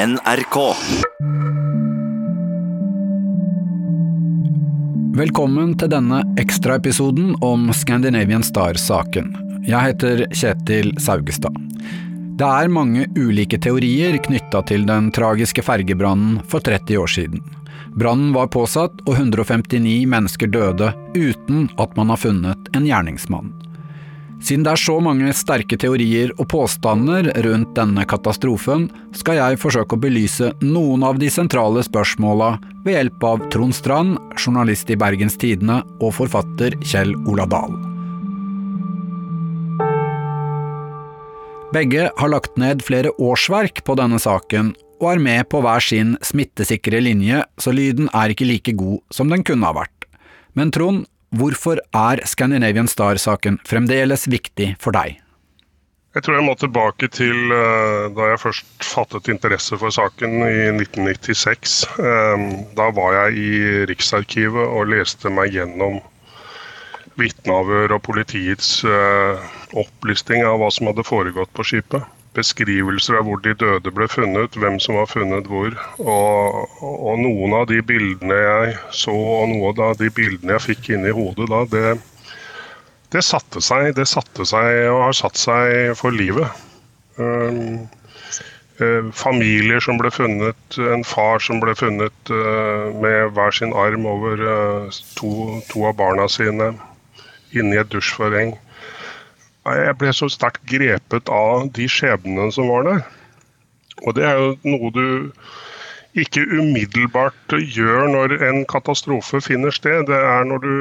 NRK. 0.00 0.54
Velkommen 5.18 5.74
til 5.76 5.90
denne 5.92 6.22
ekstraepisoden 6.40 7.34
om 7.44 7.66
Scandinavian 7.76 8.40
Star-saken. 8.46 9.34
Jeg 9.68 9.90
heter 9.90 10.22
Kjetil 10.32 10.94
Saugestad. 11.04 11.52
Det 12.40 12.48
er 12.48 12.72
mange 12.72 13.04
ulike 13.18 13.60
teorier 13.60 14.16
knytta 14.24 14.62
til 14.70 14.88
den 14.88 15.10
tragiske 15.12 15.66
fergebrannen 15.66 16.40
for 16.48 16.64
30 16.64 17.02
år 17.02 17.16
siden. 17.18 17.44
Brannen 17.92 18.32
var 18.32 18.48
påsatt, 18.54 19.04
og 19.04 19.18
159 19.18 20.06
mennesker 20.08 20.48
døde 20.48 20.94
uten 21.12 21.68
at 21.76 21.92
man 22.00 22.14
har 22.14 22.24
funnet 22.24 22.72
en 22.72 22.88
gjerningsmann. 22.88 23.52
Siden 24.40 24.64
det 24.64 24.72
er 24.72 24.80
så 24.80 24.96
mange 25.04 25.34
sterke 25.36 25.76
teorier 25.76 26.32
og 26.40 26.48
påstander 26.48 27.28
rundt 27.44 27.74
denne 27.76 28.06
katastrofen, 28.08 28.88
skal 29.12 29.36
jeg 29.36 29.60
forsøke 29.60 29.98
å 29.98 30.00
belyse 30.00 30.48
noen 30.64 31.04
av 31.04 31.20
de 31.20 31.28
sentrale 31.32 31.84
spørsmåla 31.84 32.54
ved 32.86 32.96
hjelp 32.96 33.26
av 33.28 33.44
Trond 33.52 33.76
Strand, 33.76 34.16
journalist 34.40 34.88
i 34.88 34.96
Bergens 34.98 35.36
Tidende, 35.40 35.82
og 36.00 36.16
forfatter 36.16 36.78
Kjell 36.80 37.12
Ola 37.28 37.44
Dahl. 37.50 37.76
Begge 41.70 42.08
har 42.16 42.32
lagt 42.32 42.56
ned 42.58 42.80
flere 42.82 43.12
årsverk 43.22 43.84
på 43.86 43.94
denne 44.00 44.18
saken, 44.18 44.72
og 45.00 45.12
er 45.12 45.22
med 45.22 45.46
på 45.52 45.60
hver 45.62 45.84
sin 45.84 46.16
smittesikre 46.24 46.98
linje, 47.04 47.44
så 47.60 47.72
lyden 47.76 48.08
er 48.16 48.32
ikke 48.32 48.48
like 48.48 48.74
god 48.76 48.98
som 49.14 49.30
den 49.30 49.44
kunne 49.46 49.68
ha 49.68 49.76
vært. 49.84 50.08
Men 50.58 50.72
Trond, 50.74 51.04
Hvorfor 51.30 51.78
er 51.94 52.22
Scandinavian 52.26 52.88
Star-saken 52.90 53.60
fremdeles 53.66 54.26
viktig 54.26 54.72
for 54.82 54.96
deg? 54.96 55.20
Jeg 56.10 56.24
tror 56.26 56.40
jeg 56.40 56.42
må 56.42 56.56
tilbake 56.58 57.06
til 57.14 57.52
uh, 57.54 58.10
da 58.16 58.32
jeg 58.32 58.40
først 58.42 58.82
fattet 58.82 59.30
interesse 59.30 59.78
for 59.78 59.94
saken 59.94 60.40
i 60.42 60.64
1996. 60.74 61.76
Um, 61.94 62.06
ehm, 62.10 62.46
da 62.74 62.88
var 62.96 63.14
jeg 63.14 63.38
i 63.38 63.52
Riksarkivet 63.86 64.74
og 64.74 64.90
leste 64.90 65.30
meg 65.30 65.54
gjennom 65.54 66.00
vitneavhør 67.20 67.94
og 67.94 68.02
politiets 68.08 68.80
uh, 68.82 69.38
opplisting 69.78 70.42
av 70.42 70.58
hva 70.58 70.72
som 70.74 70.90
hadde 70.90 71.06
foregått 71.06 71.54
på 71.54 71.68
skipet 71.70 72.19
beskrivelser 72.36 73.18
av 73.18 73.26
hvor 73.26 73.40
de 73.42 73.54
døde 73.58 73.92
ble 73.94 74.06
funnet, 74.10 74.56
hvem 74.58 74.78
som 74.82 74.98
var 75.00 75.08
funnet 75.10 75.48
hvor. 75.50 75.74
Og, 75.98 76.76
og 76.86 77.22
noen 77.22 77.56
av 77.58 77.66
de 77.70 77.80
bildene 77.86 78.38
jeg 78.38 78.76
så, 79.02 79.14
og 79.14 79.50
noen 79.52 79.84
av 79.90 79.96
de 80.00 80.10
bildene 80.14 80.56
jeg 80.56 80.66
fikk 80.68 80.92
inni 80.94 81.14
hodet 81.16 81.48
da, 81.50 81.64
det, 81.74 81.94
det 83.14 83.24
satte 83.26 83.62
seg. 83.64 83.92
Det 83.98 84.06
satte 84.08 84.46
seg 84.46 84.84
og 84.92 85.06
har 85.08 85.16
satt 85.18 85.40
seg 85.40 85.96
for 85.98 86.14
livet. 86.14 86.62
Um, 87.18 87.88
uh, 88.80 89.10
familier 89.16 89.82
som 89.82 89.98
ble 90.00 90.12
funnet, 90.14 90.78
en 90.78 91.04
far 91.04 91.42
som 91.42 91.60
ble 91.62 91.74
funnet 91.78 92.32
uh, 92.32 92.94
med 93.02 93.34
hver 93.34 93.58
sin 93.58 93.74
arm 93.74 94.06
over 94.08 94.46
uh, 94.46 95.00
to, 95.18 95.60
to, 95.72 95.84
av 95.90 95.98
barna 95.98 96.30
sine 96.30 96.72
inni 97.50 97.80
et 97.80 97.90
dusjforheng. 97.90 98.54
Jeg 99.68 99.96
ble 100.00 100.12
så 100.16 100.28
sterkt 100.32 100.62
grepet 100.68 101.28
av 101.28 101.68
de 101.76 101.88
skjebnene 101.90 102.48
som 102.54 102.70
var 102.72 102.86
der. 102.86 103.02
Og 104.06 104.16
det 104.16 104.24
er 104.24 104.38
jo 104.40 104.54
noe 104.64 104.92
du 104.94 105.06
ikke 106.18 106.42
umiddelbart 106.42 107.54
gjør 107.54 108.08
når 108.10 108.34
en 108.48 108.64
katastrofe 108.70 109.42
finner 109.44 109.74
sted. 109.74 110.08
Det 110.08 110.16
er 110.16 110.46
når 110.48 110.64
du 110.64 110.72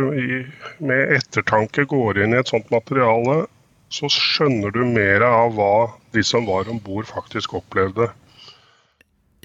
med 0.80 1.16
ettertanke 1.20 1.86
går 1.90 2.24
inn 2.24 2.34
i 2.34 2.40
et 2.40 2.50
sånt 2.50 2.72
materiale, 2.74 3.44
så 3.94 4.10
skjønner 4.14 4.74
du 4.74 4.84
mer 4.86 5.26
av 5.26 5.54
hva 5.58 5.90
de 6.16 6.24
som 6.26 6.48
var 6.50 6.70
om 6.72 6.80
bord 6.82 7.10
faktisk 7.10 7.58
opplevde. 7.60 8.10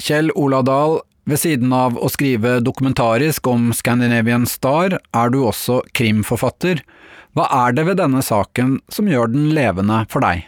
Kjell 0.01 0.31
Oladal, 0.39 1.01
ved 1.25 1.41
siden 1.41 1.73
av 1.73 1.97
å 1.97 2.11
skrive 2.12 2.59
dokumentarisk 2.65 3.47
om 3.49 3.71
Scandinavian 3.77 4.45
Star, 4.49 4.99
er 5.01 5.33
du 5.33 5.41
også 5.47 5.81
krimforfatter. 5.97 6.83
Hva 7.35 7.49
er 7.50 7.72
det 7.75 7.83
ved 7.89 7.99
denne 7.99 8.21
saken 8.22 8.77
som 8.95 9.09
gjør 9.11 9.33
den 9.33 9.49
levende 9.56 10.05
for 10.11 10.22
deg? 10.22 10.45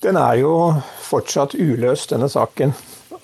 Den 0.00 0.14
er 0.16 0.36
jo 0.38 0.52
fortsatt 1.02 1.56
uløst, 1.58 2.12
denne 2.12 2.28
saken. 2.30 2.70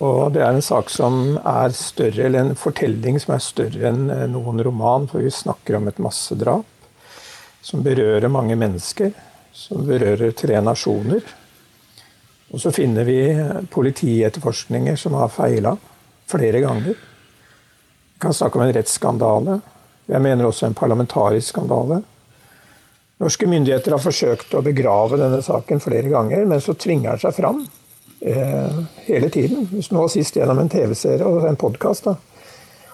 Og 0.03 0.33
det 0.35 0.43
er 0.43 0.51
en 0.51 0.65
sak 0.65 0.91
som 0.91 1.37
er 1.39 1.71
større, 1.73 2.25
eller 2.27 2.43
en 2.43 2.59
fortelling 2.59 3.15
som 3.23 3.33
er 3.37 3.45
større 3.45 3.87
enn 3.89 4.11
eh, 4.11 4.25
noen 4.29 4.59
roman. 4.65 5.07
For 5.07 5.23
vi 5.23 5.31
snakker 5.31 5.79
om 5.79 5.87
et 5.87 6.01
massedrap 6.03 6.67
som 7.63 7.85
berører 7.85 8.27
mange 8.27 8.59
mennesker. 8.59 9.15
Som 9.55 9.87
berører 9.87 10.35
tre 10.37 10.59
nasjoner. 10.61 11.23
Og 12.51 12.59
så 12.61 12.75
finner 12.75 13.07
vi 13.07 13.21
politietterforskninger 13.71 14.99
som 14.99 15.15
har 15.17 15.31
feila 15.31 15.73
flere 16.27 16.59
ganger. 16.61 16.99
Vi 18.13 18.21
kan 18.21 18.35
snakke 18.35 18.59
om 18.59 18.67
en 18.67 18.75
rettsskandale. 18.75 19.57
Jeg 20.11 20.23
mener 20.27 20.51
også 20.51 20.67
en 20.67 20.77
parlamentarisk 20.77 21.55
skandale. 21.55 22.03
Norske 23.17 23.47
myndigheter 23.49 23.95
har 23.95 24.01
forsøkt 24.01 24.53
å 24.53 24.61
begrave 24.65 25.17
denne 25.17 25.41
saken 25.41 25.81
flere 25.81 26.11
ganger, 26.11 26.45
men 26.45 26.61
så 26.61 26.75
tvinger 26.77 27.15
den 27.15 27.23
seg 27.23 27.33
fram 27.33 27.63
eh, 28.21 28.77
hele 29.07 29.31
tiden. 29.33 29.65
Nå 29.73 30.05
sist 30.13 30.37
gjennom 30.37 30.61
en 30.61 30.69
TV-serie 30.69 31.25
og 31.25 31.47
en 31.49 31.57
podkast. 31.57 32.11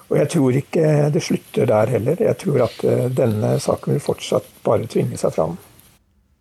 Og 0.07 0.15
jeg 0.19 0.31
tror 0.31 0.55
ikke 0.55 0.87
det 1.11 1.23
slutter 1.25 1.67
der 1.67 1.91
heller. 1.97 2.23
Jeg 2.23 2.39
tror 2.39 2.63
at 2.69 2.87
eh, 2.87 3.05
denne 3.11 3.57
saken 3.59 3.97
vil 3.97 4.03
fortsatt 4.03 4.47
bare 4.63 4.87
tvinge 4.87 5.19
seg 5.19 5.35
fram. 5.35 5.59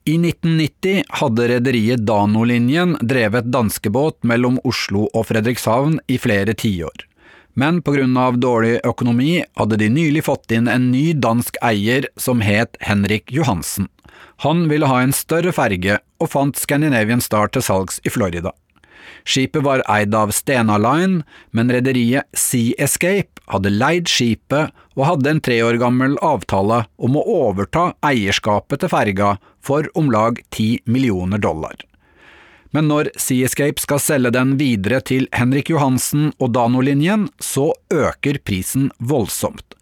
I 0.06 0.16
1990 0.19 1.03
hadde 1.19 1.44
rederiet 1.50 2.03
Danolinjen 2.06 2.97
drevet 3.03 3.50
danskebåt 3.54 4.22
mellom 4.26 4.59
Oslo 4.66 5.09
og 5.10 5.26
Fredrikshavn 5.28 6.00
i 6.10 6.19
flere 6.22 6.54
tiår 6.59 7.06
men 7.54 7.82
på 7.82 7.94
grunn 7.96 8.16
av 8.16 8.38
dårlig 8.40 8.78
økonomi 8.86 9.42
hadde 9.58 9.78
de 9.80 9.90
nylig 9.92 10.24
fått 10.28 10.52
inn 10.54 10.70
en 10.70 10.90
ny 10.92 11.12
dansk 11.12 11.58
eier 11.62 12.08
som 12.16 12.40
het 12.44 12.78
Henrik 12.80 13.32
Johansen. 13.32 13.88
Han 14.42 14.66
ville 14.70 14.88
ha 14.90 15.02
en 15.02 15.14
større 15.14 15.52
ferge, 15.54 16.00
og 16.18 16.32
fant 16.32 16.58
Scandinavian 16.58 17.22
Star 17.22 17.50
til 17.52 17.62
salgs 17.62 18.00
i 18.06 18.10
Florida. 18.10 18.54
Skipet 19.24 19.62
var 19.62 19.84
eid 19.90 20.14
av 20.18 20.32
Stena 20.34 20.78
Line, 20.82 21.22
men 21.50 21.70
rederiet 21.70 22.26
Sea 22.34 22.74
Escape 22.82 23.42
hadde 23.52 23.70
leid 23.70 24.10
skipet 24.10 24.72
og 24.96 25.06
hadde 25.06 25.30
en 25.30 25.42
tre 25.44 25.60
år 25.62 25.78
gammel 25.82 26.16
avtale 26.22 26.84
om 26.98 27.19
å 27.19 27.24
overta 27.46 27.92
eierskapet 28.06 28.82
til 28.82 28.92
ferga 28.92 29.36
for 29.62 29.86
om 29.98 30.10
lag 30.14 30.42
ti 30.50 30.74
millioner 30.86 31.42
dollar 31.42 31.78
men 32.72 32.88
når 32.88 33.10
Seascape 33.21 33.83
skal 33.83 34.00
selge 34.00 34.33
den 34.34 34.56
videre 34.60 35.03
til 35.05 35.28
Henrik 35.37 35.71
Johansen 35.72 36.31
og 36.38 36.55
Dano-linjen, 36.56 37.28
så 37.41 37.71
øker 37.93 38.41
prisen 38.44 38.91
voldsomt. 38.99 39.77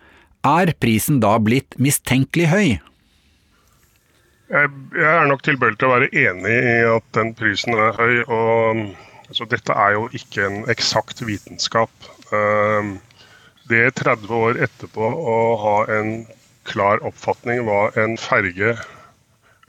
Er 0.46 0.72
prisen 0.80 1.20
da 1.22 1.36
blitt 1.38 1.76
mistenkelig 1.78 2.48
høy? 2.50 2.68
Jeg, 4.50 4.70
er 4.98 5.28
nok 5.30 5.44
tilbøyelig 5.46 5.78
til 5.78 5.86
å 5.86 5.92
være 5.92 6.10
enig 6.10 6.56
i 6.56 6.78
at 6.90 7.06
den 7.14 7.30
prisen 7.38 7.76
er 7.78 7.94
høy. 7.94 8.16
og 8.26 8.80
altså, 9.28 9.46
Dette 9.52 9.76
er 9.78 9.94
jo 9.94 10.08
ikke 10.16 10.48
en 10.48 10.64
eksakt 10.72 11.22
vitenskap. 11.22 11.92
Uh, 12.34 12.96
det 13.70 13.92
30 14.00 14.34
år 14.34 14.58
etterpå 14.66 15.06
å 15.06 15.36
ha 15.62 15.76
en 15.94 16.24
klar 16.66 16.98
oppfatning 17.06 17.62
hva 17.68 17.92
en 18.00 18.16
ferge 18.18 18.74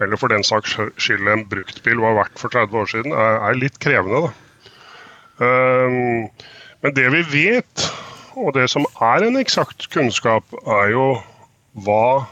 eller 0.01 0.19
for 0.19 0.33
den 0.33 0.43
saks 0.45 0.73
skyld 1.01 1.29
en 1.29 1.45
bruktbil 1.49 2.01
var 2.01 2.17
verdt 2.17 2.41
for 2.41 2.53
30 2.53 2.79
år 2.81 2.89
siden, 2.91 3.13
er, 3.13 3.37
er 3.47 3.59
litt 3.59 3.77
krevende. 3.83 4.31
Um, 5.41 6.29
men 6.81 6.95
det 6.97 7.07
vi 7.13 7.21
vet, 7.31 7.85
og 8.33 8.55
det 8.57 8.67
som 8.73 8.87
er 9.01 9.27
en 9.27 9.37
eksakt 9.39 9.89
kunnskap, 9.93 10.45
er 10.65 10.91
jo 10.95 11.07
hva 11.85 12.27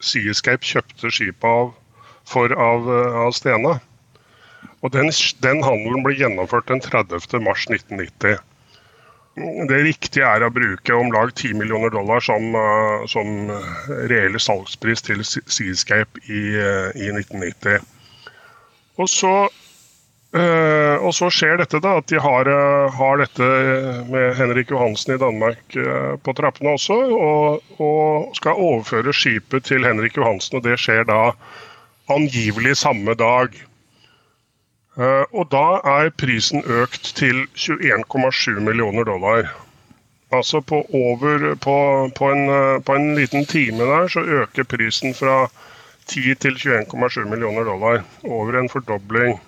Seascape 0.00 0.64
kjøpte 0.64 1.10
skipet 1.12 1.46
av 1.50 1.72
for 2.30 2.52
av, 2.54 2.86
av 3.26 3.34
Stena. 3.36 3.78
Og 4.80 4.94
den, 4.94 5.10
den 5.44 5.64
handelen 5.66 6.04
ble 6.06 6.14
gjennomført 6.16 6.70
den 6.70 6.80
30. 6.80 7.26
mars 9.36 9.46
1990. 9.46 9.68
Det 9.70 9.80
riktige 9.86 10.26
er 10.26 10.42
å 10.42 10.50
bruke 10.50 10.94
om 10.94 11.12
lag 11.12 11.32
10 11.34 11.54
millioner 11.58 11.90
dollar 11.90 12.20
som, 12.20 12.54
uh, 12.54 13.06
som 13.06 13.50
reell 14.10 14.38
salgspris 14.40 15.02
til 15.02 15.24
Seascape 15.24 16.20
i, 16.26 16.56
uh, 16.56 16.90
i 16.96 17.10
1990. 17.12 17.80
Og 19.00 19.08
så, 19.08 19.48
og 20.30 21.12
så, 21.16 21.26
skjer 21.32 21.56
dette, 21.58 21.80
da, 21.82 21.96
at 21.98 22.06
de 22.06 22.18
har, 22.20 22.46
har, 22.92 23.16
dette 23.18 23.46
med 24.12 24.36
Henrik 24.36 24.70
Johansen 24.70 25.14
i 25.14 25.18
Danmark 25.18 25.74
på 26.22 26.34
trappene 26.36 26.74
også, 26.76 26.98
og, 27.16 27.72
og, 27.80 28.28
skal 28.36 28.60
overføre 28.60 29.14
skipet 29.16 29.64
til 29.66 29.88
Henrik 29.88 30.20
Johansen. 30.20 30.60
og 30.60 30.68
Det 30.68 30.76
skjer 30.78 31.08
da 31.08 31.32
angivelig 32.12 32.76
samme 32.82 33.16
dag. 33.18 33.56
Eh, 34.98 35.24
og 35.30 35.50
da 35.54 35.80
er 35.86 36.10
prisen 36.18 36.64
økt 36.66 37.12
til 37.18 37.44
21,7 37.54 38.58
millioner 38.66 39.06
dollar. 39.06 39.50
Altså 40.34 40.60
på, 40.60 40.82
over, 40.94 41.54
på, 41.62 41.76
på, 42.16 42.30
en, 42.32 42.48
eh, 42.50 42.80
på, 42.82 42.96
en, 42.98 43.14
liten 43.14 43.46
time 43.46 43.86
der 43.86 44.08
så 44.08 44.20
øker 44.20 44.66
prisen 44.66 45.14
fra 45.14 45.46
10 46.10 46.34
til 46.42 46.58
21,7 46.58 47.28
millioner 47.30 47.64
dollar. 47.64 48.02
Over 48.24 48.58
en 48.58 48.68
fordobling. 48.68 49.38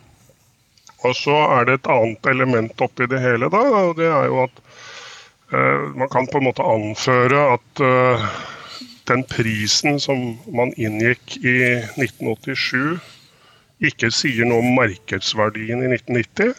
Og 1.02 1.14
så 1.18 1.34
er 1.58 1.66
det 1.66 1.80
et 1.80 1.90
annet 1.90 2.26
element 2.30 2.80
oppi 2.80 3.08
det 3.10 3.18
hele, 3.20 3.50
da, 3.50 3.62
og 3.82 3.96
det 3.98 4.06
er 4.06 4.28
jo 4.30 4.44
at 4.44 4.60
uh, 5.50 5.88
man 5.98 6.06
kan 6.12 6.28
på 6.30 6.38
en 6.38 6.46
måte 6.46 6.62
anføre 6.62 7.40
at 7.56 7.82
uh, 7.82 8.22
den 9.10 9.24
prisen 9.26 9.98
som 9.98 10.20
man 10.46 10.70
inngikk 10.78 11.40
i 11.42 11.56
1987, 11.98 13.02
ikke 13.82 14.12
sier 14.14 14.48
noe 14.48 14.62
om 14.62 14.74
markedsverdien 14.78 15.84
i 15.84 15.90
1990. 15.96 16.54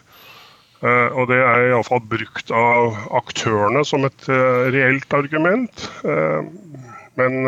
Uh, 0.83 1.09
og 1.15 1.29
det 1.31 1.39
er 1.39 1.69
iallfall 1.69 2.03
brukt 2.11 2.51
av 2.51 2.97
aktørene 3.21 3.85
som 3.87 4.03
et 4.09 4.27
reelt 4.75 5.15
argument. 5.15 5.87
men 7.15 7.45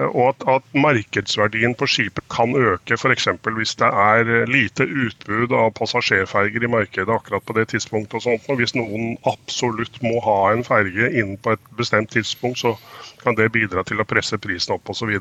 og 0.00 0.28
at, 0.28 0.44
at, 0.48 0.66
markedsverdien 0.74 1.74
på 1.74 1.86
skipet 1.90 2.24
kan 2.32 2.54
øke, 2.56 2.96
f.eks. 2.96 3.26
hvis 3.56 3.74
det 3.80 3.88
er 4.02 4.46
lite 4.48 4.86
utbud 4.86 5.52
av 5.56 5.72
passasjerferger 5.76 6.64
i 6.64 6.70
markedet 6.70 7.12
akkurat 7.14 7.44
på 7.44 7.56
det 7.58 7.68
tidspunktet. 7.74 8.14
og 8.14 8.22
sånt. 8.22 8.48
Og 8.48 8.60
hvis 8.60 8.74
noen 8.78 9.16
absolutt 9.28 10.00
må 10.02 10.20
ha 10.24 10.52
en 10.52 10.64
ferge 10.64 11.10
innen 11.10 11.36
på 11.36 11.56
et 11.56 11.72
bestemt 11.76 12.12
tidspunkt, 12.14 12.62
så 12.62 12.76
kan 13.22 13.36
det 13.36 13.52
bidra 13.52 13.84
til 13.84 14.00
å 14.00 14.08
presse 14.08 14.38
prisen 14.38 14.76
opp 14.76 14.94
osv. 14.94 15.12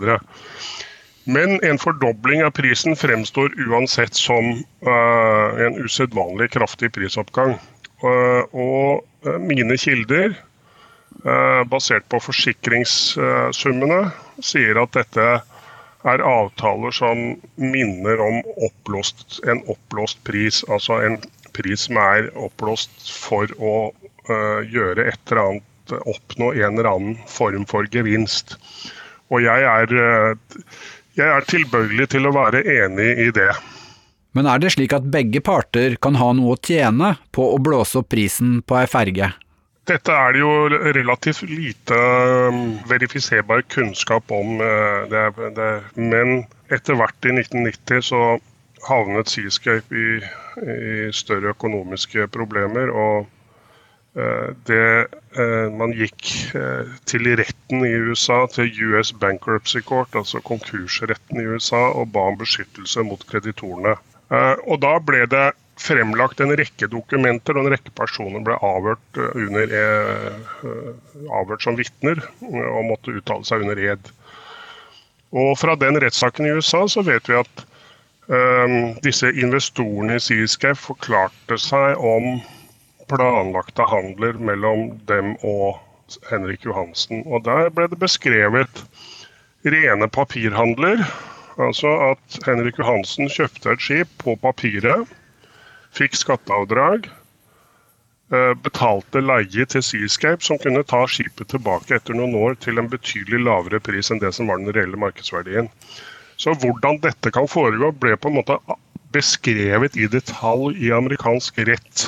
Men 1.29 1.59
en 1.65 1.77
fordobling 1.77 2.41
av 2.45 2.55
prisen 2.57 2.97
fremstår 2.97 3.53
uansett 3.69 4.17
som 4.17 4.51
uh, 4.87 5.49
en 5.65 5.77
usedvanlig 5.83 6.49
kraftig 6.55 6.89
prisoppgang. 6.95 7.57
Uh, 8.01 8.43
og 8.55 9.03
uh, 9.27 9.35
mine 9.43 9.77
kilder 9.77 10.33
Eh, 11.25 11.63
basert 11.67 12.05
på 12.07 12.19
forsikringssummene, 12.23 13.97
sier 14.45 14.77
at 14.79 14.93
dette 14.95 15.25
er 16.07 16.21
avtaler 16.23 16.95
som 16.95 17.23
minner 17.59 18.21
om 18.23 18.37
oppblåst, 18.69 19.41
en 19.51 19.59
oppblåst 19.73 20.21
pris. 20.29 20.61
Altså 20.71 21.01
en 21.03 21.17
pris 21.57 21.89
som 21.89 21.99
er 21.99 22.29
oppblåst 22.39 23.09
for 23.11 23.51
å 23.57 23.73
gjøre 24.29 25.07
et 25.09 25.31
eller 25.31 25.41
annet, 25.41 25.93
oppnå 26.05 26.51
en 26.53 26.77
eller 26.77 26.87
annen 26.87 27.15
form 27.27 27.65
for 27.67 27.87
gevinst. 27.91 28.53
Og 29.33 29.41
jeg 29.41 29.65
er, 29.65 29.93
jeg 31.19 31.35
er 31.35 31.45
tilbøyelig 31.49 32.09
til 32.15 32.29
å 32.29 32.33
være 32.35 32.63
enig 32.63 33.11
i 33.27 33.29
det. 33.35 33.51
Men 34.37 34.47
er 34.47 34.61
det 34.61 34.73
slik 34.75 34.93
at 34.93 35.07
begge 35.09 35.41
parter 35.41 35.95
kan 36.01 36.17
ha 36.19 36.31
noe 36.37 36.55
å 36.55 36.61
tjene 36.61 37.15
på 37.35 37.47
å 37.53 37.61
blåse 37.61 37.99
opp 38.01 38.11
prisen 38.13 38.59
på 38.61 38.77
ei 38.79 38.89
ferge? 38.89 39.31
Dette 39.89 40.13
er 40.13 40.35
det 40.35 40.43
jo 40.43 40.51
relativt 40.93 41.47
lite 41.49 41.97
um, 41.97 42.77
verifiserbar 42.89 43.63
kunnskap 43.73 44.29
om. 44.29 44.59
Uh, 44.61 45.09
det 45.09 45.23
det 45.57 45.69
men 45.97 46.43
etter 46.69 46.99
hvert 46.99 47.25
i 47.25 47.33
1990 47.33 48.05
så 48.11 48.21
havnet 48.85 49.31
Seascape 49.31 49.97
i, 49.97 50.19
i 50.61 51.09
større 51.15 51.55
økonomiske 51.55 52.29
problemer. 52.35 52.93
og 52.93 53.27
det, 54.67 55.07
uh, 55.37 55.67
Man 55.75 55.93
gikk 55.97 56.31
til 57.09 57.29
retten 57.39 57.85
i 57.85 57.93
USA, 58.09 58.43
til 58.51 58.71
US 58.89 59.13
Bankruptcy 59.13 59.81
Court, 59.85 60.15
altså 60.15 60.41
konkursretten 60.45 61.41
i 61.41 61.47
USA, 61.47 61.89
og 61.95 62.11
ba 62.13 62.29
om 62.31 62.37
beskyttelse 62.39 63.05
mot 63.07 63.25
kreditorene. 63.29 63.95
Og 64.69 64.77
Da 64.83 64.91
ble 65.01 65.23
det 65.25 65.47
fremlagt 65.79 66.41
en 66.43 66.53
rekke 66.59 66.89
dokumenter, 66.91 67.57
og 67.57 67.65
en 67.65 67.73
rekke 67.73 67.93
personer 67.95 68.43
ble 68.43 68.57
avhørt, 68.65 69.07
eh, 69.17 69.31
under, 69.45 69.73
eh, 69.79 70.73
avhørt 71.39 71.63
som 71.63 71.77
vitner 71.79 72.21
og 72.43 72.85
måtte 72.89 73.15
uttale 73.15 73.45
seg 73.47 73.63
under 73.63 73.79
ed. 73.79 74.11
Og 75.31 75.57
Fra 75.57 75.75
den 75.75 75.99
rettssaken 76.01 76.45
i 76.45 76.53
USA 76.57 76.85
så 76.87 77.05
vet 77.05 77.27
vi 77.27 77.39
at 77.39 77.65
disse 79.01 79.25
investorene 79.25 80.19
i 80.19 80.21
Seascape 80.21 80.77
forklarte 80.77 81.55
seg 81.57 81.97
om 81.97 82.43
planlagte 83.09 83.85
handler 83.89 84.39
mellom 84.39 84.99
dem 85.09 85.35
og 85.43 85.79
Henrik 86.29 86.65
Johansen. 86.65 87.23
Og 87.25 87.43
Der 87.45 87.69
ble 87.69 87.89
det 87.91 87.99
beskrevet 88.01 88.83
rene 89.65 90.09
papirhandler. 90.09 91.03
Altså 91.59 91.91
at 92.11 92.41
Henrik 92.45 92.79
Johansen 92.79 93.29
kjøpte 93.29 93.73
et 93.73 93.83
skip 93.83 94.11
på 94.23 94.37
papiret 94.39 95.09
fikk 95.95 96.17
skatteavdrag, 96.17 97.09
eh, 98.31 98.53
betalte 98.63 99.21
leie 99.23 99.65
til 99.65 99.83
Seascape, 99.83 100.43
som 100.45 100.59
kunne 100.61 100.85
ta 100.87 101.05
skipet 101.07 101.49
tilbake 101.53 101.95
etter 101.97 102.17
noen 102.17 102.35
år 102.37 102.59
til 102.63 102.79
en 102.79 102.89
betydelig 102.91 103.41
lavere 103.45 103.81
pris 103.83 104.11
enn 104.11 104.21
det 104.21 104.33
som 104.37 104.51
var 104.51 104.61
den 104.61 104.73
reelle 104.75 104.99
markedsverdien. 104.99 105.69
Så 106.39 106.53
hvordan 106.55 107.01
dette 107.03 107.33
kan 107.35 107.49
foregå, 107.51 107.91
ble 107.91 108.15
på 108.15 108.29
en 108.29 108.39
måte 108.39 108.59
beskrevet 109.11 109.97
i 109.97 110.07
detalj 110.07 110.77
i 110.77 110.93
amerikansk 110.95 111.57
rett. 111.67 112.05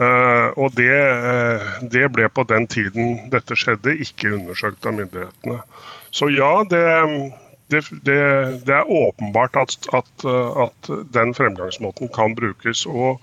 Uh, 0.00 0.48
og 0.56 0.72
det, 0.78 0.88
uh, 0.96 1.72
det, 1.92 2.06
ble 2.14 2.28
på 2.32 2.46
den 2.48 2.64
tiden 2.72 3.18
dette 3.32 3.56
skjedde, 3.58 3.98
ikke 4.00 4.32
undersøkt 4.38 4.86
av 4.88 4.96
myndighetene. 4.96 5.58
Så 6.10 6.30
ja, 6.32 6.52
det, 6.70 6.84
det, 7.70 7.82
det, 8.08 8.74
er 8.74 8.88
åpenbart 8.88 9.58
at, 9.60 9.76
at, 9.92 10.24
at, 10.64 10.90
den 11.12 11.34
fremgangsmåten 11.36 12.08
kan 12.16 12.34
brukes. 12.38 12.86
Og, 12.86 13.20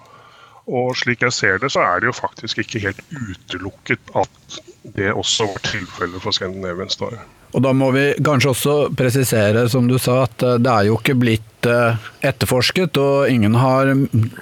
og, 0.68 0.94
slik 1.00 1.26
jeg 1.26 1.34
ser 1.34 1.58
det, 1.64 1.72
så 1.74 1.82
er 1.82 2.04
det 2.04 2.12
jo 2.12 2.20
faktisk 2.20 2.62
ikke 2.64 2.84
helt 2.86 3.02
utelukket 3.10 4.14
at 4.16 4.62
det 4.96 5.12
også 5.12 5.50
var 5.50 5.66
tilfellet 5.68 6.24
for 6.24 6.36
Scandinavian 6.36 6.94
Star. 6.94 7.18
Og 7.56 7.64
da 7.64 7.72
må 7.76 7.90
vi 7.96 8.10
kanskje 8.24 8.52
også 8.52 8.74
presisere, 8.98 9.68
som 9.72 9.88
du 9.88 9.96
sa, 10.00 10.26
at 10.28 10.44
eh, 10.44 10.58
det 10.62 10.72
er 10.72 10.90
jo 10.90 10.98
ikke 11.00 11.16
blitt 11.20 11.70
eh, 11.70 12.10
etterforsket, 12.28 13.00
og 13.00 13.32
ingen 13.32 13.56
har 13.56 13.94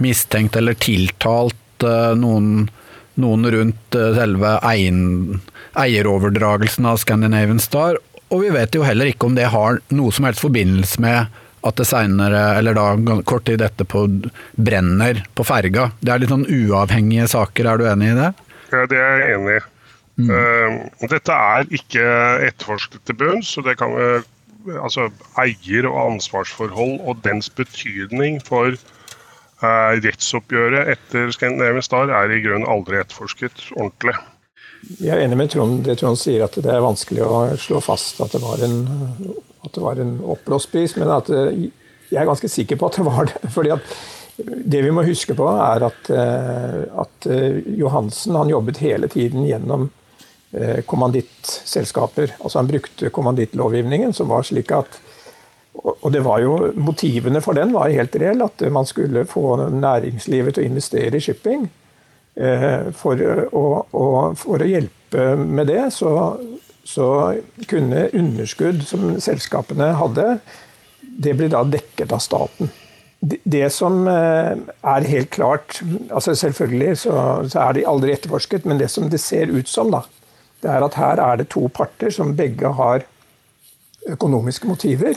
mistenkt 0.04 0.58
eller 0.58 0.78
tiltalt 0.78 1.58
eh, 1.84 2.14
noen, 2.20 2.70
noen 3.22 3.52
rundt 3.52 3.98
selve 4.16 4.60
eieroverdragelsen 5.76 6.86
av 6.88 7.02
Scandinavian 7.02 7.60
Star. 7.60 8.00
Og 8.34 8.46
vi 8.46 8.54
vet 8.56 8.76
jo 8.76 8.86
heller 8.86 9.12
ikke 9.12 9.28
om 9.30 9.36
det 9.38 9.52
har 9.54 9.82
noe 9.96 10.12
som 10.16 10.26
helst 10.28 10.44
forbindelse 10.44 11.02
med 11.04 11.42
at 11.66 11.80
det 11.80 11.88
seinere, 11.90 12.42
eller 12.60 12.78
da 12.78 12.92
kort 13.26 13.48
tid 13.50 13.64
etterpå, 13.66 14.06
brenner 14.62 15.24
på 15.38 15.46
ferga. 15.48 15.90
Det 16.00 16.14
er 16.14 16.22
litt 16.22 16.34
sånn 16.34 16.46
uavhengige 16.46 17.26
saker, 17.32 17.70
er 17.72 17.82
du 17.82 17.88
enig 17.90 18.12
i 18.12 18.20
det? 18.20 18.32
Ja, 18.70 18.84
det 18.92 19.00
er 19.02 19.24
jeg 19.24 19.40
enig 19.40 19.56
i. 19.56 19.64
Mm. 20.16 20.30
Uh, 20.32 21.08
dette 21.12 21.36
er 21.36 21.66
ikke 21.76 22.06
etterforsket 22.46 23.02
til 23.08 23.18
bunns, 23.20 23.50
så 23.52 23.66
det 23.66 23.78
kan 23.82 23.94
vi 23.98 24.08
Altså 24.66 25.12
eier- 25.38 25.86
og 25.86 26.16
ansvarsforhold 26.16 26.96
og 27.06 27.20
dens 27.22 27.52
betydning 27.54 28.40
for 28.42 28.74
rettsoppgjøret 30.04 30.94
etter 30.96 31.34
Scandinavian 31.36 31.86
Star 31.86 32.12
er 32.14 32.34
i 32.34 32.42
grunnen 32.44 32.70
aldri 32.70 33.00
etterforsket 33.02 33.70
ordentlig. 33.76 34.16
Jeg 35.00 35.16
er 35.16 35.24
enig 35.26 35.38
med 35.40 35.50
Trond. 35.50 35.80
Det 35.86 35.98
Trond 36.00 36.20
sier 36.20 36.44
at 36.46 36.58
det 36.62 36.70
er 36.70 36.84
vanskelig 36.84 37.24
å 37.26 37.40
slå 37.60 37.82
fast 37.84 38.22
at 38.22 38.36
det 38.36 38.42
var 38.44 38.62
en, 38.66 38.84
at 39.66 39.80
var 39.82 40.02
en 40.02 40.20
oppblåst 40.36 40.70
pris, 40.74 40.94
men 41.00 41.10
at 41.14 41.32
eh, 41.34 41.66
jeg 42.12 42.20
er 42.22 42.30
ganske 42.30 42.50
sikker 42.52 42.78
på 42.80 42.90
at 42.90 43.00
det 43.00 43.08
var 43.08 43.32
det. 43.32 43.50
fordi 43.56 43.74
at 43.74 43.96
det 44.36 44.84
vi 44.84 44.92
må 44.94 45.06
huske 45.08 45.34
på, 45.38 45.48
er 45.48 45.88
at, 45.88 46.12
eh, 46.14 46.82
at 47.02 47.30
eh, 47.32 47.62
Johansen 47.80 48.38
han 48.38 48.52
jobbet 48.52 48.84
hele 48.84 49.12
tiden 49.12 49.48
gjennom 49.50 49.92
kommandittselskaper. 50.88 52.38
Altså 52.38 52.62
han 52.62 52.70
brukte 52.70 53.10
kommandittlovgivningen, 53.12 54.14
som 54.16 54.30
var 54.32 54.46
slik 54.48 54.70
at 54.72 54.94
og 55.84 56.12
det 56.14 56.22
var 56.26 56.40
jo, 56.44 56.56
Motivene 56.80 57.42
for 57.44 57.58
den 57.58 57.74
var 57.76 57.94
helt 57.94 58.16
reelle. 58.20 58.48
At 58.48 58.64
man 58.72 58.88
skulle 58.88 59.26
få 59.30 59.58
næringslivet 59.70 60.56
til 60.56 60.66
å 60.66 60.70
investere 60.70 61.20
i 61.20 61.24
shipping. 61.24 61.68
Eh, 62.36 62.92
for 62.96 63.20
å, 63.56 63.66
og 63.96 64.38
for 64.40 64.62
å 64.62 64.68
hjelpe 64.68 65.36
med 65.40 65.70
det, 65.72 65.86
så, 65.96 66.12
så, 66.84 67.10
kunne 67.70 68.10
underskudd 68.12 68.84
som 68.88 69.14
selskapene 69.24 69.94
hadde, 69.96 70.40
det 71.00 71.36
ble 71.40 71.48
da 71.54 71.64
dekket 71.64 72.12
av 72.12 72.24
staten. 72.24 72.72
Det, 73.26 73.70
som 73.72 74.04
eh, 74.12 74.52
er 74.86 75.08
helt 75.10 75.32
klart 75.34 75.80
altså 76.14 76.36
Selvfølgelig 76.38 76.98
så, 77.06 77.14
så, 77.48 77.62
er 77.64 77.78
de 77.78 77.86
aldri 77.88 78.12
etterforsket, 78.14 78.68
men 78.68 78.78
det 78.78 78.92
som 78.92 79.08
det 79.10 79.22
ser 79.24 79.50
ut 79.50 79.72
som, 79.72 79.90
da, 79.96 80.04
det 80.62 80.70
er 80.70 80.86
at 80.86 81.00
her 81.00 81.22
er 81.24 81.40
det 81.40 81.48
to 81.56 81.64
parter 81.74 82.12
som 82.14 82.36
begge 82.38 82.70
har 82.78 83.08
økonomiske 84.12 84.68
motiver 84.70 85.16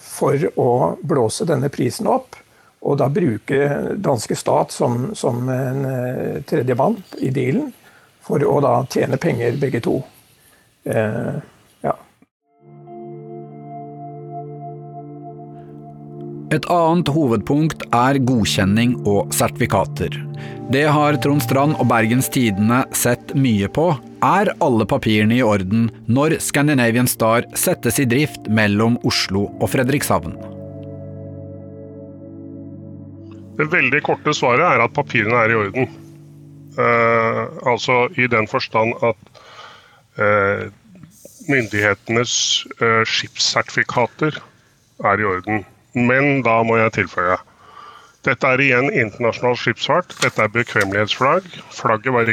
for 0.00 0.46
å 0.56 0.70
blåse 1.04 1.44
denne 1.44 1.68
prisen 1.68 2.08
opp. 2.08 2.38
Og 2.80 2.96
da 2.96 3.10
bruke 3.12 3.66
danske 4.00 4.36
stat 4.38 4.72
som, 4.72 5.10
som 5.12 5.42
en 5.52 5.84
uh, 5.84 6.38
tredjemann 6.48 6.96
i 7.20 7.28
dealen, 7.28 7.68
for 8.24 8.40
å 8.46 8.56
da 8.64 8.78
tjene 8.88 9.18
penger 9.20 9.58
begge 9.60 9.82
to. 9.84 9.98
Eh, 10.84 11.34
ja. 11.84 11.94
Et 16.50 16.68
annet 16.72 17.10
hovedpunkt 17.14 17.84
er 17.94 18.20
godkjenning 18.26 18.96
og 19.04 19.34
sertifikater. 19.34 20.16
Det 20.70 20.86
har 20.94 21.18
Trond 21.24 21.42
Strand 21.42 21.76
og 21.82 21.90
Bergens 21.90 22.30
Tidende 22.32 22.84
sett 22.96 23.34
mye 23.34 23.68
på. 23.72 23.90
Er 24.20 24.50
alle 24.60 24.84
papirene 24.84 25.38
i 25.38 25.42
orden 25.42 25.86
når 26.04 26.34
Scandinavian 26.44 27.06
Star 27.08 27.46
settes 27.56 27.96
i 28.02 28.04
drift 28.04 28.50
mellom 28.52 28.98
Oslo 29.08 29.46
og 29.56 29.70
Fredrikshavn? 29.72 30.34
Det 33.56 33.66
veldig 33.72 34.02
korte 34.04 34.34
svaret 34.36 34.66
er 34.66 34.84
at 34.84 34.92
papirene 34.92 35.40
er 35.40 35.54
i 35.54 35.58
orden. 35.62 35.88
Uh, 36.76 37.48
altså 37.72 37.96
i 38.20 38.28
den 38.28 38.44
forstand 38.48 38.92
at 39.08 39.40
uh, 40.20 40.68
myndighetenes 41.48 42.34
uh, 42.76 43.00
skipssertifikater 43.08 44.36
er 45.00 45.16
i 45.16 45.28
orden. 45.32 45.64
Men 45.96 46.44
da 46.44 46.60
må 46.60 46.76
jeg 46.76 46.98
tilføye. 47.00 47.40
Dette 48.26 48.48
er 48.52 48.60
igjen 48.60 48.90
internasjonal 48.92 49.54
skipsfart. 49.56 50.12
Dette 50.20 50.42
er 50.44 50.50
bekvemmelighetsflagg. 50.52 51.46
Flagget 51.72 52.12
var 52.12 52.28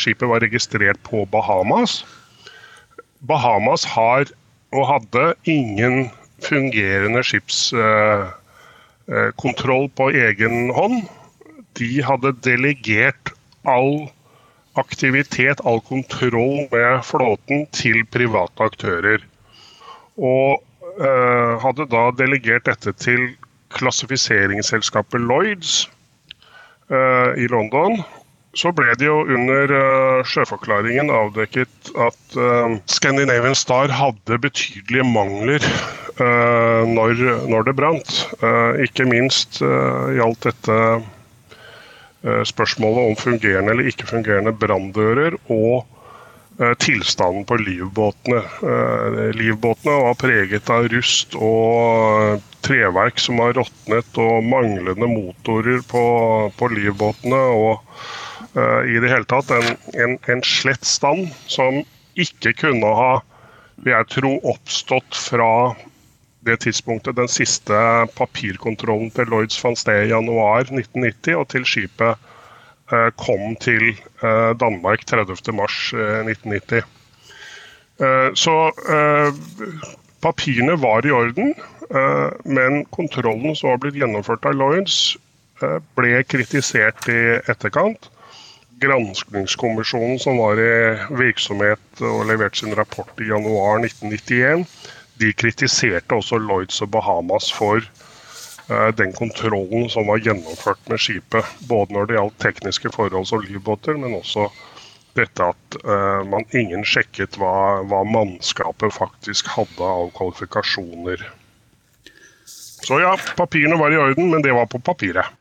skipet 0.00 0.30
var 0.30 0.40
registrert 0.40 0.96
på 1.04 1.26
Bahamas. 1.28 1.98
Bahamas 3.20 3.84
har 3.84 4.24
og 4.72 4.86
hadde 4.88 5.34
ingen 5.44 6.08
fungerende 6.44 7.22
skipskontroll 7.24 9.88
på 10.00 10.10
egen 10.16 10.70
hånd. 10.76 11.02
De 11.76 12.02
hadde 12.02 12.32
delegert 12.44 13.32
all 13.68 14.08
aktivitet, 14.80 15.60
all 15.64 15.80
kontroll 15.84 16.68
med 16.72 17.04
flåten 17.04 17.66
til 17.72 18.04
private 18.12 18.62
aktører. 18.64 19.18
Og 20.16 20.62
uh, 21.00 21.60
hadde 21.60 21.86
da 21.92 22.10
delegert 22.16 22.64
dette 22.68 22.92
til 22.96 23.36
klassifiseringsselskapet 23.74 25.20
Lloyds 25.20 25.88
uh, 26.90 27.32
i 27.38 27.48
London. 27.50 28.00
Så 28.56 28.72
ble 28.72 28.94
det 28.96 29.04
jo 29.08 29.18
under 29.24 29.72
uh, 29.72 30.20
sjøforklaringen 30.24 31.12
avdekket 31.12 31.90
at 32.00 32.38
uh, 32.40 32.78
Scandinavian 32.88 33.56
Star 33.58 33.92
hadde 33.92 34.40
betydelige 34.42 35.06
mangler 35.06 35.70
når, 36.16 37.18
når, 37.44 37.66
det 37.66 37.72
brant. 37.76 38.12
ikke 38.80 39.04
minst 39.04 39.58
gjaldt 39.60 40.46
dette 40.46 40.78
spørsmålet 42.48 43.10
om 43.10 43.18
fungerende 43.20 43.74
eller 43.74 43.90
ikke 43.90 44.08
fungerende 44.08 44.54
branndører 44.56 45.36
og 45.52 45.84
Eh, 45.84 45.95
tilstanden 46.56 47.44
på 47.44 47.56
livbåtene. 47.60 48.42
Eh, 48.62 49.16
livbåtene 49.36 49.96
var 50.06 50.14
preget 50.20 50.70
av 50.72 50.88
rust 50.88 51.36
og 51.36 52.40
treverk 52.64 53.20
som 53.20 53.42
har 53.44 53.56
råtnet, 53.58 54.08
og 54.16 54.44
manglende 54.44 55.08
motorer 55.10 55.82
på, 55.90 56.04
på 56.56 56.70
livbåtene. 56.72 57.42
Og 57.60 57.82
i 58.88 58.96
det 59.02 59.10
hele 59.12 59.28
tatt 59.28 59.50
en, 59.52 59.74
en, 60.00 60.14
en, 60.32 60.40
slett 60.44 60.84
stand 60.88 61.26
som 61.44 61.82
ikke 62.16 62.54
kunne 62.56 62.88
ha, 62.98 63.10
vil 63.84 63.92
jeg 63.92 64.08
tro, 64.14 64.30
oppstått 64.48 65.18
fra 65.28 65.50
det 66.48 66.56
tidspunktet 66.64 67.18
den 67.18 67.28
siste 67.28 67.76
papirkontrollen 68.16 69.12
til 69.12 69.28
Lloyds 69.28 69.60
fant 69.60 69.76
sted 69.76 70.06
i 70.06 70.14
januar 70.14 70.64
1990, 70.70 71.36
og 71.36 71.50
til 71.52 71.68
skipet 71.68 72.16
Eh, 72.16 72.25
kom 73.16 73.56
til 73.62 73.88
eh, 74.22 74.52
Danmark 74.60 75.04
30.3.1990. 75.10 76.84
Eh, 77.98 78.30
så 78.34 78.56
papirene 80.22 80.76
var 80.80 81.06
i 81.06 81.14
orden, 81.14 81.54
men 82.44 82.80
kontrollen 82.90 83.54
som 83.54 83.70
var 83.70 83.78
blitt 83.78 83.98
gjennomført 84.00 84.46
av 84.48 84.56
Lloyds, 84.58 84.96
ble 85.94 86.22
kritisert 86.26 87.06
i 87.12 87.36
etterkant. 87.46 88.08
Granskningskommisjonen 88.82 90.18
som 90.18 90.40
var 90.40 90.58
i 90.58 90.96
virksomhet 91.20 92.02
og 92.02 92.24
leverte 92.26 92.58
sin 92.64 92.74
rapport 92.74 93.22
i 93.22 93.28
januar 93.30 93.78
1991, 93.84 94.66
de 95.22 95.30
kritiserte 95.38 96.18
også 96.18 96.40
Lloyds 96.42 96.82
og 96.82 96.90
Bahamas 96.96 97.52
for 97.54 97.86
Eh, 97.86 98.15
den 98.98 99.12
kontrollen 99.14 99.86
som 99.92 100.08
var 100.10 100.18
gjennomført 100.18 100.88
med 100.90 100.98
skipet. 100.98 101.46
Både 101.70 101.94
når 101.94 102.08
det 102.08 102.16
gjaldt 102.16 102.40
tekniske 102.42 102.90
forhold 102.94 103.28
som 103.30 103.44
livbåter, 103.44 103.94
men 104.00 104.16
også 104.18 104.48
dette 105.16 105.48
at 105.52 105.78
uh, 105.84 106.22
man 106.28 106.46
ingen 106.56 106.84
sjekket 106.86 107.38
hva, 107.40 107.82
hva, 107.88 108.02
mannskapet 108.08 108.94
faktisk 108.96 109.48
hadde 109.54 109.88
av 109.88 110.10
kvalifikasjoner. 110.16 111.24
Så 112.46 113.00
ja, 113.02 113.16
papirene 113.38 113.78
var 113.80 113.94
i 113.94 114.00
orden, 114.00 114.30
men 114.34 114.44
det 114.44 114.54
var 114.54 114.68
på 114.70 114.80
papiret. 114.84 115.32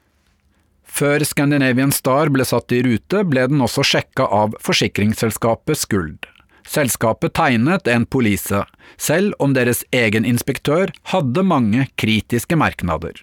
Før 0.95 1.25
Scandinavian 1.27 1.91
Star 1.91 2.31
ble 2.31 2.45
satt 2.47 2.71
i 2.71 2.79
rute, 2.85 3.25
ble 3.27 3.43
den 3.51 3.61
også 3.61 3.83
sjekka 3.83 4.29
av 4.31 4.55
forsikringsselskapet 4.63 5.81
Skuld. 5.81 6.29
Selskapet 6.65 7.35
tegnet 7.37 7.87
en 7.87 8.05
polise, 8.09 8.63
selv 8.97 9.35
om 9.39 9.53
deres 9.53 9.83
egen 9.93 10.25
inspektør 10.25 10.91
hadde 11.13 11.45
mange 11.45 11.85
kritiske 12.01 12.57
merknader. 12.57 13.13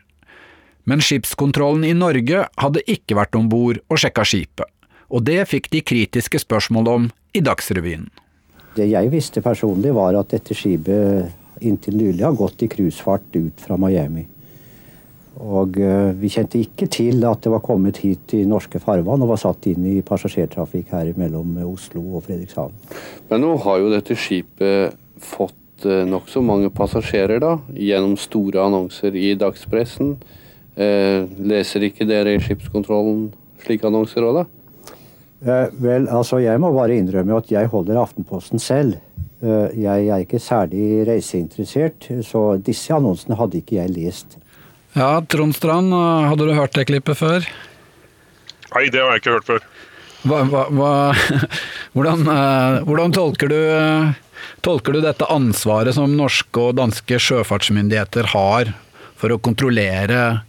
Men 0.87 1.03
skipskontrollen 1.03 1.85
i 1.87 1.95
Norge 1.95 2.47
hadde 2.59 2.85
ikke 2.91 3.19
vært 3.19 3.37
om 3.39 3.49
bord 3.51 3.83
og 3.91 4.01
sjekka 4.03 4.25
skipet, 4.27 4.67
og 5.11 5.27
det 5.27 5.43
fikk 5.51 5.71
de 5.75 5.83
kritiske 5.83 6.43
spørsmål 6.43 6.91
om 6.95 7.11
i 7.35 7.43
Dagsrevyen. 7.45 8.09
Det 8.77 8.89
jeg 8.89 9.11
visste 9.13 9.43
personlig, 9.45 9.93
var 9.95 10.17
at 10.17 10.33
dette 10.33 10.57
skipet 10.57 11.63
inntil 11.63 11.99
nylig 11.99 12.25
har 12.25 12.39
gått 12.39 12.65
i 12.65 12.71
cruisefart 12.71 13.37
ut 13.37 13.63
fra 13.63 13.77
Miami. 13.79 14.25
Og 15.41 15.79
uh, 15.81 16.13
vi 16.19 16.31
kjente 16.33 16.61
ikke 16.61 16.89
til 16.93 17.25
at 17.25 17.41
det 17.45 17.53
var 17.55 17.65
kommet 17.65 18.03
hit 18.03 18.35
i 18.37 18.43
norske 18.49 18.81
farvann 18.83 19.25
og 19.25 19.33
var 19.33 19.41
satt 19.41 19.67
inn 19.71 19.87
i 19.89 20.03
passasjertrafikk 20.05 20.93
her 20.93 21.13
mellom 21.17 21.57
Oslo 21.65 22.05
og 22.19 22.27
Fredrikshavn. 22.27 22.75
Men 23.31 23.45
nå 23.45 23.57
har 23.65 23.81
jo 23.81 23.93
dette 23.93 24.17
skipet 24.19 24.99
fått 25.23 25.87
uh, 25.89 26.03
nokså 26.09 26.45
mange 26.45 26.71
passasjerer 26.75 27.41
da, 27.43 27.57
gjennom 27.73 28.19
store 28.21 28.67
annonser 28.67 29.17
i 29.17 29.33
dagspressen. 29.41 30.19
Uh, 30.77 31.29
leser 31.41 31.89
ikke 31.89 32.09
dere 32.09 32.37
i 32.37 32.43
skipskontrollen 32.43 33.31
slike 33.63 33.89
annonser 33.89 34.27
òg, 34.27 34.43
da? 34.43 34.49
Eh, 35.43 35.73
vel, 35.83 36.07
altså 36.07 36.39
jeg 36.39 36.61
må 36.63 36.71
bare 36.75 36.95
innrømme 37.01 37.41
at 37.41 37.51
jeg 37.51 37.71
holder 37.73 37.99
Aftenposten 37.99 38.63
selv. 38.63 39.01
Jeg 39.43 40.07
er 40.07 40.21
ikke 40.23 40.39
særlig 40.39 41.03
reiseinteressert, 41.09 42.07
så 42.23 42.43
disse 42.63 42.95
annonsene 42.95 43.35
hadde 43.35 43.59
ikke 43.59 43.81
jeg 43.81 43.91
lest. 43.91 44.37
Ja, 44.93 45.23
Trond 45.25 45.57
Strand, 45.57 45.95
hadde 46.29 46.47
du 46.49 46.53
hørt 46.53 46.75
det 46.77 46.85
klippet 46.91 47.17
før? 47.17 47.47
Nei, 48.75 48.89
det 48.93 49.01
har 49.01 49.15
jeg 49.15 49.23
ikke 49.23 49.37
hørt 49.39 49.49
før. 49.49 49.65
Hva, 50.23 50.43
hva, 50.47 50.67
hva, 50.71 50.91
hvordan, 51.97 52.27
eh, 52.31 52.77
hvordan 52.87 53.15
tolker, 53.17 53.51
du, 53.51 54.13
tolker, 54.63 54.95
du, 54.95 55.01
dette 55.03 55.29
ansvaret 55.33 55.97
som 55.97 56.13
norske 56.19 56.61
og 56.61 56.77
danske 56.79 57.19
sjøfartsmyndigheter 57.25 58.31
har 58.35 58.75
for 59.19 59.35
å 59.35 59.41
kontrollere 59.43 60.43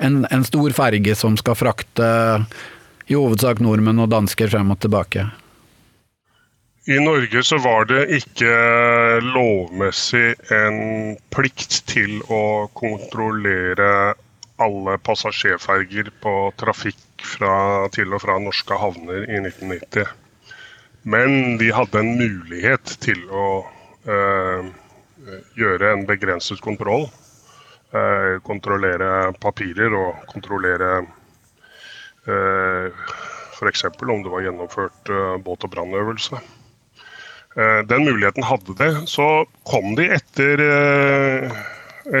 en, 0.00 0.24
en 0.30 0.46
stor 0.48 0.74
ferge 0.74 1.14
som 1.18 1.36
skal 1.38 1.58
frakte 1.58 2.08
i 3.10 3.18
hovedsak 3.18 3.60
nordmenn 3.62 4.00
og 4.02 4.10
dansker 4.12 4.50
frem 4.50 4.72
og 4.72 4.80
tilbake? 4.82 5.28
I 6.88 6.96
Norge 7.00 7.42
så 7.44 7.58
var 7.60 7.84
det 7.84 8.06
ikke 8.16 8.52
lovmessig 9.20 10.32
en 10.56 10.78
plikt 11.28 11.74
til 11.90 12.22
å 12.32 12.70
kontrollere 12.72 14.14
alle 14.64 14.94
passasjerferger 15.04 16.08
på 16.24 16.32
trafikk 16.56 17.24
fra, 17.34 17.84
til 17.92 18.14
og 18.16 18.22
fra 18.24 18.38
norske 18.40 18.78
havner 18.80 19.26
i 19.28 19.42
1990. 19.42 20.08
Men 21.04 21.58
de 21.60 21.68
hadde 21.76 22.00
en 22.00 22.14
mulighet 22.16 22.94
til 23.04 23.26
å 23.28 23.44
øh, 24.08 24.70
gjøre 25.60 25.90
en 25.92 26.06
begrenset 26.08 26.62
kontroll. 26.64 27.10
Øh, 27.92 28.38
kontrollere 28.46 29.34
papirer 29.42 29.98
og 29.98 30.24
kontrollere 30.32 30.94
øh, 32.24 32.88
eh, 32.88 33.04
f.eks. 33.60 33.84
om 33.84 34.24
det 34.24 34.32
var 34.32 34.48
gjennomført 34.48 35.12
båt- 35.44 35.68
og 35.68 35.74
brannøvelse. 35.76 36.40
Eh, 37.56 37.78
den 37.86 38.04
muligheten 38.04 38.42
hadde 38.42 38.74
det. 38.78 39.06
Så 39.06 39.46
kom 39.62 39.94
de 39.94 40.06
etter, 40.14 40.60
eh, 40.60 41.50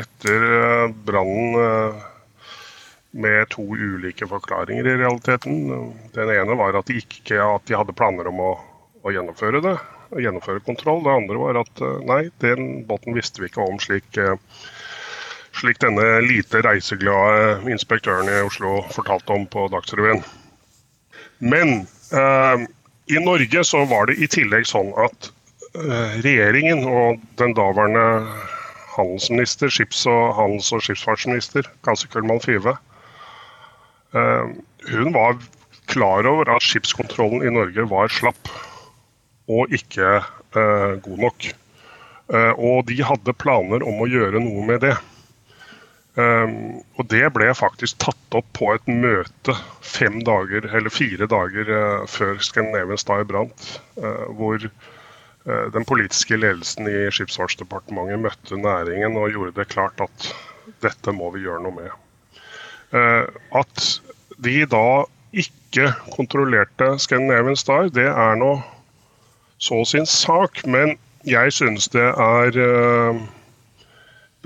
etter 0.00 0.46
eh, 0.56 0.88
brannen 1.06 1.94
med 3.10 3.48
to 3.50 3.62
ulike 3.74 4.26
forklaringer 4.26 4.86
i 4.86 4.96
realiteten. 4.96 5.94
Den 6.14 6.34
ene 6.34 6.58
var 6.58 6.78
at 6.78 6.90
de, 6.90 6.98
ikke, 7.02 7.38
at 7.42 7.66
de 7.66 7.78
hadde 7.78 7.94
planer 7.94 8.30
om 8.30 8.42
å, 8.42 8.50
å, 9.02 9.10
gjennomføre 9.10 9.62
det, 9.64 9.76
å 10.14 10.22
gjennomføre 10.22 10.62
kontroll. 10.66 11.02
Det 11.06 11.14
andre 11.14 11.38
var 11.42 11.62
at 11.62 11.82
nei, 12.06 12.20
den 12.42 12.84
båten 12.86 13.18
visste 13.18 13.42
vi 13.42 13.50
ikke 13.50 13.66
om 13.66 13.80
slik, 13.82 14.20
slik 15.58 15.82
denne 15.82 16.20
lite 16.22 16.62
reiseglade 16.62 17.70
inspektøren 17.70 18.30
i 18.30 18.42
Oslo 18.46 18.78
fortalte 18.94 19.34
om 19.34 19.48
på 19.50 19.66
Dagsrevyen. 19.74 20.22
Men 21.40 21.80
eh, 22.14 22.68
i 23.06 23.18
Norge 23.24 23.64
så 23.64 23.84
var 23.84 24.10
det 24.10 24.18
i 24.20 24.28
tillegg 24.30 24.66
sånn 24.68 24.92
at 25.00 25.30
uh, 25.76 26.16
regjeringen 26.24 26.84
og 26.88 27.22
den 27.40 27.54
daværende 27.58 28.04
handelsminister, 28.96 29.72
skips- 29.72 30.06
og 30.10 30.34
handels- 30.38 30.72
og 30.74 30.84
skipsfartsminister, 30.84 31.68
Kasi 31.86 32.10
Kølman 32.12 32.42
Five, 32.44 32.76
uh, 34.14 34.50
hun 34.90 35.14
var 35.16 35.38
klar 35.90 36.26
over 36.28 36.50
at 36.54 36.62
skipskontrollen 36.62 37.42
i 37.46 37.54
Norge 37.54 37.86
var 37.90 38.12
slapp 38.14 38.52
og 39.50 39.72
ikke 39.74 40.20
uh, 40.20 40.92
god 41.02 41.26
nok. 41.26 41.50
og 42.30 42.84
de 42.86 43.00
hadde 43.02 43.32
planer 43.42 43.82
om 43.82 44.04
å 44.04 44.06
gjøre 44.06 44.38
noe 44.38 44.62
med 44.62 44.84
det. 44.84 44.92
Um, 46.20 46.80
og 46.98 47.06
det 47.12 47.22
ble 47.34 47.50
faktisk 47.56 48.00
tatt 48.02 48.36
opp 48.36 48.48
på 48.56 48.70
et 48.74 48.88
møte 48.90 49.54
fem 49.84 50.20
dager, 50.26 50.66
eller 50.76 50.92
fire 50.92 51.28
dager 51.30 51.70
uh, 51.70 52.06
før 52.10 52.40
Scandinavian 52.44 53.00
Star 53.00 53.24
brant. 53.28 53.68
Uh, 53.96 54.26
hvor 54.38 54.58
uh, 54.66 55.66
den 55.74 55.86
politiske 55.88 56.38
ledelsen 56.40 56.88
i 56.90 57.06
Skipsfartsdepartementet 57.14 58.22
møtte 58.24 58.60
næringen 58.60 59.18
og 59.20 59.30
gjorde 59.34 59.56
det 59.60 59.70
klart 59.72 60.02
at 60.02 60.30
dette 60.84 61.14
må 61.14 61.30
vi 61.34 61.44
gjøre 61.46 61.64
noe 61.66 61.76
med. 61.76 61.96
at 62.90 63.82
de 64.42 64.54
da 64.66 65.04
ikke 65.30 65.92
kontrollerte 66.16 66.88
Scandinavian 66.98 67.58
Star, 67.58 67.86
det 67.94 68.08
er 68.08 68.38
nå 68.40 68.56
så 69.62 69.84
sin 69.86 70.06
sak. 70.06 70.64
Men 70.66 70.96
jeg 71.28 71.52
synes 71.54 71.86
det 71.94 72.08
er 72.10 72.58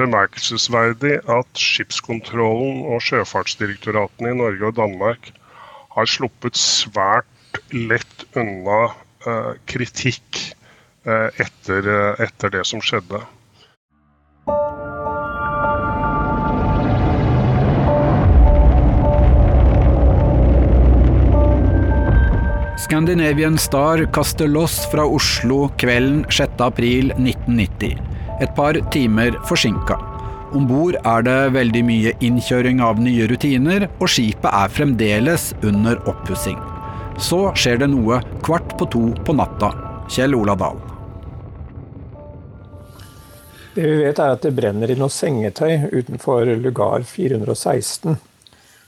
bemerkelsesverdig 0.01 1.21
at 1.31 1.61
skipskontrollen 1.61 2.83
og 2.91 3.03
sjøfartsdirektoratene 3.07 4.33
i 4.33 4.39
Norge 4.41 4.71
og 4.71 4.77
Danmark 4.79 5.31
har 5.95 6.11
sluppet 6.11 6.59
svært 6.59 7.61
lett 7.71 8.27
unna 8.35 8.81
eh, 9.27 9.53
kritikk 9.71 10.41
eh, 11.07 11.31
etter, 11.39 11.87
eh, 11.87 12.25
etter, 12.27 12.51
det 12.57 12.65
som 12.67 12.83
skjedde. 12.83 13.23
Scandinavian 22.85 23.57
Star 23.59 24.03
kaster 24.13 24.51
loss 24.51 24.83
fra 24.93 25.07
Oslo 25.07 25.69
kvelden 25.81 26.27
6.4.1990 26.29 28.14
et 28.41 28.55
par 28.57 28.79
timer 28.95 29.37
forsinka. 29.49 29.99
Om 30.55 30.69
bord 30.71 30.95
er 31.01 31.25
det 31.27 31.39
veldig 31.57 31.83
mye 31.87 32.15
innkjøring 32.23 32.83
av 32.85 33.01
nye 33.03 33.27
rutiner, 33.31 33.89
og 33.99 34.11
skipet 34.11 34.51
er 34.51 34.71
fremdeles 34.71 35.51
under 35.67 35.99
oppussing. 36.11 36.61
Så 37.19 37.49
skjer 37.59 37.83
det 37.83 37.91
noe 37.91 38.21
kvart 38.47 38.77
på 38.79 38.87
to 38.95 39.05
på 39.27 39.35
natta. 39.35 39.73
Kjell 40.11 40.37
Ola 40.39 40.55
Dahl. 40.59 40.79
Det 43.75 43.83
vi 43.83 43.97
vet 44.05 44.21
er 44.23 44.37
at 44.37 44.45
det 44.47 44.55
brenner 44.55 44.91
i 44.91 44.95
noe 44.99 45.11
sengetøy 45.11 45.89
utenfor 45.91 46.47
lugar 46.63 47.03
416, 47.03 48.15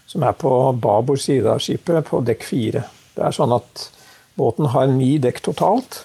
som 0.07 0.23
er 0.23 0.37
på 0.39 0.53
babord 0.79 1.19
side 1.19 1.51
av 1.51 1.59
skipet, 1.65 2.07
på 2.07 2.23
dekk 2.23 2.47
fire. 2.47 2.87
Det 3.17 3.27
er 3.27 3.35
sånn 3.35 3.55
at 3.57 3.89
båten 4.39 4.71
har 4.71 4.87
ni 4.93 5.17
dekk 5.19 5.43
totalt. 5.49 6.05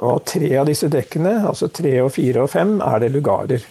Og 0.00 0.22
tre 0.24 0.48
av 0.56 0.68
disse 0.68 0.88
dekkene, 0.88 1.42
altså 1.50 1.68
tre 1.68 1.98
og 2.00 2.14
fire 2.14 2.46
og 2.46 2.50
fem, 2.52 2.78
er 2.80 3.02
det 3.02 3.12
lugarer. 3.12 3.66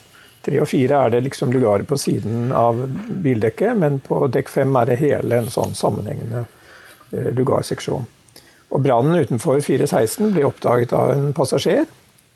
Tre 0.45 0.62
og 0.62 0.69
fire 0.69 1.01
er 1.05 1.15
det 1.15 1.24
liksom 1.25 1.51
lugarer 1.51 1.88
på 1.89 1.98
siden 2.00 2.53
av 2.55 2.77
bildekket, 3.24 3.74
men 3.81 3.98
på 4.03 4.21
dekk 4.31 4.51
fem 4.53 4.77
er 4.79 4.91
det 4.91 5.00
hele 5.01 5.41
en 5.41 5.50
sånn 5.51 5.74
sammenhengende 5.77 6.45
eh, 6.45 7.31
lugarseksjon. 7.36 8.05
Og 8.69 8.86
Brannen 8.86 9.17
utenfor 9.17 9.57
416 9.65 10.29
blir 10.36 10.48
oppdaget 10.48 10.93
av 10.93 11.15
en 11.15 11.31
passasjer 11.33 11.88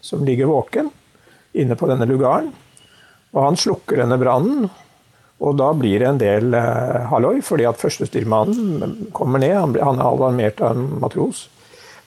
som 0.03 0.25
ligger 0.25 0.50
våken 0.50 0.89
inne 1.53 1.77
på 1.77 1.88
denne 1.88 2.09
lugaren. 2.09 2.50
Og 3.33 3.41
Han 3.45 3.57
slukker 3.57 4.01
denne 4.01 4.17
brannen, 4.21 4.71
og 5.43 5.57
da 5.59 5.69
blir 5.77 6.01
det 6.01 6.09
en 6.09 6.21
del 6.21 6.57
eh, 6.57 7.03
halloi, 7.13 7.38
fordi 7.45 7.69
at 7.69 7.81
førstestyrmannen 7.81 9.12
kommer 9.13 9.41
ned. 9.41 9.53
Han, 9.77 10.01
er 10.01 10.09
alarmert 10.09 10.62
av 10.65 10.77
en 10.77 10.97
matros 11.01 11.47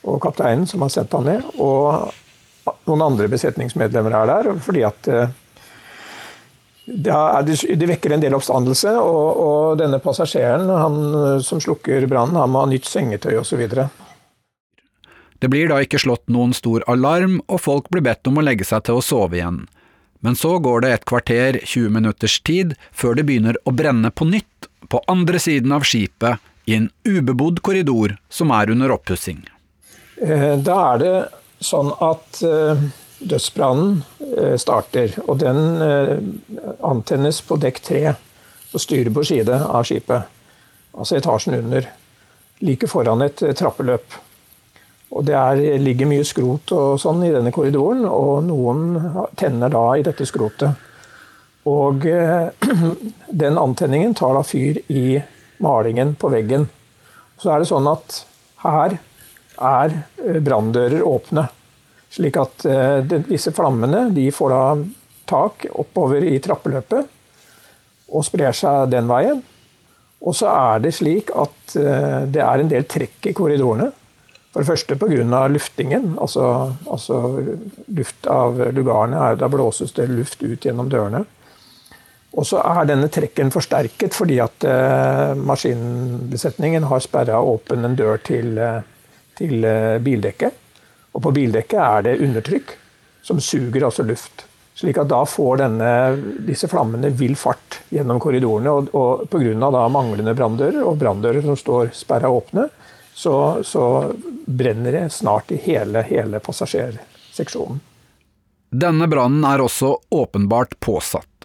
og 0.07 0.23
kapteinen 0.23 0.67
som 0.71 0.85
har 0.85 0.93
sendt 0.95 1.15
han 1.17 1.27
ned. 1.29 1.51
Og 1.59 2.13
noen 2.89 3.05
andre 3.07 3.29
besetningsmedlemmer 3.31 4.15
er 4.21 4.33
der. 4.33 4.51
fordi 4.63 4.85
at 4.87 5.11
eh, 5.11 5.35
det, 6.87 7.87
vekker 7.91 8.15
en 8.15 8.23
del 8.23 8.35
oppstandelse, 8.39 8.93
og, 9.03 9.41
og 9.43 9.79
denne 9.81 9.99
passasjeren 10.03 10.71
han, 10.71 10.99
som 11.43 11.63
slukker 11.63 12.07
brannen, 12.11 12.39
han 12.39 12.53
må 12.53 12.63
ha 12.63 12.71
nytt 12.71 12.87
sengetøy 12.87 13.35
osv. 13.41 13.65
Det 15.39 15.51
blir 15.53 15.69
da 15.69 15.81
ikke 15.83 16.01
slått 16.01 16.31
noen 16.33 16.55
stor 16.57 16.85
alarm, 16.91 17.41
og 17.51 17.61
folk 17.65 17.91
blir 17.91 18.07
bedt 18.07 18.31
om 18.31 18.39
å 18.39 18.47
legge 18.47 18.65
seg 18.65 18.87
til 18.87 19.01
å 19.01 19.05
sove 19.05 19.41
igjen. 19.41 19.65
Men 20.25 20.39
så 20.39 20.57
går 20.63 20.83
det 20.83 20.93
et 20.93 21.05
kvarter, 21.09 21.59
20 21.63 21.93
minutters 21.99 22.39
tid, 22.47 22.77
før 22.91 23.19
det 23.19 23.27
begynner 23.29 23.59
å 23.67 23.75
brenne 23.77 24.11
på 24.11 24.27
nytt, 24.31 24.71
på 24.89 25.03
andre 25.11 25.43
siden 25.43 25.75
av 25.77 25.85
skipet, 25.85 26.41
i 26.67 26.75
en 26.75 26.89
ubebodd 27.07 27.61
korridor 27.63 28.17
som 28.33 28.51
er 28.55 28.73
under 28.73 28.95
oppussing. 28.95 29.45
Eh, 30.17 30.55
da 30.65 30.77
er 30.95 31.01
det 31.01 31.15
sånn 31.65 31.91
at 32.05 32.41
eh, 32.45 32.85
dødsbrannen 33.21 33.99
eh, 34.37 34.55
starter, 34.61 35.13
og 35.27 35.41
den 35.43 35.61
antennes 36.85 37.43
på 37.45 37.59
dekk 37.61 37.81
tre, 37.85 38.03
på 38.73 38.81
styrbord 38.81 39.29
side 39.29 39.57
av 39.57 39.85
skipet. 39.89 40.33
Altså 40.97 41.19
etasjen 41.19 41.59
under. 41.59 41.89
Like 42.65 42.89
foran 42.89 43.25
et 43.25 43.43
trappeløp. 43.57 44.17
Og 45.17 45.25
det 45.29 45.37
er, 45.37 45.61
ligger 45.79 46.09
mye 46.09 46.25
skrot 46.27 46.73
og 46.75 46.97
sånn 47.01 47.23
i 47.25 47.33
denne 47.33 47.53
korridoren, 47.55 48.05
og 48.09 48.41
noen 48.49 48.97
tenner 49.39 49.73
da 49.73 49.85
i 49.97 50.05
dette 50.05 50.27
skrotet. 50.29 50.89
Og 51.69 52.05
den 53.43 53.61
antenningen 53.61 54.17
tar 54.17 54.35
da 54.37 54.43
fyr 54.47 54.81
i 54.89 55.21
malingen 55.63 56.17
på 56.19 56.33
veggen. 56.33 56.67
Så 57.41 57.53
er 57.53 57.63
det 57.63 57.71
sånn 57.71 57.89
at 57.91 58.25
her 58.65 58.97
er 59.59 59.93
eh, 60.25 60.41
branndører 60.45 61.03
åpne. 61.07 61.47
Slik 62.13 62.39
at 62.41 62.65
eh, 62.69 63.19
disse 63.29 63.53
flammene 63.57 64.09
får 64.33 64.55
da 64.55 64.63
tak 65.27 65.67
oppover 65.75 66.25
i 66.25 66.39
trappeløpet 66.39 67.13
og 68.07 68.25
sprer 68.25 68.55
seg 68.55 68.91
den 68.93 69.09
veien. 69.11 69.43
Og 70.27 70.35
så 70.35 70.49
er 70.51 70.83
det 70.85 70.95
slik 70.97 71.33
at 71.35 71.77
eh, 71.77 72.25
det 72.31 72.43
er 72.43 72.63
en 72.63 72.73
del 72.73 72.87
trekk 72.89 73.31
i 73.31 73.37
korridorene. 73.37 73.91
For 74.53 74.65
det 74.65 74.71
første 74.71 74.97
pga. 74.97 75.47
luftingen. 75.53 76.17
Altså, 76.19 76.73
altså, 76.89 77.45
luft 77.89 78.27
av 78.27 78.57
lugarene 78.73 79.17
er, 79.17 79.37
Da 79.37 79.49
blåses 79.49 79.93
det 79.93 80.09
luft 80.09 80.43
ut 80.43 80.65
gjennom 80.65 80.89
dørene. 80.89 81.27
Og 82.37 82.47
så 82.47 82.61
er 82.65 82.87
denne 82.89 83.09
trekken 83.09 83.51
forsterket 83.51 84.15
fordi 84.15 84.39
at 84.41 84.65
maskinbesetningen 85.37 86.85
har 86.85 87.01
sperra 87.01 87.41
åpen 87.41 87.85
en 87.85 87.97
dør 87.97 88.17
til 88.17 88.59
eh, 88.59 88.83
til 89.39 89.65
eh, 89.65 89.97
bildekket. 90.03 90.63
Og 91.17 91.23
på 91.25 91.33
bildekket 91.37 91.81
er 91.81 92.05
det 92.07 92.19
undertrykk 92.25 92.77
som 93.27 93.41
suger 93.41 93.87
altså 93.89 94.05
luft. 94.07 94.45
Slik 94.77 94.99
at 95.01 95.09
da 95.09 95.23
får 95.25 95.63
denne, 95.63 95.91
disse 96.45 96.69
flammene 96.69 97.09
vill 97.17 97.37
fart 97.41 97.81
gjennom 97.89 98.21
korridorene. 98.21 98.73
Og, 98.73 98.91
og 98.93 99.25
pga. 99.33 99.71
manglende 99.89 100.35
branndører 100.37 100.83
og 100.85 100.99
branndører 101.01 101.43
som 101.47 101.57
står 101.57 101.95
sperra 101.97 102.29
åpne, 102.29 102.69
så, 103.17 103.63
så, 103.65 104.13
brenner 104.47 104.93
det 104.93 105.07
snart 105.11 105.51
i 105.51 105.57
hele, 105.65 106.03
hele 106.05 106.39
passasjerseksjonen. 106.45 107.81
Denne 108.71 109.09
brannen 109.09 109.45
er 109.49 109.63
også 109.65 109.95
åpenbart 110.13 110.77
påsatt. 110.81 111.36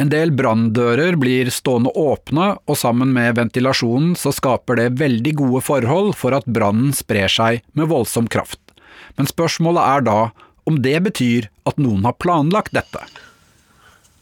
En 0.00 0.08
del 0.08 0.30
branndører 0.32 1.18
blir 1.20 1.50
stående 1.52 1.90
åpne, 1.98 2.54
og 2.64 2.78
sammen 2.78 3.10
med 3.12 3.36
ventilasjonen 3.36 4.14
så 4.16 4.32
skaper 4.32 4.78
det 4.80 4.94
veldig 5.00 5.34
gode 5.42 5.60
forhold 5.66 6.14
for 6.16 6.32
at 6.36 6.46
brannen 6.48 6.94
sprer 6.96 7.28
seg 7.28 7.60
med 7.76 7.90
voldsom 7.92 8.30
kraft. 8.32 8.62
Men 9.18 9.28
spørsmålet 9.28 9.84
er 9.84 10.06
da 10.06 10.20
om 10.70 10.78
det 10.80 10.96
betyr 11.04 11.50
at 11.68 11.80
noen 11.82 12.06
har 12.08 12.16
planlagt 12.22 12.72
dette. 12.76 13.02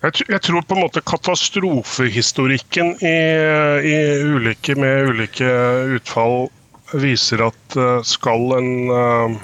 Jeg, 0.02 0.40
tror 0.46 0.62
på 0.62 0.76
en 0.76 0.84
måte 0.84 1.02
katastrofehistorikken 1.02 2.92
i, 3.02 3.16
i 3.90 3.96
ulike, 4.22 4.76
med 4.78 5.12
ulike 5.12 5.48
utfall 5.98 6.46
viser 6.94 7.42
at 7.48 7.76
eh, 7.76 7.98
skal 8.06 8.54
en 8.56 8.70
uh, 8.94 9.34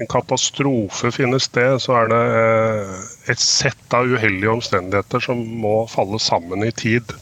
en 0.00 0.08
katastrofe 0.10 1.10
finner 1.14 1.40
sted, 1.40 1.78
så 1.80 2.00
er 2.00 2.10
det 2.12 2.22
eh, 2.38 2.96
et 3.32 3.42
sett 3.42 3.96
av 3.96 4.08
uheldige 4.08 4.52
omstendigheter 4.52 5.22
som 5.24 5.40
må 5.62 5.78
falle 5.90 6.20
sammen 6.22 6.66
i 6.66 6.72
tid. 6.76 7.14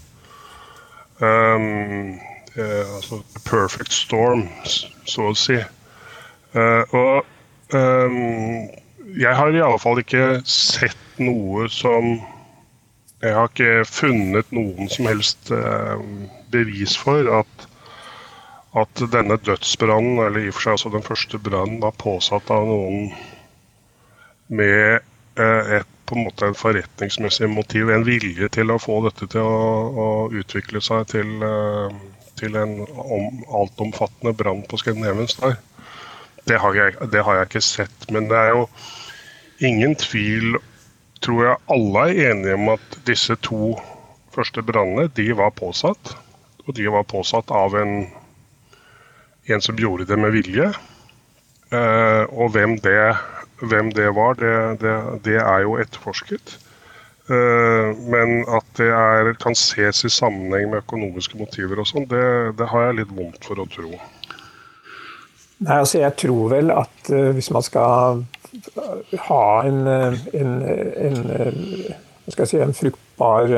Um, 1.23 2.17
uh, 2.59 2.97
altså 2.97 3.21
perfect 3.47 3.95
storm, 3.95 4.49
så 5.07 5.29
å 5.31 5.37
si. 5.39 5.61
Uh, 6.55 6.83
og 6.91 7.77
um, 7.77 8.67
jeg 9.15 9.39
har 9.39 9.55
i 9.55 9.63
alle 9.63 9.79
fall 9.79 10.03
ikke 10.03 10.41
sett 10.49 10.99
noe 11.23 11.69
som 11.71 12.17
Jeg 13.23 13.33
har 13.33 13.47
ikke 13.49 13.87
funnet 13.89 14.51
noen 14.53 14.91
som 14.93 15.07
helst 15.09 15.49
uh, 15.55 16.03
bevis 16.53 16.93
for 16.99 17.31
at 17.39 17.69
at 18.75 19.03
denne 19.13 19.39
dødsbrannen, 19.39 20.19
eller 20.25 20.43
i 20.43 20.51
og 20.51 20.57
for 20.57 20.67
seg 20.67 20.79
også 20.79 20.95
den 20.95 21.07
første 21.07 21.41
brannen, 21.43 21.81
var 21.83 21.95
påsatt 22.01 22.51
av 22.51 22.67
noen 22.69 23.11
med 24.51 25.01
eh, 25.39 25.77
et 25.79 25.91
på 26.05 26.15
en 26.15 26.27
måte 26.27 26.47
en 26.47 26.57
forretningsmessig 26.57 27.49
motiv, 27.49 27.91
en 27.91 28.05
vilje 28.05 28.49
til 28.53 28.73
å 28.73 28.81
få 28.83 28.99
dette 29.07 29.29
til 29.33 29.45
å, 29.45 29.61
å 30.05 30.09
utvikle 30.37 30.83
seg 30.85 31.07
til, 31.15 31.31
eh, 31.47 31.95
til 32.41 32.59
en 32.61 32.75
om, 32.85 33.41
altomfattende 33.63 34.35
brann 34.37 34.65
på 34.69 34.81
Scandinavian 34.81 35.31
Star. 35.31 35.57
Det 36.45 36.61
har, 36.61 36.77
jeg, 36.77 36.99
det 37.13 37.25
har 37.25 37.39
jeg 37.39 37.49
ikke 37.49 37.65
sett. 37.65 38.09
Men 38.13 38.29
det 38.29 38.37
er 38.37 38.53
jo 38.53 38.67
ingen 39.65 39.97
tvil, 39.97 40.59
tror 41.25 41.47
jeg 41.47 41.63
alle 41.73 42.05
er 42.11 42.33
enige 42.33 42.59
om 42.59 42.75
at 42.75 42.99
disse 43.09 43.37
to 43.47 43.73
første 44.35 44.65
brannene 44.67 45.09
de 45.17 45.31
var 45.39 45.55
påsatt. 45.57 46.13
Og 46.67 46.77
de 46.77 46.85
var 46.93 47.09
påsatt 47.09 47.53
av 47.55 47.77
en, 47.81 48.05
en 49.47 49.61
som 49.61 49.77
gjorde 49.77 50.07
det 50.09 50.19
med 50.19 50.33
vilje. 50.35 50.73
Eh, 51.75 52.25
og 52.33 52.53
hvem 52.55 52.77
det, 52.85 53.17
hvem 53.61 53.91
det 53.93 54.11
var, 54.17 54.37
det, 54.41 54.81
det, 54.83 54.95
det, 55.25 55.39
er 55.41 55.65
jo 55.65 55.79
etterforsket. 55.81 56.59
Eh, 57.29 57.91
men 58.13 58.45
at 58.49 58.69
det 58.79 58.91
er, 58.93 59.33
kan 59.41 59.57
ses 59.57 60.05
i 60.05 60.13
sammenheng 60.13 60.71
med 60.73 60.85
økonomiske 60.85 61.41
motiver 61.41 61.81
og 61.81 61.89
sånn, 61.91 62.09
det, 62.11 62.69
har 62.71 62.89
jeg 62.89 63.01
litt 63.01 63.17
vondt 63.17 63.49
for 63.49 63.63
å 63.63 63.69
tro. 63.71 63.95
Nei, 65.65 65.79
altså 65.79 66.03
Jeg 66.03 66.17
tror 66.21 66.51
vel 66.51 66.73
at 66.75 67.11
uh, 67.15 67.31
hvis 67.33 67.49
man 67.55 67.63
skal 67.65 68.25
ha 69.25 69.45
en, 69.65 69.87
en, 69.87 70.25
en, 70.35 70.51
en, 71.07 71.61
si, 72.27 72.61
fruktbar 72.75 73.55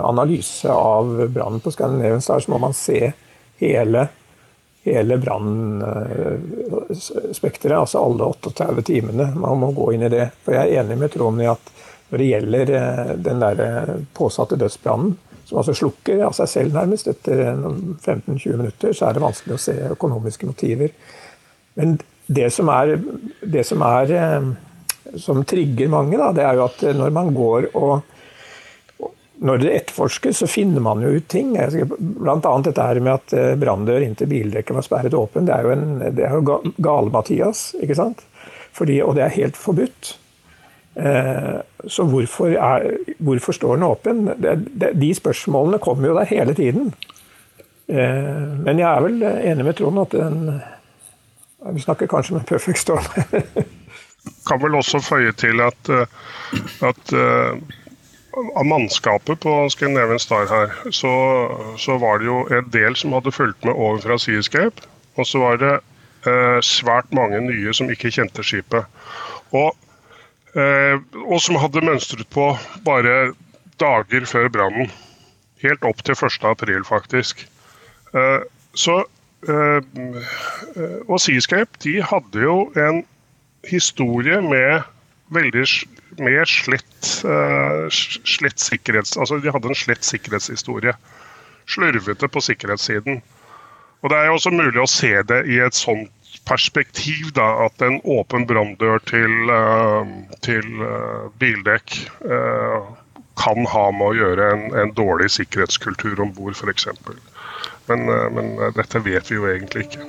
analyse 0.00 0.72
av 0.72 1.12
brannen 1.32 1.62
på 1.62 1.72
Scandinavian 1.72 2.24
Star, 2.24 2.42
så 2.42 2.50
må 2.50 2.58
man 2.64 2.74
se 2.76 3.12
hele 3.60 4.08
hele 4.84 5.18
brannspekteret, 5.18 7.78
altså 7.78 8.04
alle 8.04 8.24
38 8.24 8.82
timene. 8.82 9.34
Man 9.34 9.58
må 9.62 9.72
gå 9.72 9.92
inn 9.94 10.02
i 10.04 10.08
det. 10.12 10.30
For 10.44 10.52
jeg 10.56 10.68
er 10.68 10.74
enig 10.82 10.96
med 11.00 11.12
Trond 11.14 11.42
i 11.42 11.46
at 11.48 11.70
når 12.10 12.18
det 12.20 12.28
gjelder 12.28 12.66
eh, 12.78 13.12
den 13.26 13.38
der 13.42 13.56
eh, 13.64 13.94
påsatte 14.14 14.56
dødsbrannen, 14.60 15.12
som 15.44 15.58
altså 15.60 15.74
slukker 15.76 16.24
av 16.24 16.32
seg 16.36 16.48
selv 16.48 16.76
nærmest 16.76 17.08
etter 17.10 17.36
15-20 17.56 18.56
minutter, 18.60 18.90
så 18.96 19.02
er 19.08 19.12
det 19.16 19.24
vanskelig 19.24 19.54
å 19.56 19.64
se 19.64 19.74
økonomiske 19.92 20.48
motiver. 20.48 20.90
Men 21.80 21.88
det 22.26 22.50
som 22.54 22.66
er, 22.72 22.86
det 23.40 23.64
som, 23.68 23.82
er, 23.88 24.06
eh, 24.14 24.42
som 25.20 25.44
trigger 25.48 25.88
mange, 25.92 26.16
da, 26.20 26.28
det 26.36 26.44
er 26.44 26.54
jo 26.60 26.68
at 26.68 26.78
når 26.96 27.10
man 27.16 27.28
går 27.36 27.62
og 27.72 27.92
når 29.42 29.62
det 29.62 29.72
etterforskes, 29.74 30.38
så 30.38 30.46
finner 30.46 30.82
man 30.84 31.02
jo 31.02 31.10
ut 31.16 31.26
ting. 31.28 31.54
Bl.a. 31.54 32.52
dette 32.62 32.84
her 32.86 33.00
med 33.02 33.16
at 33.16 33.34
eh, 33.34 33.54
branndør 33.58 34.04
inntil 34.06 34.30
bildekket 34.30 34.76
var 34.76 34.86
sperret 34.86 35.16
åpen. 35.18 35.48
Det 35.48 35.56
er 35.56 35.66
jo, 35.66 35.72
en, 35.74 36.44
jo 36.46 36.60
gale-Mathias, 36.78 37.72
ikke 37.82 37.98
sant? 37.98 38.22
Fordi, 38.74 39.00
og 39.02 39.16
det 39.18 39.26
er 39.26 39.34
helt 39.34 39.58
forbudt. 39.58 40.14
Eh, 40.94 41.58
så 41.90 42.06
hvorfor, 42.06 42.54
er, 42.54 42.88
hvorfor, 43.18 43.58
står 43.58 43.76
den 43.76 43.88
åpen? 43.88 44.22
De 45.02 45.10
spørsmålene 45.18 45.82
kommer 45.82 46.12
jo 46.12 46.16
der 46.20 46.30
hele 46.30 46.54
tiden. 46.54 46.94
Eh, 47.90 48.42
men 48.62 48.78
jeg 48.78 48.88
er 48.88 49.02
vel 49.02 49.22
enig 49.26 49.66
med 49.66 49.78
Trond 49.80 50.06
at 50.06 50.14
den 50.14 50.62
Vi 51.74 51.80
snakker 51.80 52.06
kanskje 52.06 52.34
med 52.36 52.46
Perfect 52.46 52.78
Storm. 52.78 53.06
kan 54.48 54.60
vel 54.60 54.74
også 54.76 55.00
føye 55.00 55.32
til 55.32 55.62
at, 55.64 55.88
at 56.84 57.12
av 58.34 58.66
mannskapet 58.66 59.40
på 59.40 59.52
Scandinavian 59.70 60.18
Star 60.18 60.46
her, 60.50 60.72
så, 60.90 61.12
så, 61.78 61.98
var 61.98 62.18
det 62.18 62.28
jo 62.28 62.42
en 62.50 62.68
del 62.74 62.96
som 62.98 63.14
hadde 63.16 63.32
fulgt 63.34 63.64
med 63.64 63.74
over 63.74 64.02
fra 64.02 64.18
Seascape. 64.18 64.88
Og 65.14 65.28
så 65.28 65.40
var 65.42 65.60
det 65.62 65.72
eh, 66.26 66.58
svært 66.64 67.10
mange 67.14 67.40
nye 67.44 67.74
som 67.76 67.90
ikke 67.92 68.12
kjente 68.14 68.44
skipet. 68.46 68.86
Og, 69.54 69.76
eh, 70.58 70.98
og 71.22 71.38
som 71.42 71.58
hadde 71.62 71.84
mønstret 71.86 72.26
på 72.34 72.50
bare 72.86 73.34
dager 73.82 74.26
før 74.30 74.50
brannen. 74.52 74.90
Helt 75.62 75.84
opp 75.86 76.02
til 76.04 76.18
1. 76.18 76.40
april, 76.50 76.82
faktisk. 76.86 77.46
Eh, 78.14 78.40
så 78.74 79.04
eh, 79.46 79.80
Og 81.06 81.20
Seascape 81.20 81.78
de 81.84 82.00
hadde 82.02 82.42
jo 82.42 82.72
en 82.80 83.04
historie 83.68 84.40
med 84.42 84.82
veldig 85.32 85.64
mer 86.22 86.48
slett, 86.48 87.24
uh, 87.24 87.86
slett 87.90 88.60
sikkerhets... 88.60 89.16
Altså, 89.16 89.38
de 89.40 89.52
hadde 89.52 89.70
en 89.70 89.78
slett 89.78 90.04
sikkerhetshistorie. 90.04 90.94
Slurvete 91.70 92.28
på 92.28 92.42
sikkerhetssiden. 92.44 93.22
Og 94.02 94.10
Det 94.10 94.18
er 94.18 94.28
jo 94.28 94.36
også 94.36 94.52
mulig 94.52 94.82
å 94.82 94.90
se 94.90 95.14
det 95.24 95.44
i 95.48 95.60
et 95.64 95.76
sånt 95.76 96.10
perspektiv, 96.44 97.30
da, 97.38 97.46
at 97.64 97.80
en 97.86 98.00
åpen 98.04 98.44
branndør 98.46 99.00
til, 99.08 99.32
uh, 99.48 100.04
til 100.44 100.66
uh, 100.82 101.30
bildekk 101.40 102.02
kan 103.34 103.64
ha 103.66 103.86
med 103.90 104.06
å 104.06 104.14
gjøre 104.14 104.50
en, 104.52 104.68
en 104.78 104.92
dårlig 104.94 105.32
sikkerhetskultur 105.34 106.20
om 106.22 106.30
bord, 106.36 106.54
f.eks. 106.54 106.86
Men, 107.88 108.06
men 108.36 108.52
dette 108.76 109.02
vet 109.02 109.32
vi 109.32 109.40
jo 109.40 109.48
egentlig 109.50 109.88
ikke. 109.88 110.06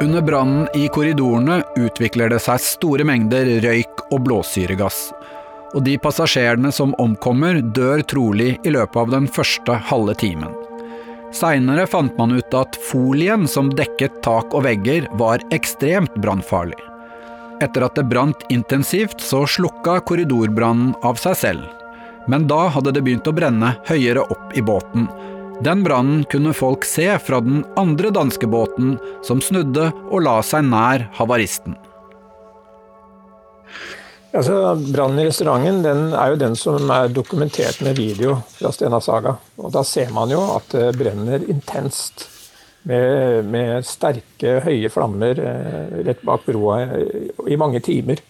Under 0.00 0.22
brannen 0.22 0.68
i 0.74 0.88
korridorene 0.88 1.62
utvikler 1.76 2.30
det 2.30 2.38
seg 2.44 2.60
store 2.62 3.02
mengder 3.08 3.48
røyk 3.64 4.04
og 4.14 4.20
blåsyregass. 4.28 5.08
Og 5.74 5.82
de 5.88 5.96
passasjerene 5.98 6.70
som 6.72 6.92
omkommer, 7.02 7.58
dør 7.74 8.04
trolig 8.06 8.52
i 8.62 8.70
løpet 8.70 9.00
av 9.02 9.10
den 9.10 9.26
første 9.26 9.74
halve 9.90 10.14
timen. 10.20 10.54
Seinere 11.34 11.88
fant 11.90 12.14
man 12.16 12.36
ut 12.38 12.54
at 12.54 12.78
folien 12.88 13.48
som 13.50 13.72
dekket 13.74 14.22
tak 14.22 14.54
og 14.54 14.62
vegger, 14.68 15.08
var 15.18 15.42
ekstremt 15.52 16.14
brannfarlig. 16.22 16.78
Etter 17.58 17.88
at 17.88 17.98
det 17.98 18.06
brant 18.06 18.46
intensivt, 18.54 19.18
så 19.18 19.42
slukka 19.50 19.98
korridorbrannen 20.06 20.94
av 21.02 21.18
seg 21.18 21.34
selv. 21.42 21.66
Men 22.30 22.46
da 22.46 22.68
hadde 22.70 22.94
det 22.94 23.02
begynt 23.02 23.26
å 23.26 23.34
brenne 23.34 23.74
høyere 23.90 24.22
opp 24.30 24.54
i 24.54 24.62
båten, 24.62 25.10
den 25.60 25.82
brannen 25.82 26.24
kunne 26.30 26.54
folk 26.54 26.84
se 26.86 27.08
fra 27.18 27.40
den 27.40 27.64
andre 27.76 28.12
danskebåten 28.14 28.94
som 29.26 29.40
snudde 29.42 29.90
og 30.06 30.22
la 30.22 30.38
seg 30.46 30.68
nær 30.70 31.08
havaristen. 31.18 31.74
Altså, 34.28 34.76
Brannen 34.92 35.22
i 35.22 35.26
restauranten 35.26 35.80
den 35.82 36.02
er 36.12 36.34
jo 36.34 36.40
den 36.44 36.54
som 36.58 36.90
er 36.94 37.10
dokumentert 37.10 37.80
med 37.82 37.96
video 37.98 38.36
fra 38.54 38.70
Stena 38.76 39.00
Saga. 39.02 39.34
Og 39.58 39.72
Da 39.74 39.82
ser 39.82 40.12
man 40.14 40.30
jo 40.30 40.42
at 40.54 40.68
det 40.74 40.92
brenner 41.00 41.42
intenst. 41.48 42.28
Med, 42.88 43.44
med 43.50 43.84
sterke, 43.84 44.60
høye 44.64 44.88
flammer 44.88 45.40
eh, 45.42 45.96
rett 46.06 46.20
bak 46.24 46.46
broa 46.46 46.76
i 47.50 47.56
mange 47.58 47.82
timer. 47.84 48.22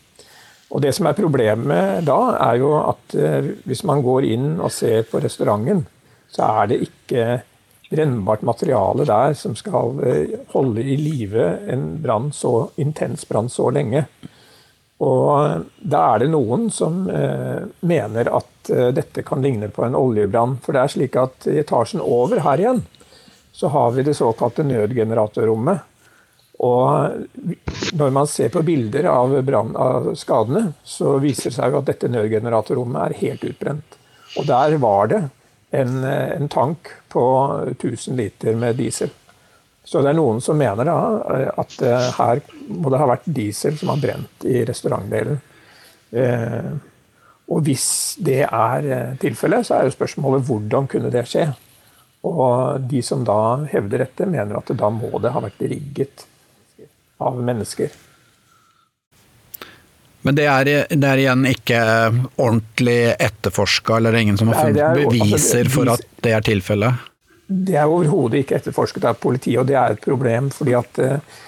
Og 0.72 0.80
Det 0.82 0.94
som 0.96 1.06
er 1.06 1.18
problemet 1.18 2.00
da, 2.08 2.16
er 2.48 2.56
jo 2.62 2.72
at 2.80 3.14
eh, 3.14 3.52
hvis 3.68 3.84
man 3.86 4.02
går 4.02 4.26
inn 4.32 4.48
og 4.56 4.72
ser 4.74 5.04
på 5.06 5.20
restauranten, 5.22 5.84
så 6.30 6.48
er 6.62 6.70
det 6.70 6.82
ikke 6.88 7.28
brennbart 7.88 8.42
materiale 8.42 9.04
der 9.08 9.34
som 9.34 9.54
skal 9.56 10.00
eh, 10.04 10.34
holde 10.52 10.84
i 10.84 10.96
live 11.00 11.46
en 11.72 12.02
brann 12.02 12.32
så 12.32 12.68
intens 12.76 13.24
brann 13.28 13.48
så 13.48 13.70
lenge. 13.72 14.04
Og 14.98 15.64
da 15.78 16.02
er 16.12 16.24
det 16.24 16.30
noen 16.32 16.68
som 16.74 17.04
eh, 17.08 17.64
mener 17.86 18.30
at 18.40 18.70
eh, 18.74 18.90
dette 18.94 19.24
kan 19.24 19.42
ligne 19.42 19.70
på 19.72 19.86
en 19.86 19.96
oljebrann. 19.96 20.58
For 20.64 20.74
det 20.76 20.82
er 20.82 20.94
slik 20.96 21.18
at 21.20 21.48
i 21.48 21.60
etasjen 21.62 22.02
over 22.04 22.42
her 22.44 22.60
igjen, 22.60 22.82
så 23.54 23.70
har 23.72 23.94
vi 23.94 24.04
det 24.06 24.18
såkalte 24.18 24.66
nødgeneratorrommet. 24.66 25.86
Og 26.58 27.94
når 27.94 28.10
man 28.10 28.26
ser 28.26 28.50
på 28.50 28.64
bilder 28.66 29.06
av, 29.06 29.36
brand, 29.46 29.76
av 29.78 30.08
skadene, 30.18 30.72
så 30.82 31.14
viser 31.22 31.52
det 31.52 31.54
seg 31.54 31.70
jo 31.70 31.80
at 31.80 31.90
dette 31.92 32.10
nødgeneratorrommet 32.10 33.04
er 33.04 33.20
helt 33.20 33.44
utbrent. 33.46 33.98
Og 34.36 34.48
der 34.50 34.74
var 34.82 35.10
det 35.12 35.20
en, 35.70 36.04
en, 36.04 36.48
tank 36.48 36.88
på 37.08 37.24
1000 37.70 38.16
liter 38.16 38.54
med 38.54 38.76
diesel. 38.76 39.10
Så 39.84 40.02
det 40.04 40.12
er 40.12 40.18
noen 40.18 40.40
som 40.44 40.58
mener 40.60 40.88
da 40.88 40.96
at 41.60 41.78
eh, 41.84 42.08
her 42.18 42.40
må 42.68 42.92
det 42.92 43.00
ha 43.00 43.08
vært 43.08 43.28
diesel 43.32 43.76
som 43.80 43.92
har 43.92 44.02
brent 44.02 44.44
i 44.48 44.62
restaurantdelen. 44.68 45.40
Eh, 46.12 46.72
og 47.48 47.64
hvis 47.64 47.86
det 48.24 48.42
er 48.44 48.88
eh, 48.92 49.14
tilfellet, 49.20 49.68
så 49.68 49.78
er 49.78 49.88
jo 49.88 49.96
spørsmålet 49.96 50.44
hvordan 50.48 50.88
kunne 50.92 51.12
det 51.12 51.24
skje? 51.28 51.46
Og 52.28 52.84
de 52.90 53.00
som 53.04 53.22
da 53.24 53.64
hevder 53.70 54.04
dette, 54.04 54.28
mener 54.28 54.58
at 54.58 54.72
da 54.76 54.90
må 54.92 55.20
det 55.22 55.32
ha 55.32 55.44
vært 55.44 55.62
rigget 55.70 56.26
av 57.24 57.38
mennesker. 57.40 57.92
Men 60.28 60.36
det 60.36 60.44
er, 60.44 60.68
det 60.92 61.08
er, 61.08 61.20
igjen 61.22 61.46
ikke 61.48 61.76
ordentlig 62.36 63.14
etterforska, 63.14 63.96
eller 63.96 64.12
det 64.12 64.18
er 64.18 64.26
ingen 64.26 64.36
som 64.36 64.50
har 64.52 64.66
funnet 64.66 64.82
Nei, 64.82 65.06
beviser 65.06 65.62
altså, 65.62 65.72
for 65.72 65.92
at 65.94 66.02
det 66.26 66.34
er 66.36 66.44
tilfellet? 66.44 67.06
Det 67.48 67.78
er 67.80 67.88
overhodet 67.88 68.42
ikke 68.42 68.58
etterforsket 68.58 69.06
av 69.08 69.16
politiet, 69.22 69.56
og 69.62 69.70
det 69.70 69.78
er 69.80 69.96
et 69.96 70.04
problem. 70.04 70.50
fordi 70.52 70.76
at 70.76 71.00
uh, 71.00 71.38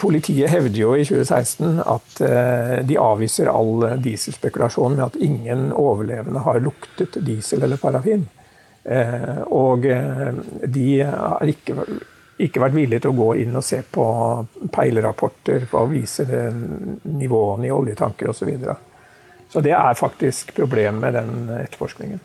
Politiet 0.00 0.48
hevder 0.48 0.78
jo 0.80 0.94
i 0.96 1.04
2016 1.04 1.82
at 1.84 2.20
uh, 2.24 2.74
de 2.88 2.96
avviser 3.02 3.52
all 3.52 3.84
dieselspekulasjon 4.00 4.96
med 4.96 5.04
at 5.10 5.20
ingen 5.20 5.68
overlevende 5.76 6.40
har 6.46 6.62
luktet 6.64 7.20
diesel 7.26 7.68
eller 7.68 7.76
parafin. 7.76 8.24
Uh, 8.88 9.42
og 9.52 9.84
de 9.84 10.88
har 11.04 11.52
ikke 11.52 11.76
ikke 12.42 12.60
vært 12.60 12.76
villig 12.76 13.00
til 13.00 13.14
å 13.14 13.16
gå 13.16 13.30
inn 13.42 13.56
og 13.56 13.64
se 13.64 13.80
på 13.80 14.04
peilerapporter 14.74 15.64
for 15.70 15.86
å 15.86 15.90
vise 15.90 16.26
nivåene 16.26 17.68
i 17.68 17.72
oljetanker 17.72 18.28
osv. 18.28 18.42
Så, 18.42 18.48
videre. 18.50 18.76
så 19.52 19.62
det 19.64 19.72
er 19.76 19.96
faktisk 19.98 20.52
problemet 20.58 21.00
med 21.00 21.16
den 21.16 21.54
etterforskningen. 21.56 22.20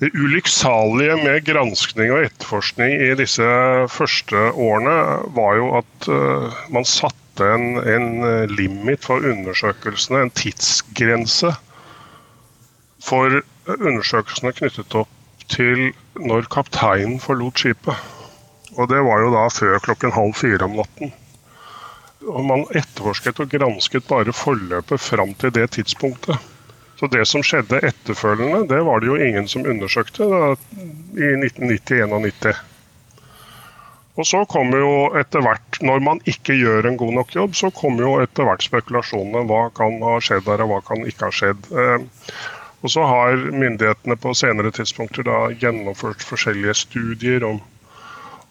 Det 0.00 0.08
ulykksalige 0.16 1.16
med 1.20 1.44
granskning 1.44 2.12
og 2.14 2.24
etterforskning 2.24 2.94
i 3.04 3.10
disse 3.20 3.48
første 3.92 4.46
årene 4.56 4.94
var 5.36 5.58
jo 5.58 5.72
at 5.80 6.08
uh, 6.08 6.60
man 6.72 6.88
satte 6.88 7.16
en, 7.44 7.76
en, 7.84 8.22
limit 8.48 9.04
for 9.04 9.24
undersøkelsene, 9.24 10.22
en 10.24 10.32
tidsgrense 10.36 11.52
for 13.04 13.42
undersøkelsene 13.64 14.54
knyttet 14.56 14.96
opp 14.96 15.44
til 15.52 15.90
når 16.20 16.48
kapteinen 16.52 17.20
forlot 17.20 17.60
skipet. 17.60 18.19
Og 18.76 18.88
det 18.90 19.00
var 19.06 19.24
jo 19.24 19.32
da 19.34 19.48
før 19.50 19.82
klokken 19.82 20.14
halv 20.14 20.36
fire 20.38 20.66
om 20.66 20.78
natten. 20.78 21.12
Og 22.28 22.44
man 22.44 22.66
etterforsket 22.76 23.40
og 23.42 23.52
gransket 23.52 24.06
bare 24.08 24.34
forløpet 24.36 25.00
fram 25.00 25.34
til 25.40 25.54
det 25.56 25.70
tidspunktet. 25.76 26.38
Så 27.00 27.08
det 27.08 27.22
som 27.28 27.40
skjedde 27.40 27.80
etterfølgende, 27.88 28.66
det 28.68 28.82
var 28.84 29.00
det 29.00 29.08
jo 29.08 29.16
ingen 29.16 29.46
som 29.48 29.64
undersøkte 29.64 30.26
da, 30.28 30.50
i 31.16 31.30
1990-91. 31.46 32.58
Og 34.20 34.26
så 34.28 34.42
kommer 34.52 34.82
jo 34.82 34.94
etter 35.16 35.40
hvert, 35.40 35.78
når 35.80 36.02
man 36.04 36.20
ikke 36.28 36.58
gjør 36.58 36.90
en 36.90 36.98
god 37.00 37.14
nok 37.16 37.32
jobb, 37.34 37.56
så 37.56 37.70
kommer 37.72 38.04
jo 38.04 38.14
etter 38.20 38.44
hvert 38.44 38.66
spekulasjonene. 38.66 39.46
Hva 39.48 39.62
kan 39.72 39.96
ha 40.04 40.18
skjedd 40.20 40.44
der, 40.44 40.66
og 40.66 40.74
hva 40.74 40.80
kan 40.90 41.06
ikke 41.08 41.30
ha 41.30 41.36
skjedd. 41.38 41.70
Eh, 41.72 42.04
og 42.84 42.92
så 42.92 43.06
har 43.08 43.48
myndighetene 43.48 44.16
på 44.20 44.34
senere 44.36 44.72
tidspunkter 44.76 45.24
da 45.24 45.38
gjennomført 45.62 46.24
forskjellige 46.24 46.76
studier 46.82 47.48
om, 47.48 47.62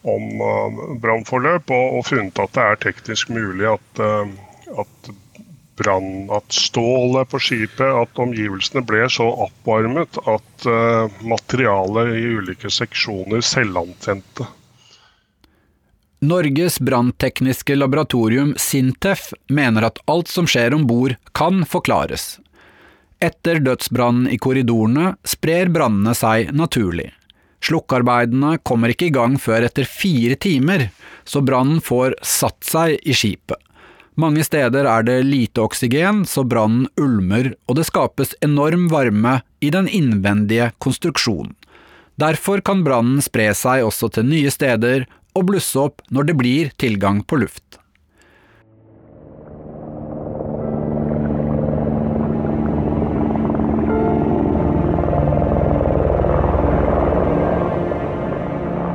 om 0.07 0.41
uh, 0.41 0.83
brannforløp, 1.01 1.71
og, 1.75 1.97
og, 1.97 2.05
funnet 2.07 2.39
at 2.39 2.53
det 2.55 2.65
er 2.65 2.83
teknisk 2.85 3.33
mulig 3.35 3.67
at, 3.73 4.03
uh, 4.03 4.79
at 4.79 5.11
brann, 5.79 6.29
at 6.35 6.53
stålet 6.53 7.29
på 7.31 7.39
skipet, 7.39 7.87
at 7.87 8.19
omgivelsene 8.19 8.83
ble 8.87 9.05
så 9.11 9.27
oppvarmet 9.47 10.19
at 10.27 10.67
uh, 10.67 11.19
materialet 11.23 12.15
i 12.19 12.23
ulike 12.39 12.71
seksjoner 12.73 13.43
selvantente. 13.45 14.47
Norges 16.19 16.81
branntekniske 16.83 17.77
laboratorium 17.77 18.51
Sintef 18.59 19.29
mener 19.47 19.87
at 19.87 20.01
alt 20.11 20.27
som 20.27 20.49
skjer 20.51 20.75
om 20.75 20.83
bord 20.87 21.15
kan 21.31 21.63
forklares. 21.63 22.33
Etter 23.23 23.61
dødsbrannen 23.63 24.27
i 24.31 24.35
korridorene 24.39 25.13
sprer 25.27 25.71
brannene 25.71 26.11
seg 26.15 26.51
naturlig. 26.55 27.07
Slukkearbeidene 27.65 28.57
kommer 28.63 28.93
ikke 28.93 29.09
i 29.09 29.15
gang 29.15 29.35
før 29.41 29.65
etter 29.67 29.87
fire 29.87 30.37
timer, 30.39 30.89
så 31.27 31.41
brannen 31.45 31.81
får 31.83 32.15
satt 32.25 32.63
seg 32.65 32.97
i 33.03 33.15
skipet. 33.15 33.59
Mange 34.19 34.43
steder 34.43 34.87
er 34.89 35.05
det 35.07 35.21
lite 35.23 35.63
oksygen, 35.63 36.25
så 36.27 36.43
brannen 36.43 36.89
ulmer, 36.99 37.53
og 37.69 37.77
det 37.79 37.87
skapes 37.87 38.33
enorm 38.43 38.89
varme 38.91 39.37
i 39.63 39.71
den 39.71 39.87
innvendige 39.87 40.73
konstruksjonen. 40.83 41.55
Derfor 42.19 42.59
kan 42.59 42.83
brannen 42.83 43.23
spre 43.23 43.47
seg 43.55 43.85
også 43.87 44.09
til 44.11 44.27
nye 44.27 44.51
steder 44.51 45.05
og 45.37 45.47
blusse 45.47 45.79
opp 45.79 46.03
når 46.11 46.27
det 46.27 46.35
blir 46.41 46.71
tilgang 46.81 47.23
på 47.23 47.39
luft. 47.39 47.78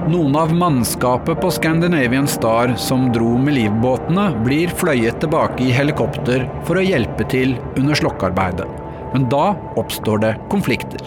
Noen 0.05 0.37
av 0.37 0.55
mannskapet 0.55 1.40
på 1.40 1.51
Scandinavian 1.51 2.27
Star 2.29 2.75
som 2.77 3.12
dro 3.12 3.38
med 3.38 3.55
livbåtene, 3.55 4.27
blir 4.45 4.69
fløyet 4.69 5.17
tilbake 5.23 5.64
i 5.64 5.71
helikopter 5.73 6.45
for 6.69 6.77
å 6.77 6.83
hjelpe 6.85 7.25
til 7.33 7.55
under 7.81 7.97
slokkearbeidet. 7.97 8.67
Men 9.14 9.25
da 9.33 9.55
oppstår 9.81 10.21
det 10.21 10.33
konflikter. 10.53 11.01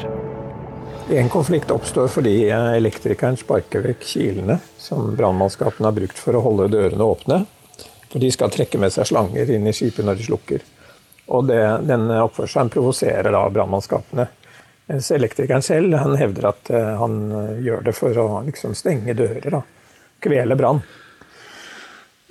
En 1.14 1.30
konflikt 1.30 1.70
oppstår 1.72 2.10
fordi 2.10 2.50
elektrikeren 2.50 3.38
sparker 3.38 3.86
vekk 3.86 4.02
kilene 4.02 4.58
som 4.82 5.14
brannmannskapene 5.14 5.92
har 5.92 5.98
brukt 6.00 6.18
for 6.18 6.34
å 6.34 6.42
holde 6.48 6.72
dørene 6.74 7.06
åpne. 7.06 7.44
For 8.10 8.18
de 8.24 8.34
skal 8.34 8.50
trekke 8.50 8.82
med 8.82 8.98
seg 8.98 9.12
slanger 9.12 9.54
inn 9.54 9.70
i 9.70 9.76
skipet 9.78 10.10
når 10.10 10.18
de 10.18 10.26
slukker. 10.32 10.66
Og 11.38 11.46
det, 11.52 11.62
denne 11.86 12.18
oppførselen 12.26 12.74
provoserer 12.74 13.30
da 13.30 13.46
brannmannskapene. 13.46 14.26
Mens 14.88 15.12
elektrikeren 15.12 15.62
selv 15.62 15.98
han 16.00 16.16
hevder 16.16 16.48
at 16.54 16.70
eh, 16.72 16.94
han 17.00 17.20
eh, 17.32 17.60
gjør 17.66 17.84
det 17.90 17.94
for 17.96 18.20
å 18.22 18.28
liksom 18.48 18.76
stenge 18.76 19.16
dører. 19.18 19.60
og 19.60 20.24
Kvele 20.24 20.56
brann. 20.58 20.80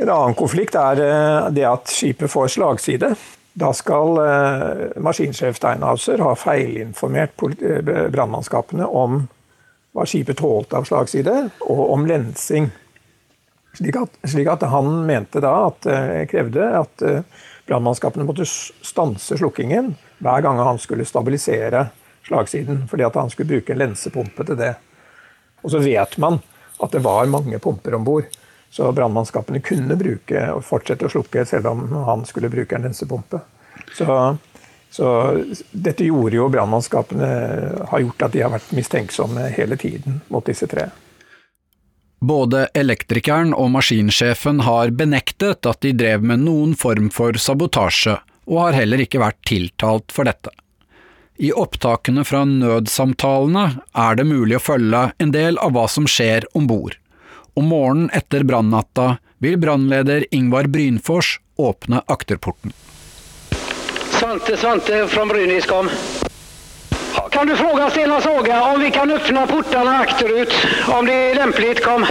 En 0.00 0.12
annen 0.12 0.36
konflikt 0.36 0.76
er 0.80 1.02
eh, 1.04 1.48
det 1.56 1.66
at 1.68 1.92
skipet 1.92 2.32
får 2.32 2.54
slagside. 2.56 3.12
Da 3.56 3.70
skal 3.72 4.18
maskinsjef 5.00 5.56
Steinhauser 5.56 6.20
ha 6.20 6.34
feilinformert 6.36 7.40
brannmannskapene 8.12 8.84
om 8.84 9.22
hva 9.96 10.04
skipet 10.04 10.36
tålte 10.36 10.76
av 10.76 10.84
slagside, 10.84 11.36
og 11.64 11.80
om 11.94 12.04
lensing. 12.04 12.68
Slik 13.78 13.96
at, 13.96 14.20
slik 14.28 14.50
at, 14.52 14.66
han 14.68 14.90
mente 15.08 15.40
da 15.40 15.54
at 15.70 15.88
krevde 16.28 16.68
at 16.82 17.06
brannmannskapene 17.64 18.28
måtte 18.28 18.44
stanse 18.44 19.40
slukkingen 19.40 19.94
hver 20.20 20.44
gang 20.44 20.60
han 20.60 20.76
skulle 20.76 21.08
stabilisere 21.08 21.86
slagsiden, 22.26 22.84
fordi 22.90 23.06
at 23.06 23.14
han 23.14 23.30
skulle 23.30 23.48
bruke 23.54 23.72
en 23.72 23.80
lensepumpe 23.80 24.46
til 24.46 24.58
det. 24.58 24.74
Og 25.62 25.70
så 25.70 25.80
vet 25.82 26.18
man 26.22 26.40
at 26.82 26.92
det 26.92 27.04
var 27.04 27.30
mange 27.30 27.58
pumper 27.58 27.94
om 27.96 28.04
bord, 28.04 28.26
så 28.70 28.90
brannmannskapene 28.92 29.62
kunne 29.64 29.96
bruke 29.96 30.42
og 30.52 30.64
fortsette 30.66 31.06
å 31.06 31.12
slukke 31.12 31.46
selv 31.48 31.70
om 31.70 31.86
han 32.08 32.26
skulle 32.28 32.50
bruke 32.52 32.76
en 32.76 32.84
lensepumpe. 32.88 33.40
Så, 33.94 34.36
så 34.90 35.08
dette 35.70 36.04
gjorde 36.04 36.36
jo 36.36 36.50
brannmannskapene 36.52 37.30
har 37.88 38.04
gjort 38.04 38.26
at 38.26 38.36
de 38.36 38.44
har 38.44 38.52
vært 38.52 38.74
mistenksomme 38.76 39.48
hele 39.56 39.78
tiden 39.80 40.20
mot 40.28 40.44
disse 40.46 40.68
tre. 40.70 40.90
Både 42.26 42.66
elektrikeren 42.74 43.52
og 43.54 43.70
maskinsjefen 43.74 44.62
har 44.66 44.90
benektet 44.96 45.66
at 45.68 45.82
de 45.84 45.92
drev 45.92 46.24
med 46.24 46.42
noen 46.46 46.72
form 46.76 47.10
for 47.12 47.36
sabotasje, 47.38 48.16
og 48.48 48.62
har 48.62 48.78
heller 48.80 49.02
ikke 49.04 49.20
vært 49.20 49.42
tiltalt 49.46 50.14
for 50.14 50.28
dette. 50.28 50.52
I 51.36 51.52
opptakene 51.52 52.24
fra 52.24 52.44
nødsamtalene 52.48 53.66
er 53.92 54.16
det 54.16 54.24
mulig 54.24 54.56
å 54.56 54.64
følge 54.64 55.02
en 55.20 55.34
del 55.34 55.58
av 55.60 55.74
hva 55.76 55.84
som 55.90 56.08
skjer 56.08 56.46
om 56.56 56.68
bord. 56.70 56.96
Om 57.56 57.68
morgenen 57.72 58.10
etter 58.16 58.44
brannnatta 58.44 59.16
vil 59.44 59.58
brannleder 59.60 60.24
Ingvar 60.30 60.68
Brynfors 60.72 61.36
åpne 61.60 62.00
akterporten. 62.06 62.72
Svante 64.16 64.56
Svante 64.56 65.04
fra 65.12 65.26
Brynäs 65.26 65.66
kom. 65.68 65.90
Kan 67.30 67.46
du 67.46 67.56
fråga 67.56 67.90
Stena 67.90 68.20
Saga 68.20 68.62
om 68.64 68.80
vi 68.80 68.90
kan 68.90 69.10
öppna 69.10 69.46
portarna 69.46 69.98
akterut? 69.98 70.52
Om 70.88 71.06
det 71.06 71.12
är 71.12 71.34
lämpligt, 71.34 71.84
kom. 71.84 72.06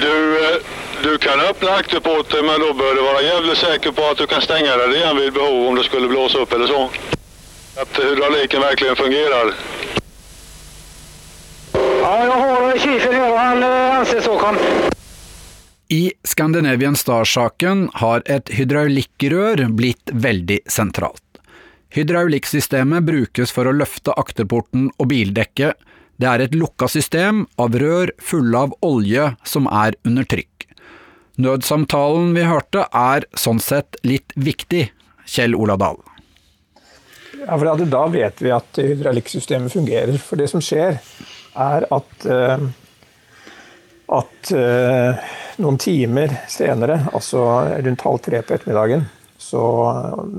Du, 0.00 0.44
eh, 0.44 0.73
du 1.04 1.18
kan 1.18 1.40
öppna 1.40 1.70
akterporten 1.70 2.46
men 2.46 2.60
då 2.60 2.72
bör 2.74 2.94
du 2.94 3.02
vara 3.02 3.22
jävligt 3.22 3.58
säker 3.58 3.90
på 3.90 4.02
att 4.02 4.18
du 4.18 4.26
kan 4.26 4.42
stänga 4.42 4.76
den 4.76 4.92
igen 4.94 5.16
vid 5.16 5.32
behov 5.32 5.68
om 5.68 5.74
det 5.74 5.84
skulle 5.84 6.08
blåsa 6.08 6.38
upp 6.38 6.52
eller 6.52 6.66
så. 6.66 6.90
Att 7.76 7.98
hydrauliken 7.98 8.60
verkligen 8.60 8.96
fungerar. 8.96 9.54
Ja, 12.02 12.24
jag 12.24 12.32
har 12.32 12.78
kifen 12.78 13.14
här 13.14 13.32
och 13.32 13.38
han 13.38 13.62
eh, 13.62 13.98
anser 13.98 14.20
så. 14.20 14.38
kan. 14.38 14.56
I 15.88 16.12
Scandinavian 16.22 16.96
Star-saken 16.96 17.90
har 17.92 18.22
et 18.26 18.48
hydraulikkrør 18.50 19.68
blitt 19.68 20.10
veldig 20.12 20.58
sentralt. 20.66 21.22
Hydraulikksystemet 21.88 23.04
brukes 23.04 23.52
for 23.52 23.68
å 23.68 23.76
løfte 23.76 24.16
akterporten 24.16 24.88
og 24.96 25.12
bildekket. 25.12 25.76
Det 26.16 26.30
er 26.30 26.46
et 26.46 26.56
lukka 26.56 26.88
system 26.88 27.44
av 27.60 27.76
rør 27.78 28.14
fulle 28.18 28.64
av 28.66 28.74
olje 28.80 29.34
som 29.44 29.68
er 29.68 29.98
under 30.08 30.24
trykk. 30.24 30.54
Nødsamtalen 31.34 32.30
vi 32.36 32.44
hørte 32.46 32.84
er 32.94 33.24
sånn 33.34 33.58
sett 33.62 33.96
litt 34.06 34.30
viktig, 34.38 34.86
Kjell 35.26 35.56
Ola 35.58 35.74
Dahl. 35.80 35.98
Ja, 37.40 37.56
for 37.58 37.84
Da 37.90 38.04
vet 38.12 38.42
vi 38.42 38.52
at 38.54 38.78
hydraulikksystemet 38.78 39.72
fungerer. 39.72 40.14
For 40.22 40.38
det 40.38 40.46
som 40.52 40.62
skjer, 40.62 41.00
er 41.58 41.86
at, 41.90 42.26
uh, 42.26 42.62
at 44.14 44.52
uh, 44.54 45.26
noen 45.58 45.80
timer 45.82 46.38
senere, 46.50 47.00
altså 47.12 47.42
rundt 47.82 48.06
halv 48.06 48.22
tre 48.22 48.40
på 48.42 48.54
ettermiddagen, 48.54 49.04
så 49.38 49.64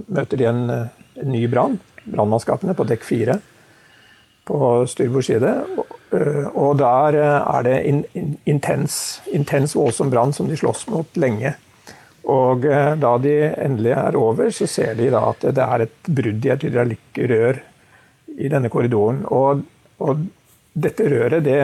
møter 0.07 0.39
de 0.39 0.47
en, 0.49 0.63
en 0.71 1.29
ny 1.31 1.43
brann. 1.51 1.77
Brannmannskapene 2.05 2.77
på 2.77 2.87
dekk 2.87 3.05
fire 3.05 3.39
på 4.45 4.57
styrbord 4.87 5.25
side. 5.27 5.51
Eh, 6.15 6.47
og 6.53 6.77
der 6.79 7.17
eh, 7.19 7.37
er 7.57 7.67
det 7.67 7.75
in, 7.89 8.01
intens, 8.45 9.21
intens 9.33 9.75
voldsom 9.77 10.11
brann 10.13 10.33
som 10.33 10.49
de 10.49 10.57
slåss 10.59 10.87
mot 10.91 11.19
lenge. 11.21 11.55
Og 12.31 12.65
eh, 12.65 12.93
da 13.01 13.15
de 13.21 13.35
endelig 13.51 13.95
er 13.97 14.19
over, 14.19 14.51
så 14.55 14.67
ser 14.69 14.95
de 14.99 15.11
at 15.19 15.45
det 15.45 15.65
er 15.65 15.85
et 15.85 16.11
brudd 16.19 16.45
i 16.45 16.53
et 16.53 16.67
hydraulikkrør 16.67 17.63
i 18.35 18.51
denne 18.51 18.71
korridoren. 18.73 19.23
Og, 19.31 19.65
og, 20.03 20.27
dette 20.75 21.05
røret 21.07 21.39
det 21.45 21.59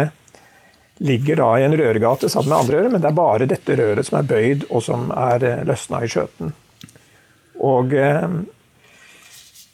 ligger 1.03 1.41
da 1.41 1.47
i 1.59 1.63
en 1.65 1.73
rørgate 1.75 2.29
sammen 2.31 2.53
med 2.53 2.61
andre 2.61 2.77
rør, 2.77 2.91
men 2.93 3.01
det 3.03 3.09
er 3.09 3.17
bare 3.17 3.47
dette 3.49 3.75
røret 3.75 4.07
som 4.07 4.21
er 4.21 4.29
bøyd 4.29 4.63
og 4.69 4.83
som 4.85 5.09
er 5.11 5.43
løsna 5.67 5.99
i 5.99 6.11
skjøten. 6.13 6.53
Og 7.67 7.91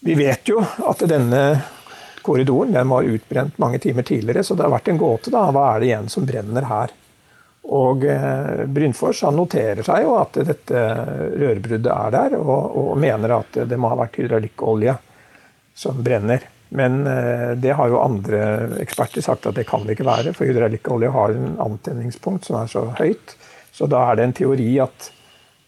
vi 0.07 0.15
vet 0.17 0.49
jo 0.49 0.63
at 0.63 1.05
denne 1.11 1.43
korridoren 2.27 2.75
den 2.75 2.91
var 2.91 3.07
utbrent 3.07 3.57
mange 3.63 3.79
timer 3.83 4.03
tidligere, 4.07 4.43
så 4.43 4.55
det 4.55 4.67
har 4.67 4.75
vært 4.75 4.91
en 4.91 4.99
gåte. 5.01 5.33
da, 5.33 5.47
Hva 5.55 5.67
er 5.73 5.79
det 5.81 5.91
igjen 5.91 6.09
som 6.11 6.27
brenner 6.27 6.67
her? 6.67 6.95
Og 7.67 8.03
eh, 8.07 8.65
Brynfors 8.71 9.23
han 9.27 9.35
noterer 9.35 9.83
seg 9.83 10.05
jo 10.05 10.13
at 10.19 10.37
dette 10.47 10.83
rørbruddet 11.35 11.89
er 11.91 12.13
der, 12.15 12.37
og, 12.39 12.77
og 12.79 12.93
mener 12.99 13.39
at 13.41 13.59
det 13.67 13.79
må 13.79 13.91
ha 13.91 13.99
vært 13.99 14.19
hydraulikkolje 14.21 14.95
som 15.75 15.99
brenner. 16.03 16.47
Men 16.69 17.07
eh, 17.07 17.51
det 17.59 17.75
har 17.75 17.91
jo 17.91 17.99
andre 17.99 18.39
eksperter 18.83 19.23
sagt 19.23 19.47
at 19.47 19.55
det 19.55 19.67
kan 19.67 19.83
det 19.87 19.97
ikke 19.97 20.07
være, 20.07 20.35
for 20.35 20.47
hydraulikkolje 20.47 21.11
har 21.11 21.35
en 21.35 21.57
antenningspunkt 21.63 22.47
som 22.47 22.59
er 22.61 22.71
så 22.71 22.85
høyt. 22.99 23.35
Så 23.75 23.87
da 23.91 24.05
er 24.09 24.17
det 24.19 24.27
en 24.27 24.37
teori 24.39 24.69
at, 24.83 25.11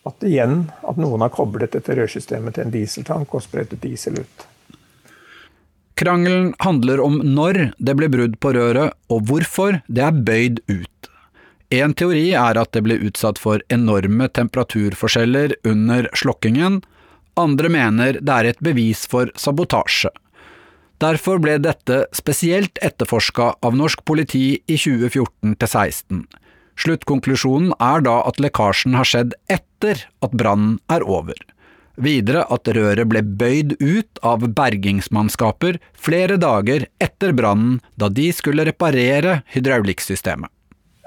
at 0.07 0.27
igjen 0.27 0.69
at 0.87 0.99
noen 0.99 1.23
har 1.23 1.35
koblet 1.35 1.75
dette 1.75 1.99
rørsystemet 1.99 2.55
til 2.55 2.67
en 2.67 2.73
dieseltank 2.73 3.35
og 3.35 3.43
sprøytet 3.43 3.83
diesel 3.83 4.23
ut. 4.23 4.47
Krangelen 5.99 6.53
handler 6.63 7.01
om 7.03 7.17
når 7.19 7.73
det 7.75 7.95
ble 7.99 8.07
brudd 8.12 8.38
på 8.39 8.53
røret, 8.55 8.95
og 9.12 9.25
hvorfor 9.27 9.81
det 9.91 10.05
er 10.05 10.15
bøyd 10.15 10.62
ut. 10.71 11.09
En 11.75 11.93
teori 11.93 12.31
er 12.39 12.57
at 12.57 12.71
det 12.73 12.85
ble 12.85 12.95
utsatt 13.05 13.38
for 13.41 13.59
enorme 13.69 14.29
temperaturforskjeller 14.31 15.57
under 15.67 16.07
slokkingen, 16.17 16.79
andre 17.39 17.69
mener 17.71 18.17
det 18.23 18.35
er 18.35 18.49
et 18.49 18.63
bevis 18.63 19.03
for 19.12 19.29
sabotasje. 19.35 20.12
Derfor 20.99 21.39
ble 21.39 21.57
dette 21.63 22.01
spesielt 22.15 22.79
etterforska 22.83 23.53
av 23.63 23.75
norsk 23.75 24.01
politi 24.07 24.59
i 24.67 24.79
2014–16. 24.79 26.25
Sluttkonklusjonen 26.79 27.75
er 27.83 28.03
da 28.07 28.17
at 28.27 28.39
lekkasjen 28.39 28.95
har 28.95 29.07
skjedd 29.07 29.35
etter 29.51 30.03
at 30.23 30.35
brannen 30.35 30.77
er 30.91 31.03
over. 31.03 31.35
Videre 31.99 32.45
at 32.47 32.69
røret 32.71 33.07
ble 33.12 33.21
bøyd 33.23 33.75
ut 33.81 34.21
av 34.23 34.45
bergingsmannskaper 34.55 35.81
flere 35.99 36.38
dager 36.39 36.88
etter 37.03 37.35
brannen, 37.35 37.81
da 37.99 38.07
de 38.07 38.29
skulle 38.35 38.63
reparere 38.69 39.41
hydraulikksystemet. 39.51 40.51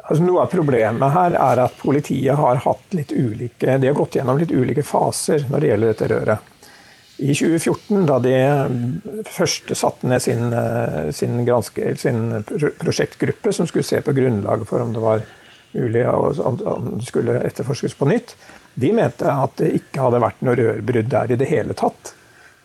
Altså, 0.02 0.24
noe 0.26 0.42
av 0.42 0.50
problemet 0.52 1.14
her 1.14 1.36
er 1.38 1.60
at 1.62 1.76
politiet 1.80 2.36
har 2.36 2.58
ulike, 2.60 3.70
har 3.70 3.94
gått 3.96 4.18
gjennom 4.18 4.40
litt 4.40 4.52
ulike 4.52 4.82
faser 4.84 5.46
når 5.48 5.62
det 5.62 5.70
gjelder 5.70 5.92
dette 5.92 6.08
røret. 6.12 6.48
I 7.22 7.34
2014, 7.38 8.06
da 8.08 8.16
de 8.18 8.34
først 9.30 9.70
satte 9.78 10.08
ned 10.10 10.24
sin, 10.24 10.48
eh, 10.52 11.12
sin, 11.14 11.44
granske, 11.46 11.94
sin 11.96 12.42
prosjektgruppe 12.80 13.52
som 13.54 13.68
skulle 13.70 13.86
se 13.86 14.00
på 14.02 14.14
grunnlaget 14.16 14.68
for 14.68 14.82
om 14.82 14.92
det 14.92 15.04
var 15.04 15.22
mulig 15.72 16.02
om 16.08 16.58
det 16.98 17.06
skulle 17.06 17.38
etterforskes 17.46 17.94
på 17.94 18.08
nytt, 18.10 18.34
de 18.74 18.92
mente 18.96 19.28
at 19.28 19.56
det 19.60 19.72
ikke 19.76 20.06
hadde 20.06 20.22
vært 20.22 20.44
noe 20.44 20.56
rørbrudd 20.58 21.10
der 21.12 21.32
i 21.32 21.38
det 21.40 21.48
hele 21.50 21.76
tatt. 21.76 22.14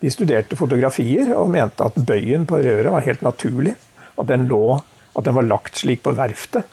De 0.00 0.10
studerte 0.12 0.56
fotografier 0.56 1.32
og 1.36 1.50
mente 1.52 1.84
at 1.84 1.98
bøyen 1.98 2.46
på 2.48 2.60
røret 2.62 2.92
var 2.94 3.06
helt 3.06 3.24
naturlig. 3.26 3.74
At 4.18 4.28
den, 4.30 4.46
lå, 4.50 4.78
at 5.14 5.26
den 5.26 5.36
var 5.36 5.46
lagt 5.46 5.78
slik 5.78 6.02
på 6.06 6.14
verftet. 6.16 6.66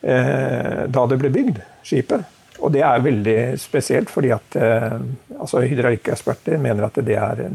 Eh, 0.00 0.84
da 0.88 1.06
det 1.06 1.18
ble 1.20 1.32
bygd, 1.34 1.60
skipet. 1.86 2.26
Og 2.60 2.72
det 2.74 2.82
er 2.84 3.04
veldig 3.04 3.36
spesielt, 3.60 4.10
fordi 4.12 4.32
at 4.34 4.56
eh, 4.60 4.98
altså 5.38 5.62
hydraulikkeksperter 5.64 6.60
mener 6.60 6.88
at 6.88 6.98
det 7.04 7.16
er 7.16 7.46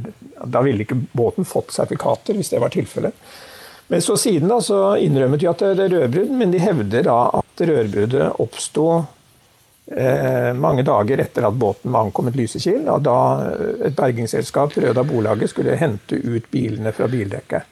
Da 0.41 0.61
ville 0.65 0.85
ikke 0.85 0.97
båten 1.13 1.45
fått 1.45 1.75
sertifikater, 1.75 2.37
hvis 2.37 2.49
det 2.53 2.61
var 2.63 2.73
tilfellet. 2.73 3.13
Men 3.87 4.01
så 4.01 4.15
siden 4.17 4.49
da, 4.49 4.57
så 4.65 4.95
innrømmet 4.97 5.43
de 5.43 5.49
at 5.51 5.61
det 5.61 5.85
er 5.85 5.93
rørbrudd, 5.93 6.31
men 6.33 6.53
de 6.53 6.61
hevder 6.63 7.05
da 7.05 7.19
at 7.37 7.65
rørbruddet 7.69 8.31
oppsto 8.41 8.87
mange 10.57 10.81
dager 10.81 11.21
etter 11.21 11.45
at 11.45 11.57
båten 11.61 11.93
var 11.93 12.07
ankommet 12.07 12.33
Lysekil. 12.35 12.87
og 12.89 13.03
Da 13.05 13.17
et 13.85 13.93
bergingsselskap, 13.93 14.73
Røda 14.81 15.03
Bolaget, 15.05 15.51
skulle 15.51 15.77
hente 15.77 16.17
ut 16.17 16.47
bilene 16.49 16.89
fra 16.95 17.05
bildekket. 17.11 17.67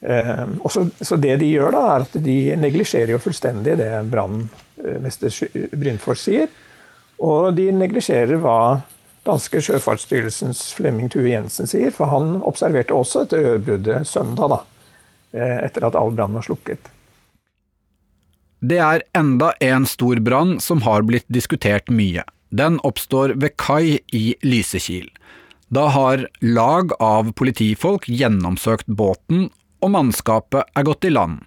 Eh, 0.00 0.44
så, 0.70 0.86
så, 1.00 1.16
det 1.16 1.36
de 1.36 1.48
gjør, 1.50 1.72
da, 1.72 1.84
er 1.94 2.04
at 2.04 2.18
de 2.22 2.36
neglisjerer 2.60 3.14
jo 3.14 3.22
fullstendig 3.22 3.78
det 3.80 3.90
brannmester 4.12 5.32
Brynfors 5.72 6.26
sier. 6.28 6.50
Og 7.24 7.54
de 7.56 7.70
neglisjerer 7.72 8.36
hva 8.42 8.58
danske 9.26 9.62
sjøfartsstyrelsens 9.64 10.68
Flemming 10.76 11.10
Tue 11.10 11.30
Jensen 11.32 11.66
sier, 11.70 11.90
for 11.94 12.12
han 12.12 12.36
observerte 12.46 12.94
også 12.94 13.24
et 13.24 13.34
rørbruddet 13.38 14.06
søndag, 14.06 14.52
da, 14.52 14.60
eh, 15.34 15.56
etter 15.66 15.88
at 15.88 15.98
all 15.98 16.12
brann 16.14 16.36
var 16.36 16.46
slukket. 16.46 16.92
Det 18.60 18.78
er 18.80 19.04
enda 19.16 19.52
en 19.60 19.86
stor 19.86 20.20
brann 20.24 20.56
som 20.60 20.82
har 20.86 21.04
blitt 21.08 21.26
diskutert 21.28 21.90
mye. 21.92 22.24
Den 22.50 22.78
oppstår 22.86 23.34
ved 23.36 23.56
kai 23.60 24.00
i 24.12 24.24
Lysekil. 24.42 25.10
Da 25.68 25.88
har 25.90 26.28
lag 26.40 26.92
av 27.02 27.32
politifolk 27.36 28.06
gjennomsøkt 28.08 28.86
båten 28.86 29.48
og 29.82 29.92
mannskapet 29.94 30.66
er 30.74 30.86
gått 30.86 31.06
i 31.06 31.12
land. 31.12 31.42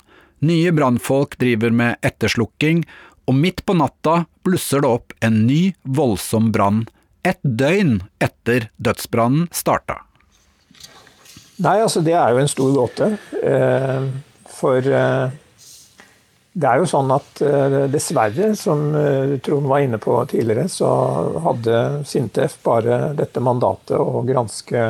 Nye 0.46 0.72
brannfolk 0.76 1.36
driver 1.42 1.74
med 1.76 1.98
etterslukking, 2.06 2.86
og 3.28 3.36
midt 3.38 3.62
på 3.66 3.76
natta 3.78 4.24
blusser 4.48 4.82
det 4.82 4.90
opp 4.90 5.14
en 5.26 5.44
ny, 5.46 5.74
voldsom 5.84 6.50
brann, 6.56 6.86
et 7.28 7.40
døgn 7.44 8.00
etter 8.24 8.70
dødsbrannen 8.80 9.50
starta. 9.54 10.00
Nei, 11.60 11.76
altså 11.84 12.02
det 12.02 12.16
er 12.16 12.32
jo 12.32 12.40
en 12.42 12.50
stor 12.50 12.72
gåte. 12.74 13.10
Eh, 13.44 14.08
for 14.56 14.80
eh, 14.88 15.36
det 16.54 16.68
er 16.68 16.82
jo 16.82 16.88
sånn 16.90 17.12
at 17.14 17.44
eh, 17.46 17.78
dessverre, 17.92 18.54
som 18.58 18.90
Trond 19.46 19.70
var 19.70 19.86
inne 19.86 20.00
på 20.02 20.18
tidligere, 20.32 20.70
så 20.72 20.90
hadde 21.46 21.84
Sintef 22.10 22.58
bare 22.66 23.14
dette 23.18 23.44
mandatet 23.44 23.98
å 24.00 24.24
granske 24.28 24.90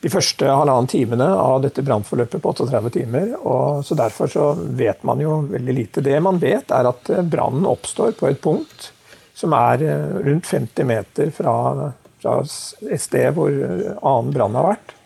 de 0.00 0.08
første 0.08 0.48
halvannen 0.48 0.88
timene 0.88 1.26
av 1.28 1.60
dette 1.64 1.84
brannforløpet 1.84 2.40
på 2.40 2.52
38 2.54 2.92
timer. 2.94 3.34
og 3.40 3.84
så 3.84 3.96
Derfor 3.98 4.32
så 4.32 4.46
vet 4.56 5.02
man 5.04 5.20
jo 5.20 5.42
veldig 5.50 5.74
lite. 5.76 6.04
Det 6.04 6.16
man 6.24 6.40
vet, 6.40 6.72
er 6.72 6.88
at 6.88 7.10
eh, 7.10 7.22
brannen 7.22 7.68
oppstår 7.68 8.16
på 8.16 8.30
et 8.30 8.40
punkt 8.40 8.90
som 9.36 9.52
er 9.56 9.84
eh, 9.84 10.06
rundt 10.24 10.48
50 10.48 10.88
meter 10.88 11.34
fra, 11.36 11.92
fra 12.22 12.38
et 12.40 13.02
sted 13.02 13.36
hvor 13.36 13.52
eh, 13.52 13.92
annen 14.00 14.32
brann 14.36 14.56
har 14.60 14.72
vært. 14.72 14.96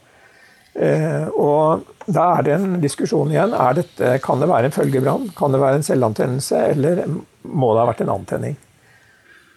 og 0.75 1.94
Da 2.07 2.25
er 2.37 2.47
det 2.47 2.55
en 2.59 2.79
diskusjon 2.83 3.31
igjen. 3.33 3.55
Dette, 3.79 4.17
kan 4.25 4.43
det 4.43 4.51
være 4.51 4.69
en 4.69 4.77
følgebrann? 4.77 5.31
Kan 5.37 5.55
det 5.55 5.63
være 5.63 5.81
en 5.81 5.87
selvantennelse? 5.87 6.61
Eller 6.75 7.05
må 7.43 7.73
det 7.73 7.85
ha 7.85 7.91
vært 7.93 8.03
en 8.05 8.15
antenning? 8.19 8.59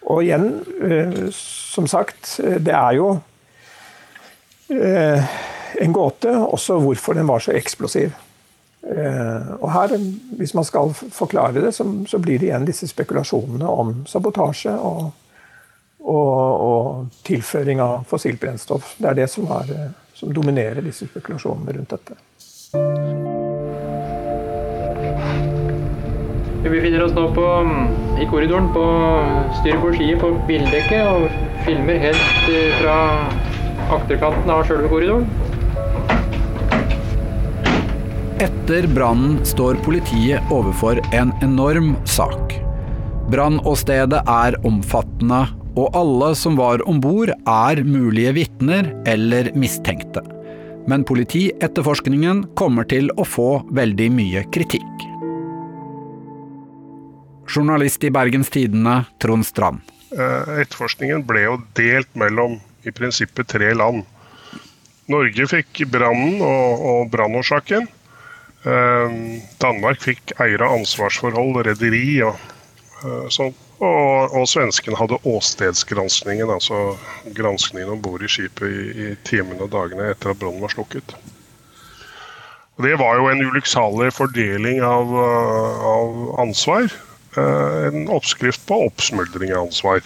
Og 0.08 0.22
igjen, 0.24 0.46
som 1.36 1.88
sagt, 1.90 2.38
det 2.40 2.72
er 2.72 2.96
jo 2.96 3.10
Eh, 4.68 5.24
en 5.74 5.92
gåte, 5.92 6.28
også 6.28 6.78
hvorfor 6.78 7.14
den 7.14 7.26
var 7.26 7.38
så 7.38 7.52
eksplosiv. 7.56 8.12
Eh, 8.82 9.50
og 9.60 9.72
her, 9.72 9.96
Hvis 10.36 10.54
man 10.54 10.64
skal 10.64 10.92
forklare 10.94 11.52
det, 11.60 11.74
så 11.74 12.18
blir 12.18 12.38
det 12.38 12.46
igjen 12.46 12.66
disse 12.66 12.88
spekulasjonene 12.88 13.68
om 13.68 14.04
sabotasje 14.06 14.70
og, 14.70 15.10
og, 16.00 16.60
og 16.68 17.06
tilføring 17.24 17.80
av 17.80 18.04
fossilt 18.08 18.40
brennstoff. 18.40 18.94
Det 18.98 19.08
er 19.08 19.14
det 19.14 19.30
som, 19.30 19.48
er, 19.50 19.92
som 20.14 20.32
dominerer 20.32 20.84
disse 20.84 21.08
spekulasjonene 21.08 21.72
rundt 21.78 21.90
dette. 21.96 22.18
Vi 26.62 26.68
befinner 26.68 27.04
oss 27.06 27.14
nå 27.16 27.24
på, 27.32 27.46
i 28.20 28.26
korridoren 28.28 28.68
på 28.74 28.84
styrbord 29.60 29.96
side 29.96 30.18
på 30.20 30.34
bildekket 30.50 31.06
og 31.08 31.28
filmer 31.64 31.96
helt 32.02 32.50
fra 32.82 32.96
akterkanten 33.96 34.52
av 34.52 34.66
sjølve 34.68 34.90
korridoren. 34.92 35.24
Etter 38.44 38.84
brannen 38.92 39.40
står 39.48 39.80
politiet 39.82 40.52
overfor 40.52 41.00
en 41.16 41.32
enorm 41.42 41.96
sak. 42.04 42.58
Brannåstedet 43.32 44.20
er 44.28 44.60
omfattende, 44.68 45.46
og 45.78 45.96
alle 45.96 46.34
som 46.36 46.56
var 46.60 46.84
om 46.90 47.00
bord 47.00 47.32
er 47.32 47.82
mulige 47.86 48.36
vitner 48.36 48.92
eller 49.08 49.50
mistenkte. 49.56 50.37
Men 50.88 51.04
politietterforskningen 51.04 52.46
kommer 52.56 52.86
til 52.88 53.10
å 53.20 53.24
få 53.28 53.48
veldig 53.76 54.06
mye 54.14 54.44
kritikk. 54.54 55.02
Journalist 57.48 58.04
i 58.08 58.10
Bergens 58.12 58.48
Tidende, 58.52 59.02
Trond 59.20 59.44
Strand. 59.44 59.82
Eh, 60.16 60.62
etterforskningen 60.62 61.26
ble 61.28 61.44
jo 61.44 61.58
delt 61.76 62.08
mellom 62.16 62.56
i 62.88 62.94
prinsippet 62.96 63.50
tre 63.52 63.74
land. 63.76 64.06
Norge 65.12 65.48
fikk 65.52 65.84
brannen 65.92 66.40
og, 66.40 66.88
og 66.92 67.12
brannårsaken. 67.12 67.88
Eh, 68.64 69.20
Danmark 69.60 70.00
fikk 70.04 70.38
eier 70.40 70.64
av 70.64 70.80
ansvarsforhold, 70.80 71.60
rederi 71.68 72.22
og 72.24 72.36
eh, 73.04 73.26
sånn. 73.32 73.52
Og, 73.78 74.34
og 74.34 74.46
svenskene 74.50 74.98
hadde 74.98 75.20
åstedsgranskningen, 75.28 76.50
altså 76.50 76.96
granskningen 77.36 77.92
om 77.94 78.00
bord 78.02 78.24
i 78.26 78.30
skipet 78.30 78.66
i, 78.66 78.86
i 79.06 79.10
timene 79.28 79.68
og 79.68 79.70
dagene 79.74 80.10
etter 80.10 80.32
at 80.32 80.40
brannen 80.40 80.64
var 80.64 80.74
slukket. 80.74 81.14
Og 82.78 82.86
det 82.86 82.96
var 82.98 83.18
jo 83.18 83.28
en 83.30 83.42
ulykksalig 83.42 84.10
fordeling 84.14 84.80
av, 84.86 85.14
av 85.14 86.18
ansvar. 86.42 86.90
Eh, 87.38 87.86
en 87.90 88.08
oppskrift 88.14 88.66
på 88.66 88.80
oppsmuldring 88.86 89.54
av 89.54 89.66
ansvar. 89.66 90.02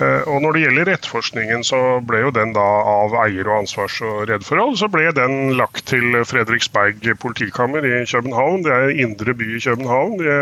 Eh, 0.00 0.22
og 0.28 0.42
Når 0.44 0.56
det 0.56 0.64
gjelder 0.64 0.92
etterforskningen, 0.92 1.64
så 1.64 1.80
ble 2.04 2.20
jo 2.26 2.34
den 2.36 2.52
da 2.56 2.68
av 2.96 3.16
eier- 3.24 3.48
og 3.48 3.62
ansvars- 3.62 4.00
og 4.04 4.28
reddforhold 4.30 4.78
så 4.80 4.88
ble 4.92 5.08
den 5.16 5.56
lagt 5.58 5.86
til 5.92 6.16
Fredriksberg 6.28 7.00
politikammer 7.20 7.84
i 7.84 8.04
København. 8.08 8.64
Det 8.64 8.72
er 8.72 8.96
indre 9.04 9.36
by 9.36 9.48
i 9.56 9.64
København. 9.64 10.18
De, 10.20 10.36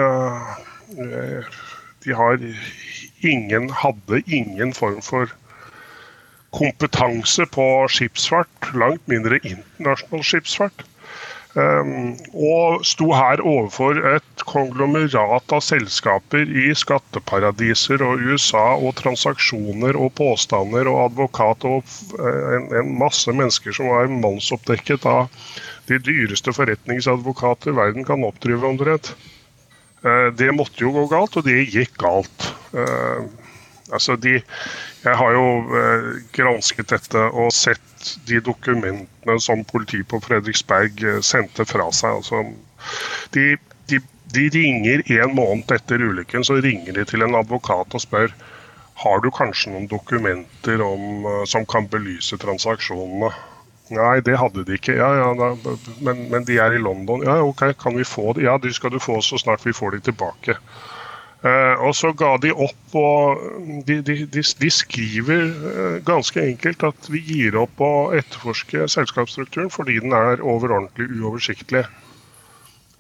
eh, 1.07 1.45
de 2.05 2.17
har 2.17 2.41
ingen, 3.21 3.71
hadde 3.71 4.23
ingen 4.27 4.73
form 4.75 5.01
for 5.05 5.33
kompetanse 6.57 7.47
på 7.47 7.67
skipsfart, 7.93 8.73
langt 8.75 9.07
mindre 9.11 9.39
internasjonal 9.43 10.25
skipsfart. 10.27 10.87
Um, 11.59 12.13
og 12.31 12.85
sto 12.87 13.09
her 13.11 13.41
overfor 13.43 13.99
et 14.13 14.43
konglomerat 14.47 15.51
av 15.51 15.65
selskaper 15.67 16.47
i 16.47 16.69
skatteparadiser 16.79 18.05
og 18.07 18.23
USA, 18.23 18.77
og 18.79 18.95
transaksjoner 19.01 19.99
og 19.99 20.13
påstander 20.21 20.87
og 20.87 21.01
advokat 21.09 21.67
og 21.67 21.91
eh, 22.21 22.55
en, 22.55 22.69
en 22.83 22.95
masse 23.03 23.35
mennesker 23.35 23.75
som 23.75 23.91
var 23.91 24.15
mannsoppdekket 24.15 25.09
av 25.11 25.27
de 25.91 25.99
dyreste 26.07 26.55
forretningsadvokater 26.55 27.75
verden 27.75 28.07
kan 28.07 28.23
oppdrive 28.31 28.71
omtrent. 28.71 29.11
Uh, 30.05 30.31
det 30.37 30.51
måtte 30.57 30.81
jo 30.85 30.95
gå 30.97 31.07
galt, 31.11 31.37
og 31.37 31.47
det 31.47 31.59
gikk 31.69 31.99
galt. 32.01 32.51
Uh, 32.73 33.29
altså 33.93 34.17
de, 34.17 34.39
jeg 35.05 35.17
har 35.23 35.37
jo 35.37 35.47
uh, 35.69 36.11
gransket 36.37 36.93
dette 36.95 37.27
og 37.31 37.53
sett 37.55 37.91
de 38.29 38.41
dokumentene 38.41 39.37
som 39.41 39.65
politiet 39.65 40.09
på 40.09 40.21
Fredriksberg 40.25 41.03
eh, 41.05 41.21
sendte 41.25 41.67
fra 41.69 41.91
seg. 41.93 42.21
Altså, 42.21 42.45
de, 43.37 43.47
de, 43.91 44.01
de, 44.35 44.47
ringer 44.55 45.05
en 45.21 45.35
måned 45.37 45.73
etter 45.75 46.03
ulykken 46.03 46.47
så 46.47 46.61
ringer 46.65 46.97
de 46.97 47.05
til 47.09 47.27
en 47.27 47.37
advokat 47.43 47.97
og 47.97 48.05
spør 48.05 48.33
har 49.01 49.23
du 49.25 49.31
kanskje 49.33 49.73
noen 49.73 49.89
dokumenter 49.89 50.83
om, 50.85 51.25
eh, 51.25 51.45
som 51.49 51.67
kan 51.69 51.89
belyse 51.93 52.41
transaksjonene. 52.41 53.33
Nei, 53.91 54.21
det 54.23 54.37
hadde 54.39 54.63
de 54.67 54.77
ikke. 54.79 54.95
Ja, 54.99 55.11
ja, 55.19 55.31
da, 55.35 55.75
men, 56.07 56.29
men, 56.31 56.47
de 56.47 56.61
er 56.63 56.77
i 56.77 56.83
London. 56.83 57.25
Ja, 57.27 57.41
ok, 57.43 57.73
kan 57.81 57.99
vi 57.99 58.07
få 58.07 58.33
det? 58.37 58.47
Ja, 58.47 58.57
de 58.63 58.73
skal 58.75 58.95
du 58.95 59.01
få 59.03 59.19
så 59.25 59.39
snart 59.41 59.67
vi 59.67 59.75
får 59.75 59.97
de 59.97 60.05
tilbake. 60.11 60.57
Eh, 61.41 61.81
og 61.81 61.95
så 61.97 62.13
ga 62.13 62.35
de 62.39 62.53
opp, 62.53 62.95
og 63.01 63.41
de, 63.89 63.99
de, 64.05 64.17
de, 64.29 64.43
de 64.45 64.71
skriver 64.71 65.47
uh, 65.49 65.97
ganske 66.05 66.43
enkelt 66.45 66.85
at 66.85 67.09
vi 67.09 67.23
gir 67.25 67.57
opp 67.57 67.81
å 67.81 68.11
etterforske 68.13 68.85
selskapsstrukturen 68.93 69.73
fordi 69.73 69.97
den 70.05 70.13
er 70.13 70.45
overordentlig 70.45 71.09
uoversiktlig. 71.17 71.87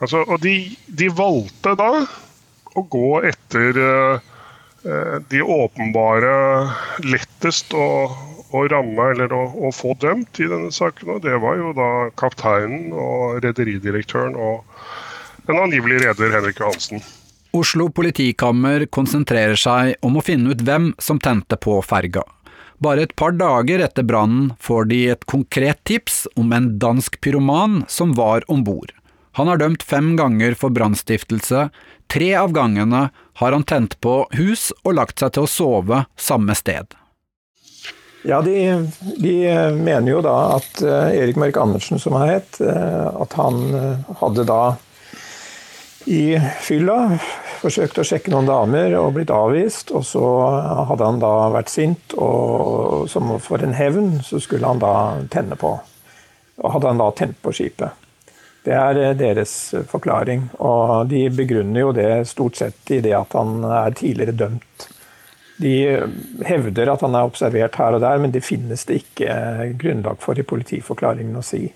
Altså, 0.01 0.25
og 0.25 0.41
de, 0.41 1.11
valgte 1.13 1.77
da 1.77 1.93
å 2.01 2.85
gå 2.89 3.21
etter 3.29 3.77
eh, 3.85 5.17
de 5.29 5.43
åpenbare 5.45 6.33
lettest 7.05 7.75
å, 7.77 8.09
å 8.51 8.65
ramme 8.71 9.07
eller 9.13 9.33
å, 9.35 9.45
å, 9.69 9.71
få 9.75 9.95
dømt 10.01 10.41
i 10.43 10.49
denne 10.51 10.73
saken. 10.75 11.15
Og 11.17 11.23
det 11.25 11.37
var 11.43 11.59
jo 11.61 11.73
da 11.77 11.91
kapteinen 12.21 12.91
og 12.95 13.41
rederidirektøren 13.45 14.37
og 14.39 14.67
den 15.49 15.59
angivelig 15.61 16.03
reder 16.05 16.37
Henrik 16.37 16.61
Johansen. 16.63 17.03
Oslo 17.57 17.89
politikammer 17.91 18.85
konsentrerer 18.95 19.59
seg 19.59 19.97
om 20.07 20.19
å 20.19 20.23
finne 20.23 20.53
ut 20.55 20.63
hvem 20.63 20.93
som 21.03 21.19
tente 21.19 21.59
på 21.59 21.81
ferga. 21.83 22.23
Bare 22.81 23.05
et 23.05 23.17
par 23.19 23.35
dager 23.37 23.83
etter 23.85 24.07
brannen 24.07 24.53
får 24.63 24.87
de 24.93 25.01
et 25.13 25.27
konkret 25.29 25.83
tips 25.85 26.23
om 26.39 26.55
en 26.57 26.71
dansk 26.81 27.19
pyroman 27.21 27.83
som 27.93 28.15
var 28.17 28.47
om 28.49 28.63
bord. 28.65 28.95
Han 29.39 29.51
er 29.51 29.61
dømt 29.61 29.83
fem 29.87 30.15
ganger 30.19 30.57
for 30.59 30.73
brannstiftelse, 30.75 31.69
tre 32.11 32.31
av 32.39 32.55
gangene 32.55 33.11
har 33.43 33.53
han 33.53 33.67
tent 33.67 33.99
på 34.01 34.25
hus 34.39 34.71
og 34.83 34.97
lagt 34.99 35.21
seg 35.21 35.35
til 35.37 35.47
å 35.47 35.51
sove 35.51 36.01
samme 36.19 36.57
sted. 36.59 37.00
Ja, 38.23 38.43
de, 38.45 38.57
de 39.17 39.35
mener 39.77 40.11
jo 40.13 40.21
da 40.25 40.37
at 40.59 40.83
uh, 40.85 41.09
Erik 41.09 41.39
Mørk 41.41 41.57
Andersen, 41.57 41.99
som 41.99 42.19
han 42.21 42.29
het, 42.35 42.59
uh, 42.61 43.09
at 43.23 43.37
han 43.41 43.63
uh, 43.73 44.11
hadde 44.21 44.45
da 44.49 44.63
i 46.11 46.37
fylla. 46.61 47.19
forsøkt 47.61 47.99
å 48.01 48.05
sjekke 48.07 48.33
noen 48.33 48.49
damer 48.49 48.95
og 48.99 49.15
blitt 49.17 49.33
avvist. 49.35 49.93
Og 49.97 50.05
så 50.09 50.25
hadde 50.89 51.07
han 51.07 51.21
da 51.23 51.33
vært 51.53 51.73
sint, 51.73 52.15
og 52.17 53.09
som 53.13 53.35
for 53.43 53.63
en 53.65 53.77
hevn 53.77 54.21
så 54.25 54.41
skulle 54.41 54.69
han 54.69 54.81
da 54.81 54.95
tenne 55.33 55.59
på. 55.61 55.75
Og 56.61 56.77
hadde 56.77 56.93
han 56.93 57.03
da 57.03 57.11
tent 57.17 57.41
på 57.45 57.53
skipet. 57.57 58.09
Det 58.65 58.75
er 58.77 58.99
eh, 59.01 59.17
deres 59.17 59.53
forklaring. 59.89 60.51
Og 60.61 61.09
de 61.09 61.27
begrunner 61.33 61.87
jo 61.87 61.93
det 61.97 62.11
stort 62.29 62.61
sett 62.61 62.93
i 62.93 63.01
det 63.05 63.15
at 63.17 63.37
han 63.37 63.65
er 63.65 63.97
tidligere 63.97 64.37
dømt. 64.37 64.90
De 65.61 65.75
hevder 66.47 66.89
at 66.93 67.03
han 67.05 67.17
er 67.17 67.29
observert 67.29 67.77
her 67.77 67.97
og 67.97 68.01
der, 68.05 68.23
men 68.23 68.33
det 68.33 68.47
finnes 68.47 68.87
det 68.89 69.03
ikke 69.03 69.35
grunnlag 69.81 70.23
for 70.23 70.39
i 70.39 70.47
politiforklaringen 70.47 71.37
å 71.37 71.45
si. 71.45 71.67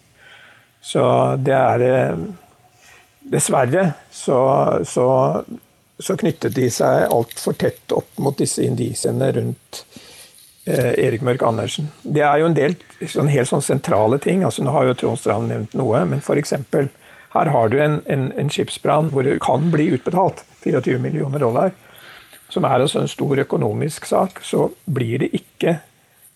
Så 0.84 1.04
det 1.40 1.56
er 1.56 1.84
eh, 1.88 2.24
Dessverre 3.24 3.86
så, 4.12 4.38
så, 4.84 5.06
så, 5.96 6.16
knyttet 6.20 6.52
de 6.58 6.66
seg 6.68 7.06
altfor 7.08 7.56
tett 7.56 7.92
opp 7.96 8.18
mot 8.20 8.36
disse 8.36 8.60
indisiene 8.66 9.30
rundt 9.32 9.80
eh, 10.68 10.92
Erik 11.06 11.24
Mørk 11.24 11.46
Andersen. 11.48 11.88
Det 12.02 12.20
er 12.20 12.42
jo 12.42 12.50
en 12.50 12.58
del 12.58 12.76
sånn, 13.00 13.32
helt 13.32 13.48
sånn 13.48 13.64
sentrale 13.64 14.20
ting. 14.20 14.44
altså 14.44 14.64
Nå 14.64 14.76
har 14.76 14.90
jo 14.90 14.98
Trond 15.00 15.22
Strand 15.22 15.48
nevnt 15.48 15.72
noe, 15.80 16.04
men 16.10 16.20
f.eks. 16.20 16.52
her 17.32 17.52
har 17.56 17.72
du 17.72 17.78
en, 17.80 18.02
en, 18.04 18.28
en 18.36 18.52
skipsbrann 18.52 19.08
hvor 19.14 19.24
det 19.24 19.38
kan 19.44 19.72
bli 19.72 19.88
utbetalt 19.96 20.44
24 20.66 21.00
millioner 21.00 21.40
dollar, 21.40 21.72
som 22.54 22.66
er 22.68 22.84
altså 22.84 23.02
en 23.02 23.10
stor 23.10 23.42
økonomisk 23.42 24.06
sak. 24.06 24.40
Så 24.46 24.68
blir 24.86 25.24
det 25.24 25.32
ikke 25.34 25.78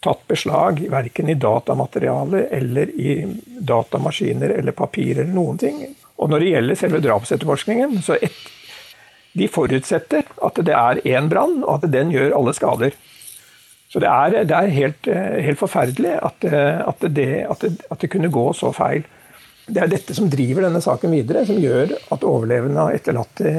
tatt 0.03 0.21
beslag 0.31 0.85
verken 0.91 1.31
i 1.31 1.39
datamateriale 1.39 2.45
eller 2.55 2.91
i 2.91 3.17
datamaskiner 3.47 4.55
eller 4.59 4.77
papir 4.77 5.19
eller 5.19 5.35
noen 5.35 5.59
ting. 5.59 5.83
Og 6.19 6.31
når 6.31 6.43
det 6.43 6.55
gjelder 6.55 6.79
selve 6.79 7.03
drapsetterforskningen, 7.03 8.01
så 8.03 8.19
et, 8.23 8.39
de 9.39 9.51
forutsetter 9.51 10.27
at 10.47 10.59
det 10.67 10.75
er 10.75 11.03
én 11.07 11.29
brann, 11.31 11.61
og 11.65 11.79
at 11.79 11.93
den 11.93 12.11
gjør 12.15 12.35
alle 12.39 12.55
skader. 12.57 12.97
Så 13.89 14.03
det 14.03 14.09
er, 14.11 14.43
det 14.45 14.57
er 14.57 14.75
helt, 14.75 15.07
helt, 15.09 15.59
forferdelig 15.61 16.19
at, 16.19 16.45
at, 16.45 17.07
det, 17.07 17.29
at, 17.47 17.63
det, 17.63 17.71
at, 17.89 18.01
det, 18.03 18.11
kunne 18.13 18.31
gå 18.31 18.45
så 18.53 18.73
feil. 18.77 19.07
Det 19.69 19.81
er 19.81 19.91
dette 19.93 20.17
som 20.17 20.29
driver 20.31 20.67
denne 20.67 20.83
saken 20.85 21.15
videre, 21.15 21.47
som 21.49 21.61
gjør 21.61 21.95
at 22.13 22.27
overlevende 22.27 22.85
og 22.85 22.99
etterlatte 22.99 23.55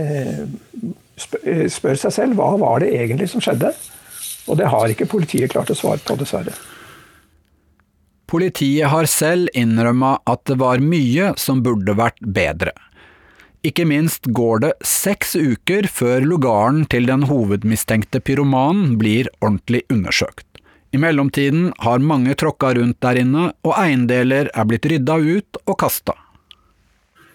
spør 1.20 2.00
seg 2.00 2.16
selv 2.16 2.40
hva 2.40 2.54
var 2.62 2.84
det 2.84 2.92
egentlig 2.96 3.30
som 3.32 3.44
skjedde. 3.44 3.74
Og 4.50 4.58
det 4.58 4.70
har 4.74 4.90
ikke 4.90 5.10
politiet 5.10 5.54
klart 5.54 5.72
å 5.72 5.78
svare 5.78 6.02
på, 6.04 6.18
dessverre. 6.20 6.56
Politiet 8.30 8.92
har 8.92 9.08
selv 9.10 9.50
innrømma 9.58 10.20
at 10.30 10.44
det 10.50 10.60
var 10.62 10.82
mye 10.84 11.34
som 11.42 11.64
burde 11.66 11.96
vært 11.98 12.22
bedre. 12.22 12.76
Ikke 13.66 13.84
minst 13.90 14.30
går 14.32 14.62
det 14.64 14.72
seks 14.86 15.34
uker 15.36 15.90
før 15.92 16.24
lugaren 16.24 16.86
til 16.88 17.10
den 17.10 17.26
hovedmistenkte 17.28 18.22
pyromanen 18.24 18.94
blir 19.02 19.28
ordentlig 19.42 19.82
undersøkt. 19.92 20.46
I 20.96 21.02
mellomtiden 21.02 21.74
har 21.84 22.00
mange 22.02 22.38
tråkka 22.40 22.72
rundt 22.78 23.02
der 23.04 23.20
inne, 23.22 23.50
og 23.66 23.76
eiendeler 23.78 24.50
er 24.56 24.70
blitt 24.70 24.88
rydda 24.90 25.20
ut 25.20 25.60
og 25.66 25.76
kasta. 25.84 26.16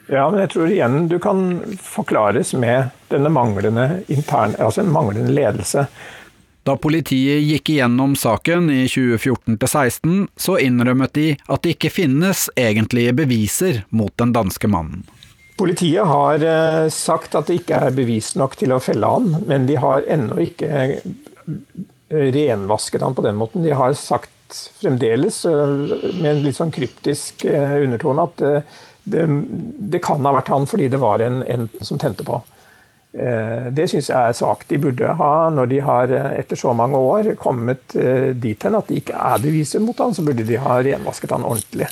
Ja, 0.07 0.27
men 0.31 0.43
jeg 0.43 0.53
tror 0.53 0.69
igjen 0.69 1.07
du 1.09 1.17
kan 1.23 1.47
forklares 1.81 2.53
med 2.59 2.93
denne 3.09 3.31
manglende 3.33 4.03
interne, 4.13 4.59
altså 4.61 4.83
en 4.83 4.93
manglende 4.93 5.33
ledelse. 5.33 5.87
Da 6.65 6.77
politiet 6.81 7.43
gikk 7.45 7.75
igjennom 7.75 8.15
saken 8.17 8.71
i 8.73 8.85
2014-16, 8.89 10.29
så 10.37 10.57
innrømmet 10.61 11.13
de 11.17 11.27
at 11.45 11.65
det 11.65 11.77
ikke 11.77 11.93
finnes 11.93 12.47
egentlige 12.57 13.13
beviser 13.17 13.83
mot 13.93 14.13
den 14.21 14.33
danske 14.33 14.69
mannen. 14.73 15.05
Politiet 15.61 16.09
har 16.09 16.43
eh, 16.43 16.87
sagt 16.91 17.37
at 17.39 17.51
det 17.51 17.61
ikke 17.61 17.83
er 17.87 17.95
bevis 17.95 18.33
nok 18.41 18.57
til 18.59 18.73
å 18.75 18.81
felle 18.83 19.11
han, 19.13 19.29
men 19.47 19.69
de 19.69 19.77
har 19.79 20.09
ennå 20.11 20.41
ikke 20.49 20.71
eh, 20.81 21.05
renvasket 22.11 23.05
han 23.05 23.15
på 23.15 23.27
den 23.29 23.37
måten. 23.39 23.63
De 23.63 23.77
har 23.77 23.95
sagt 23.99 24.33
fremdeles, 24.81 25.45
eh, 25.47 25.77
med 26.17 26.31
en 26.33 26.43
litt 26.49 26.59
sånn 26.59 26.75
kryptisk 26.75 27.45
undertone, 27.47 28.25
at 28.25 28.67
det, 29.05 29.27
det, 29.93 30.01
kan 30.05 30.25
ha 30.25 30.33
vært 30.39 30.51
han 30.53 30.67
fordi 30.69 30.89
det 30.93 31.01
var 31.03 31.23
en, 31.25 31.43
en 31.45 31.69
som 31.85 32.01
tente 32.01 32.25
på. 32.27 32.41
Eh, 33.15 33.69
det 33.71 33.87
syns 33.91 34.11
jeg 34.11 34.19
er 34.19 34.35
svakt. 34.35 34.69
De 34.71 34.81
burde 34.83 35.15
ha, 35.21 35.33
når 35.55 35.71
de 35.71 35.81
har 35.87 36.11
eh, 36.11 36.33
etter 36.41 36.59
så 36.59 36.75
mange 36.75 36.99
år 36.99 37.35
kommet 37.41 37.95
eh, 37.95 38.33
dit 38.35 38.67
hen 38.67 38.79
at 38.79 38.91
det 38.91 39.05
ikke 39.05 39.15
er 39.15 39.45
beviser 39.45 39.85
mot 39.85 39.99
han, 40.03 40.17
så 40.17 40.25
burde 40.27 40.47
de 40.49 40.59
ha 40.59 40.81
renvasket 40.83 41.37
han 41.37 41.47
ordentlig, 41.47 41.91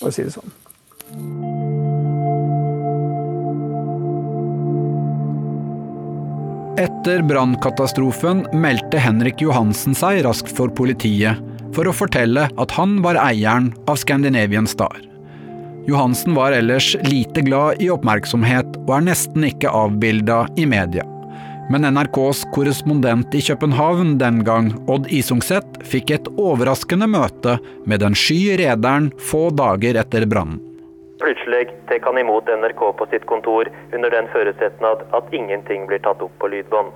for 0.00 0.10
å 0.10 0.14
si 0.14 0.26
det 0.26 0.34
sånn. 0.34 0.60
Etter 6.74 7.22
brannkatastrofen 7.22 8.48
meldte 8.58 8.98
Henrik 8.98 9.44
Johansen 9.44 9.94
seg 9.94 10.24
raskt 10.26 10.50
for 10.56 10.74
politiet 10.74 11.38
for 11.74 11.86
å 11.86 11.94
fortelle 11.94 12.48
at 12.50 12.74
han 12.74 12.98
var 13.02 13.18
eieren 13.22 13.70
av 13.90 13.98
Scandinavian 14.02 14.66
Star. 14.66 15.13
Johansen 15.86 16.34
var 16.34 16.52
ellers 16.52 16.96
lite 17.02 17.40
glad 17.40 17.82
i 17.82 17.90
oppmerksomhet 17.92 18.78
og 18.86 18.92
er 18.96 19.02
nesten 19.10 19.44
ikke 19.44 19.68
avbilda 19.68 20.46
i 20.56 20.64
media. 20.64 21.04
Men 21.72 21.84
NRKs 21.96 22.44
korrespondent 22.54 23.34
i 23.36 23.42
København 23.44 24.16
den 24.18 24.40
gang, 24.44 24.70
Odd 24.88 25.10
Isungset, 25.12 25.76
fikk 25.84 26.12
et 26.16 26.30
overraskende 26.40 27.08
møte 27.08 27.58
med 27.84 28.00
den 28.00 28.16
sky 28.16 28.56
rederen 28.60 29.10
få 29.30 29.50
dager 29.52 30.00
etter 30.00 30.24
brannen. 30.28 30.60
Plutselig 31.20 31.68
tar 31.88 32.00
han 32.04 32.20
imot 32.20 32.48
NRK 32.48 32.82
på 32.98 33.06
sitt 33.12 33.24
kontor 33.28 33.68
under 33.92 34.12
den 34.12 34.28
forutsetnad 34.32 35.04
at 35.16 35.32
ingenting 35.36 35.84
blir 35.88 36.00
tatt 36.04 36.24
opp 36.24 36.32
på 36.40 36.48
lydbånd. 36.52 36.92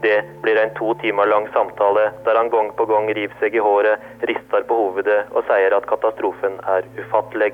Det 0.00 0.16
blir 0.40 0.56
en 0.56 0.72
to 0.80 0.94
timer 1.04 1.28
lang 1.28 1.48
samtale 1.52 2.08
der 2.24 2.40
han 2.40 2.48
gang 2.48 2.72
på 2.76 2.88
gang 2.88 3.08
river 3.12 3.36
seg 3.40 3.56
i 3.56 3.64
håret, 3.64 4.00
rister 4.28 4.64
på 4.68 4.80
hovedet 4.80 5.26
og 5.32 5.44
sier 5.48 5.76
at 5.76 5.88
katastrofen 5.92 6.56
er 6.76 6.88
ufattelig. 6.96 7.52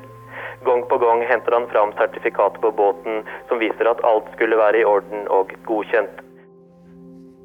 Gang 0.65 0.83
på 0.89 0.99
gang 0.99 1.23
henter 1.29 1.53
han 1.53 1.69
fram 1.73 1.93
sertifikatet 1.99 2.61
på 2.61 2.71
båten 2.73 3.27
som 3.49 3.61
viser 3.61 3.91
at 3.91 4.05
alt 4.05 4.31
skulle 4.37 4.57
være 4.57 4.81
i 4.81 4.87
orden 4.89 5.29
og 5.29 5.53
godkjent. 5.69 6.23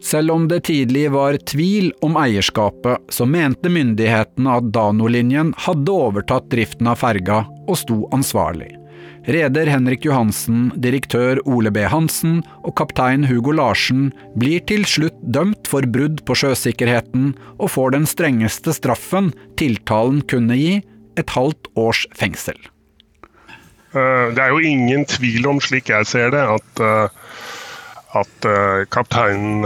Selv 0.02 0.32
om 0.32 0.48
det 0.50 0.64
tidlig 0.66 1.12
var 1.14 1.38
tvil 1.46 1.92
om 2.02 2.16
eierskapet, 2.18 3.04
så 3.14 3.28
mente 3.30 3.70
myndighetene 3.70 4.58
at 4.58 4.72
Dano-linjen 4.74 5.54
hadde 5.68 5.94
overtatt 5.94 6.50
driften 6.50 6.90
av 6.90 6.98
ferga 7.04 7.44
og 7.68 7.78
sto 7.78 8.00
ansvarlig. 8.16 8.72
Reder 9.30 9.70
Henrik 9.70 10.08
Johansen, 10.08 10.72
direktør 10.82 11.38
Ole 11.46 11.70
B. 11.70 11.84
Hansen 11.86 12.40
og 12.66 12.74
kaptein 12.80 13.28
Hugo 13.30 13.54
Larsen 13.54 14.10
blir 14.42 14.64
til 14.66 14.88
slutt 14.90 15.20
dømt 15.22 15.70
for 15.70 15.86
brudd 15.86 16.24
på 16.26 16.40
sjøsikkerheten 16.42 17.36
og 17.60 17.70
får 17.76 17.94
den 18.00 18.10
strengeste 18.10 18.74
straffen 18.74 19.30
tiltalen 19.62 20.24
kunne 20.26 20.58
gi, 20.58 20.80
et 21.20 21.30
halvt 21.36 21.68
års 21.78 22.08
fengsel. 22.18 22.58
Eh, 23.92 24.28
det 24.36 24.40
er 24.40 24.54
jo 24.54 24.62
ingen 24.64 25.06
tvil 25.06 25.48
om, 25.52 25.60
slik 25.60 25.90
jeg 25.92 26.08
ser 26.08 26.32
det, 26.32 26.44
at, 26.48 26.80
eh, 26.80 27.08
at 28.22 28.48
eh, 28.48 28.84
kapteinen 28.92 29.66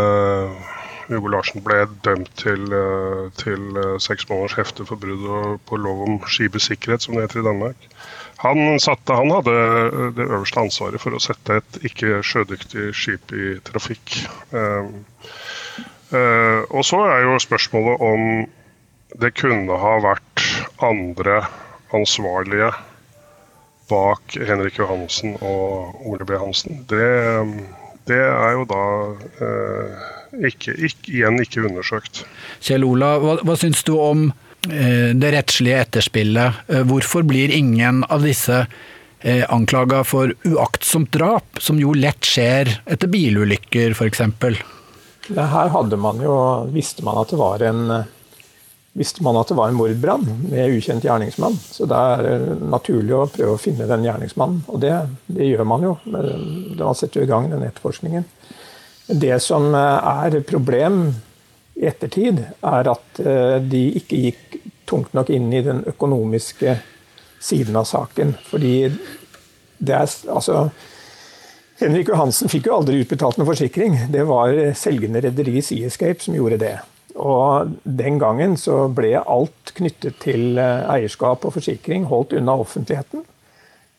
Hugo 1.05 1.29
Larsen 1.29 1.61
ble 1.61 1.83
dømt 2.01 2.31
til, 2.41 2.63
til 3.37 3.75
seks 4.01 4.25
måneders 4.25 4.55
hefte 4.57 4.87
for 4.89 4.97
brudd 4.97 5.59
på 5.69 5.77
lov 5.77 6.01
om 6.07 6.15
skipets 6.25 6.65
sikkerhet, 6.71 7.05
som 7.05 7.13
det 7.13 7.27
heter 7.27 7.43
i 7.43 7.45
Danmark. 7.45 7.85
Han, 8.41 8.79
satte, 8.81 9.13
han, 9.13 9.29
hadde 9.29 9.53
det 10.17 10.25
øverste 10.25 10.63
ansvaret 10.63 11.03
for 11.03 11.13
å 11.13 11.21
sette 11.21 11.59
et 11.61 11.77
ikke 11.91 12.23
sjødyktig 12.25 12.87
skip 12.97 13.35
i 13.37 13.53
trafikk. 13.69 14.17
Og 16.73 16.81
så 16.89 17.03
er 17.05 17.21
jo 17.27 17.37
spørsmålet 17.45 18.01
om 18.09 18.25
det 19.21 19.35
kunne 19.37 19.77
ha 19.85 19.93
vært 20.09 20.47
andre 20.89 21.43
ansvarlige 21.93 22.73
bak 23.89 24.37
Henrik 24.47 24.79
Johansen 24.81 25.35
og 25.41 25.99
Ole 26.05 26.25
B. 26.27 26.37
Hansen. 26.41 26.83
Det, 26.89 27.09
det 28.09 28.21
er 28.21 28.55
jo 28.57 28.65
da 28.69 28.85
eh, 29.45 30.07
ikke, 30.49 30.73
ikke, 30.73 31.11
igjen 31.11 31.41
ikke 31.43 31.67
undersøkt. 31.69 32.25
Kjell 32.65 32.87
Ola, 32.87 33.15
hva, 33.21 33.37
hva 33.45 33.59
syns 33.59 33.85
du 33.85 33.95
om 33.99 34.29
Eh, 34.69 35.15
det 35.15 35.31
rettslige 35.31 35.81
etterspillet. 35.81 36.53
Eh, 36.67 36.81
hvorfor 36.81 37.23
blir 37.23 37.51
ingen 37.53 38.03
av 38.09 38.25
disse 38.25 38.65
eh, 39.19 39.43
anklaga 39.53 40.03
for 40.03 40.33
uaktsomt 40.43 41.11
drap, 41.13 41.61
som 41.61 41.79
jo 41.79 41.93
lett 41.93 42.25
skjer 42.25 42.71
etter 42.85 43.11
bilulykker 43.11 43.93
f.eks.? 43.93 44.23
Her 45.35 45.69
hadde 45.73 45.97
man 45.97 46.21
jo, 46.21 46.35
visste 46.73 47.05
man 47.05 47.21
at 47.21 47.33
det 47.33 47.41
var 47.41 47.61
en 47.65 47.85
visste 48.95 49.23
man 49.23 49.35
at 49.35 49.49
det 49.51 49.57
var 49.59 49.69
en 49.69 49.75
mordbrann 49.75 50.23
med 50.47 50.77
ukjent 50.77 51.03
gjerningsmann. 51.03 51.57
Så 51.59 51.87
det 51.89 51.99
er 51.99 52.55
naturlig 52.63 53.15
å 53.17 53.25
prøve 53.27 53.57
å 53.57 53.59
finne 53.59 53.87
den 53.89 54.05
gjerningsmannen. 54.07 54.61
Og 54.71 54.79
det, 54.83 54.93
det 55.27 55.49
gjør 55.49 55.67
man 55.67 55.83
jo. 55.83 55.95
Man 56.07 56.95
setter 56.95 57.21
jo 57.21 57.27
i 57.27 57.31
gang 57.31 57.49
den 57.51 57.65
etterforskningen. 57.67 58.23
Det 59.05 59.35
som 59.43 59.75
er 59.75 60.39
problem 60.47 61.01
i 61.75 61.85
ettertid, 61.89 62.39
er 62.63 62.91
at 62.93 63.19
eh, 63.19 63.59
de 63.59 63.83
ikke 63.99 64.21
gikk 64.29 64.57
tungt 64.87 65.13
nok 65.17 65.29
inn 65.33 65.51
i 65.51 65.63
den 65.65 65.83
økonomiske 65.91 66.77
siden 67.43 67.75
av 67.75 67.89
saken. 67.89 68.37
Fordi 68.47 68.75
det 69.77 69.97
er 69.97 70.07
altså 70.31 70.69
Henrik 71.81 72.07
Johansen 72.07 72.47
fikk 72.47 72.69
jo 72.69 72.77
aldri 72.77 73.01
utbetalt 73.03 73.35
noen 73.35 73.51
forsikring. 73.51 74.05
Det 74.13 74.23
var 74.29 74.55
selgende 74.79 75.19
rederi 75.25 75.59
Seascape 75.59 76.23
som 76.23 76.37
gjorde 76.37 76.61
det. 76.63 76.77
Og 77.25 77.75
den 77.83 78.19
gangen 78.21 78.55
så 78.59 78.85
ble 78.93 79.15
alt 79.19 79.73
knyttet 79.77 80.19
til 80.23 80.59
eh, 80.61 80.85
eierskap 80.97 81.47
og 81.47 81.55
forsikring 81.57 82.05
holdt 82.11 82.35
unna 82.37 82.57
offentligheten. 82.61 83.25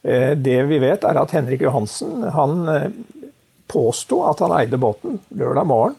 Eh, 0.07 0.33
det 0.39 0.61
vi 0.70 0.81
vet, 0.83 1.05
er 1.05 1.18
at 1.20 1.35
Henrik 1.35 1.66
Johansen 1.66 2.29
han 2.37 2.66
påsto 3.66 4.22
at 4.31 4.43
han 4.45 4.55
eide 4.61 4.79
båten 4.79 5.20
lørdag 5.35 5.66
morgen. 5.66 5.97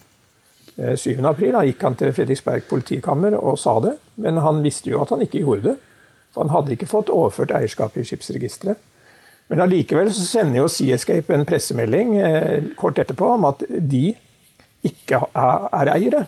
7. 0.77 1.09
Eh, 1.11 1.25
april 1.25 1.55
da 1.55 1.63
gikk 1.65 1.83
han 1.83 1.97
til 1.97 2.13
Fredriksberg 2.13 2.67
politikammer 2.69 3.37
og 3.39 3.57
sa 3.59 3.79
det, 3.81 3.95
men 4.21 4.37
han 4.43 4.61
visste 4.65 4.91
jo 4.91 5.01
at 5.01 5.13
han 5.13 5.23
ikke 5.25 5.41
gjorde 5.41 5.71
det. 5.71 5.75
For 6.33 6.45
han 6.45 6.53
hadde 6.53 6.75
ikke 6.75 6.89
fått 6.89 7.09
overført 7.13 7.55
eierskapet 7.57 8.03
i 8.03 8.11
skipsregisteret. 8.11 8.79
Men 9.47 9.63
allikevel 9.63 10.09
så 10.11 10.25
sender 10.27 10.59
jo 10.59 10.69
Seascape 10.69 11.33
en 11.33 11.47
pressemelding 11.47 12.17
eh, 12.19 12.71
kort 12.77 12.99
etterpå 12.99 13.29
om 13.37 13.47
at 13.49 13.63
de 13.67 14.11
ikke 14.85 15.21
er 15.33 15.93
eiere. 15.95 16.25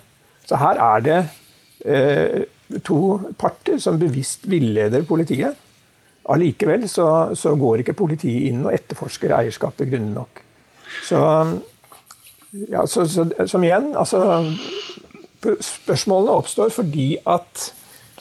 Så 0.50 0.58
her 0.58 0.82
er 0.82 1.04
det 1.06 1.20
eh, 1.86 2.80
to 2.86 3.20
parter 3.38 3.78
som 3.82 4.00
bevisst 4.02 4.48
villeder 4.50 5.06
politiet. 5.08 5.58
Allikevel 6.30 6.86
så, 6.90 7.36
så, 7.38 7.56
går 7.58 7.84
ikke 7.84 7.98
politiet 7.98 8.50
inn 8.50 8.66
og 8.66 8.74
etterforsker 8.74 9.34
eierskapet 9.38 9.90
grundig 9.90 10.14
nok. 10.18 10.42
Så 11.06 11.20
ja, 12.70 12.86
så, 12.90 13.06
så, 13.06 13.28
som 13.50 13.66
igjen, 13.66 13.92
altså 13.98 14.22
Spørsmålene 15.40 16.34
oppstår 16.36 16.72
fordi 16.76 17.14
at 17.30 17.70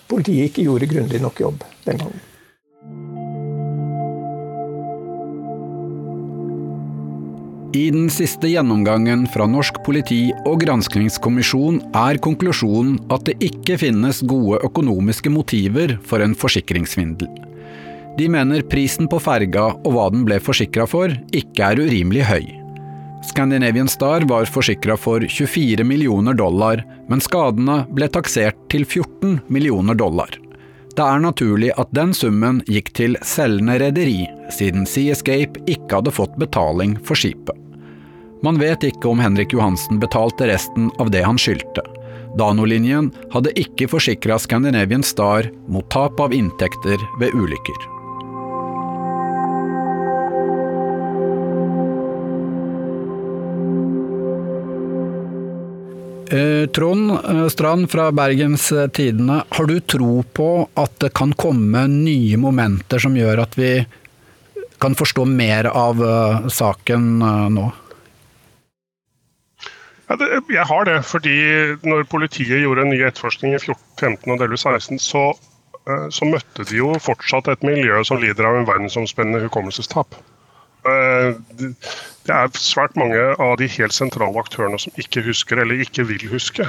politiet 0.08 0.52
ikke 0.52 0.68
gjorde 0.68 0.86
grundig 0.92 1.18
nok 1.20 1.40
jobb 1.42 1.64
den 1.88 1.98
gangen. 1.98 2.20
I 7.76 7.90
den 7.92 8.06
siste 8.08 8.48
gjennomgangen 8.48 9.26
fra 9.28 9.44
norsk 9.44 9.82
politi 9.84 10.30
og 10.48 10.62
granskingskommisjon 10.62 11.82
er 12.00 12.16
konklusjonen 12.24 12.94
at 13.12 13.26
det 13.28 13.34
ikke 13.44 13.76
finnes 13.82 14.22
gode 14.24 14.62
økonomiske 14.64 15.28
motiver 15.28 15.92
for 16.08 16.24
en 16.24 16.32
forsikringssvindel. 16.32 17.28
De 18.16 18.30
mener 18.32 18.64
prisen 18.72 19.04
på 19.12 19.20
ferga 19.20 19.66
og 19.76 19.90
hva 19.92 20.08
den 20.14 20.24
ble 20.24 20.40
forsikra 20.40 20.88
for, 20.88 21.12
ikke 21.36 21.68
er 21.68 21.84
urimelig 21.84 22.24
høy. 22.30 22.48
Scandinavian 23.28 23.90
Star 23.92 24.24
var 24.30 24.48
forsikra 24.48 24.96
for 24.96 25.20
24 25.20 25.84
millioner 25.84 26.40
dollar, 26.40 26.80
men 27.12 27.20
skadene 27.20 27.82
ble 27.92 28.08
taksert 28.08 28.56
til 28.72 28.88
14 28.88 29.42
millioner 29.52 29.98
dollar. 29.98 30.32
Det 30.98 31.04
er 31.06 31.20
naturlig 31.22 31.68
at 31.78 31.92
den 31.94 32.10
summen 32.10 32.56
gikk 32.66 32.88
til 32.98 33.12
selgende 33.22 33.76
rederi, 33.78 34.24
siden 34.50 34.82
Sea 34.82 35.12
Escape 35.14 35.60
ikke 35.70 36.00
hadde 36.00 36.10
fått 36.10 36.34
betaling 36.42 36.96
for 37.06 37.14
skipet. 37.14 37.54
Man 38.42 38.58
vet 38.58 38.82
ikke 38.86 39.06
om 39.12 39.22
Henrik 39.22 39.54
Johansen 39.54 40.00
betalte 40.02 40.48
resten 40.50 40.88
av 40.98 41.12
det 41.14 41.22
han 41.22 41.38
skyldte. 41.38 41.84
Dano-linjen 42.38 43.12
hadde 43.30 43.54
ikke 43.62 43.86
forsikra 43.94 44.40
Scandinavian 44.42 45.06
Star 45.06 45.46
mot 45.70 45.86
tap 45.94 46.18
av 46.18 46.34
inntekter 46.34 46.98
ved 47.22 47.30
ulykker. 47.30 47.97
Trond 56.74 57.10
eh, 57.10 57.48
Strand 57.48 57.90
fra 57.90 58.10
Bergens 58.12 58.72
Tidende, 58.92 59.42
har 59.48 59.66
du 59.66 59.80
tro 59.80 60.22
på 60.22 60.48
at 60.74 60.98
det 61.02 61.12
kan 61.16 61.32
komme 61.32 61.86
nye 61.92 62.38
momenter 62.40 63.02
som 63.02 63.16
gjør 63.16 63.44
at 63.44 63.58
vi 63.58 63.72
kan 64.78 64.94
forstå 64.98 65.24
mer 65.30 65.70
av 65.72 66.02
eh, 66.04 66.48
saken 66.52 67.06
nå? 67.54 67.66
Ja, 70.08 70.16
det, 70.16 70.28
jeg 70.52 70.64
har 70.64 70.88
det, 70.88 70.98
fordi 71.04 71.36
når 71.84 72.06
politiet 72.08 72.62
gjorde 72.62 72.86
en 72.86 72.94
ny 72.94 73.02
etterforskning 73.04 73.52
i 73.52 73.60
2015 73.60 74.32
og 74.32 74.40
delvis 74.40 74.64
16, 74.64 75.00
så, 75.04 75.24
så 75.84 76.28
møtte 76.28 76.64
de 76.70 76.78
jo 76.80 76.94
fortsatt 77.04 77.50
et 77.52 77.66
miljø 77.66 78.00
som 78.08 78.20
lider 78.22 78.48
av 78.48 78.56
en 78.56 78.68
verdensomspennende 78.70 79.42
hukommelsestap. 79.44 80.16
Det 82.28 82.36
er 82.36 82.60
svært 82.60 82.96
mange 83.00 83.20
av 83.40 83.56
de 83.56 83.66
helt 83.72 83.96
sentrale 83.96 84.36
aktørene 84.42 84.78
som 84.82 85.00
ikke 85.00 85.24
husker 85.24 85.62
eller 85.62 85.80
ikke 85.80 86.04
vil 86.10 86.28
huske. 86.28 86.66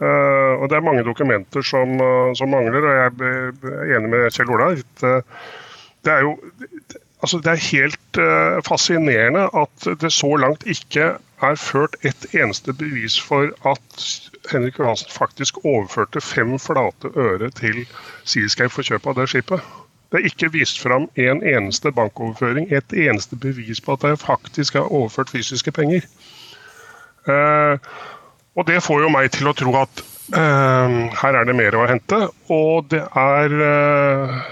Uh, 0.00 0.56
og 0.56 0.70
Det 0.72 0.78
er 0.78 0.86
mange 0.86 1.04
dokumenter 1.04 1.60
som, 1.60 1.98
uh, 2.00 2.32
som, 2.34 2.48
mangler, 2.48 2.86
og 2.88 2.94
jeg 2.96 3.10
er 3.28 3.98
enig 3.98 4.08
med 4.08 4.30
Kjell 4.32 4.52
Ola. 4.54 4.70
Uh, 5.04 5.20
det 6.04 6.14
er 6.14 6.24
jo 6.24 6.38
altså 7.20 7.36
det 7.44 7.52
er 7.52 7.66
helt 7.66 8.18
fascinerende 8.64 9.42
at 9.52 9.88
det 10.00 10.08
så 10.16 10.30
langt 10.40 10.64
ikke 10.64 11.10
er 11.20 11.58
ført 11.60 11.98
et 12.00 12.24
eneste 12.32 12.72
bevis 12.72 13.18
for 13.20 13.52
at 13.68 14.06
Henrik 14.48 14.78
Johansen 14.80 15.12
faktisk 15.12 15.60
overførte 15.64 16.24
fem 16.24 16.56
flate 16.58 17.12
øre 17.12 17.50
til 17.50 17.84
Seascape 18.24 18.72
for 18.72 18.88
kjøp 18.88 19.12
av 19.12 19.20
det 19.20 19.28
skipet. 19.34 19.60
Det 20.10 20.18
er 20.18 20.26
ikke 20.26 20.50
vist 20.52 20.80
fram 20.82 21.06
en 21.14 21.42
eneste 21.46 21.92
bankoverføring, 21.94 22.66
et 22.74 22.94
eneste 22.98 23.38
bevis 23.38 23.80
på 23.80 23.94
at 23.94 24.06
jeg 24.08 24.18
faktisk 24.18 24.74
har 24.78 24.90
overført 24.90 25.30
fysiske 25.30 25.70
penger. 25.72 26.06
Og 28.58 28.66
det 28.66 28.80
får 28.82 29.04
jo 29.04 29.12
meg 29.14 29.30
til 29.36 29.50
å 29.50 29.54
tro 29.54 29.74
at 29.78 30.02
her 30.34 31.38
er 31.38 31.46
det 31.46 31.54
mer 31.58 31.76
å 31.78 31.86
hente. 31.90 32.18
Og 32.50 32.90
det 32.90 33.04
er 33.06 33.54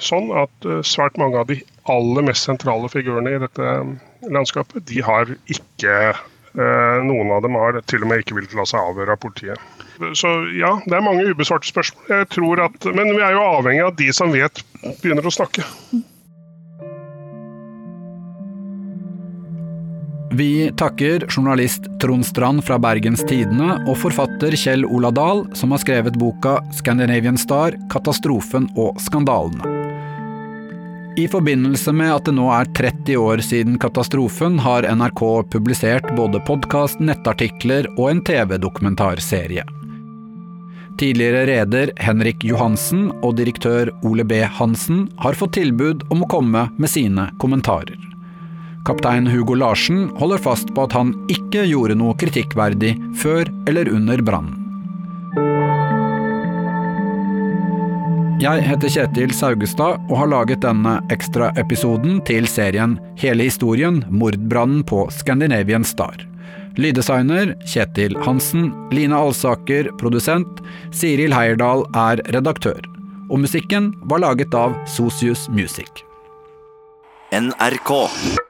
sånn 0.02 0.30
at 0.44 0.70
svært 0.86 1.18
mange 1.18 1.42
av 1.42 1.50
de 1.50 1.58
aller 1.90 2.26
mest 2.30 2.46
sentrale 2.46 2.90
figurene 2.92 3.34
i 3.34 3.42
dette 3.42 3.74
landskapet, 4.30 4.86
de 4.86 5.02
har 5.02 5.34
ikke 5.50 6.14
Noen 6.58 7.28
av 7.30 7.42
dem 7.44 7.54
har 7.60 7.76
til 7.86 8.02
og 8.02 8.08
med 8.10 8.22
ikke 8.24 8.34
villet 8.34 8.54
la 8.56 8.64
seg 8.66 8.80
avhøre 8.82 9.14
av 9.14 9.20
politiet. 9.22 9.60
Så 10.14 10.28
ja, 10.58 10.76
det 10.86 10.94
er 10.94 11.04
mange 11.04 11.26
ubesvarte 11.30 11.68
spørsmål. 11.70 12.06
Jeg 12.12 12.28
tror 12.34 12.62
at, 12.68 12.92
men 12.94 13.10
vi 13.16 13.24
er 13.24 13.34
jo 13.34 13.42
avhengig 13.46 13.82
av 13.84 13.92
at 13.92 13.98
de 13.98 14.12
som 14.14 14.32
vet, 14.34 14.62
begynner 15.02 15.26
å 15.26 15.34
snakke. 15.34 15.66
Vi 20.38 20.70
takker 20.76 21.24
journalist 21.26 21.88
Trond 22.00 22.26
Strand 22.26 22.62
fra 22.64 22.76
Bergens 22.78 23.24
Tidende 23.26 23.78
og 23.88 23.96
forfatter 23.98 24.54
Kjell 24.60 24.84
Ola 24.86 25.10
Dahl, 25.10 25.46
som 25.58 25.72
har 25.74 25.82
skrevet 25.82 26.18
boka 26.20 26.60
'Scandinavian 26.70 27.40
Star 27.40 27.74
katastrofen 27.90 28.68
og 28.76 29.00
skandalene'. 29.02 29.78
I 31.18 31.26
forbindelse 31.26 31.90
med 31.92 32.12
at 32.14 32.28
det 32.28 32.36
nå 32.36 32.46
er 32.54 32.68
30 32.78 33.16
år 33.18 33.42
siden 33.42 33.78
katastrofen, 33.82 34.60
har 34.62 34.86
NRK 34.86 35.50
publisert 35.50 36.06
både 36.14 36.38
podkast, 36.46 37.00
nettartikler 37.02 37.88
og 37.96 38.10
en 38.12 38.22
TV-dokumentarserie. 38.22 39.64
Tidligere 40.98 41.46
reder 41.46 41.92
Henrik 42.02 42.42
Johansen 42.42 43.12
og 43.22 43.36
direktør 43.38 43.92
Ole 44.02 44.24
B. 44.26 44.40
Hansen 44.42 45.04
har 45.22 45.36
fått 45.38 45.54
tilbud 45.54 46.02
om 46.10 46.24
å 46.24 46.30
komme 46.30 46.64
med 46.74 46.90
sine 46.90 47.28
kommentarer. 47.38 47.94
Kaptein 48.88 49.28
Hugo 49.30 49.54
Larsen 49.54 50.08
holder 50.18 50.42
fast 50.42 50.72
på 50.74 50.88
at 50.88 50.96
han 50.96 51.12
ikke 51.30 51.66
gjorde 51.68 51.94
noe 52.00 52.16
kritikkverdig 52.18 52.96
før 53.20 53.46
eller 53.70 53.90
under 53.94 54.22
brannen. 54.26 54.64
Jeg 58.42 58.62
heter 58.66 58.90
Kjetil 58.94 59.32
Saugestad 59.34 60.02
og 60.06 60.16
har 60.20 60.30
laget 60.30 60.62
denne 60.62 60.96
ekstraepisoden 61.14 62.20
til 62.26 62.46
serien 62.46 62.94
Hele 63.18 63.48
historien 63.48 64.04
mordbrannen 64.14 64.84
på 64.86 65.08
Scandinavian 65.14 65.86
Star. 65.86 66.27
Lyddesigner 66.78 67.56
Kjetil 67.66 68.14
Hansen, 68.22 68.70
Line 68.94 69.16
Alsaker 69.16 69.90
produsent, 69.98 70.60
Siril 70.94 71.34
Heierdal 71.34 71.82
er 71.98 72.22
redaktør. 72.30 72.78
Og 73.28 73.42
musikken 73.42 73.90
var 74.08 74.22
laget 74.22 74.54
av 74.54 74.78
Sosius 74.86 75.48
Music. 75.50 76.04
NRK. 77.34 78.47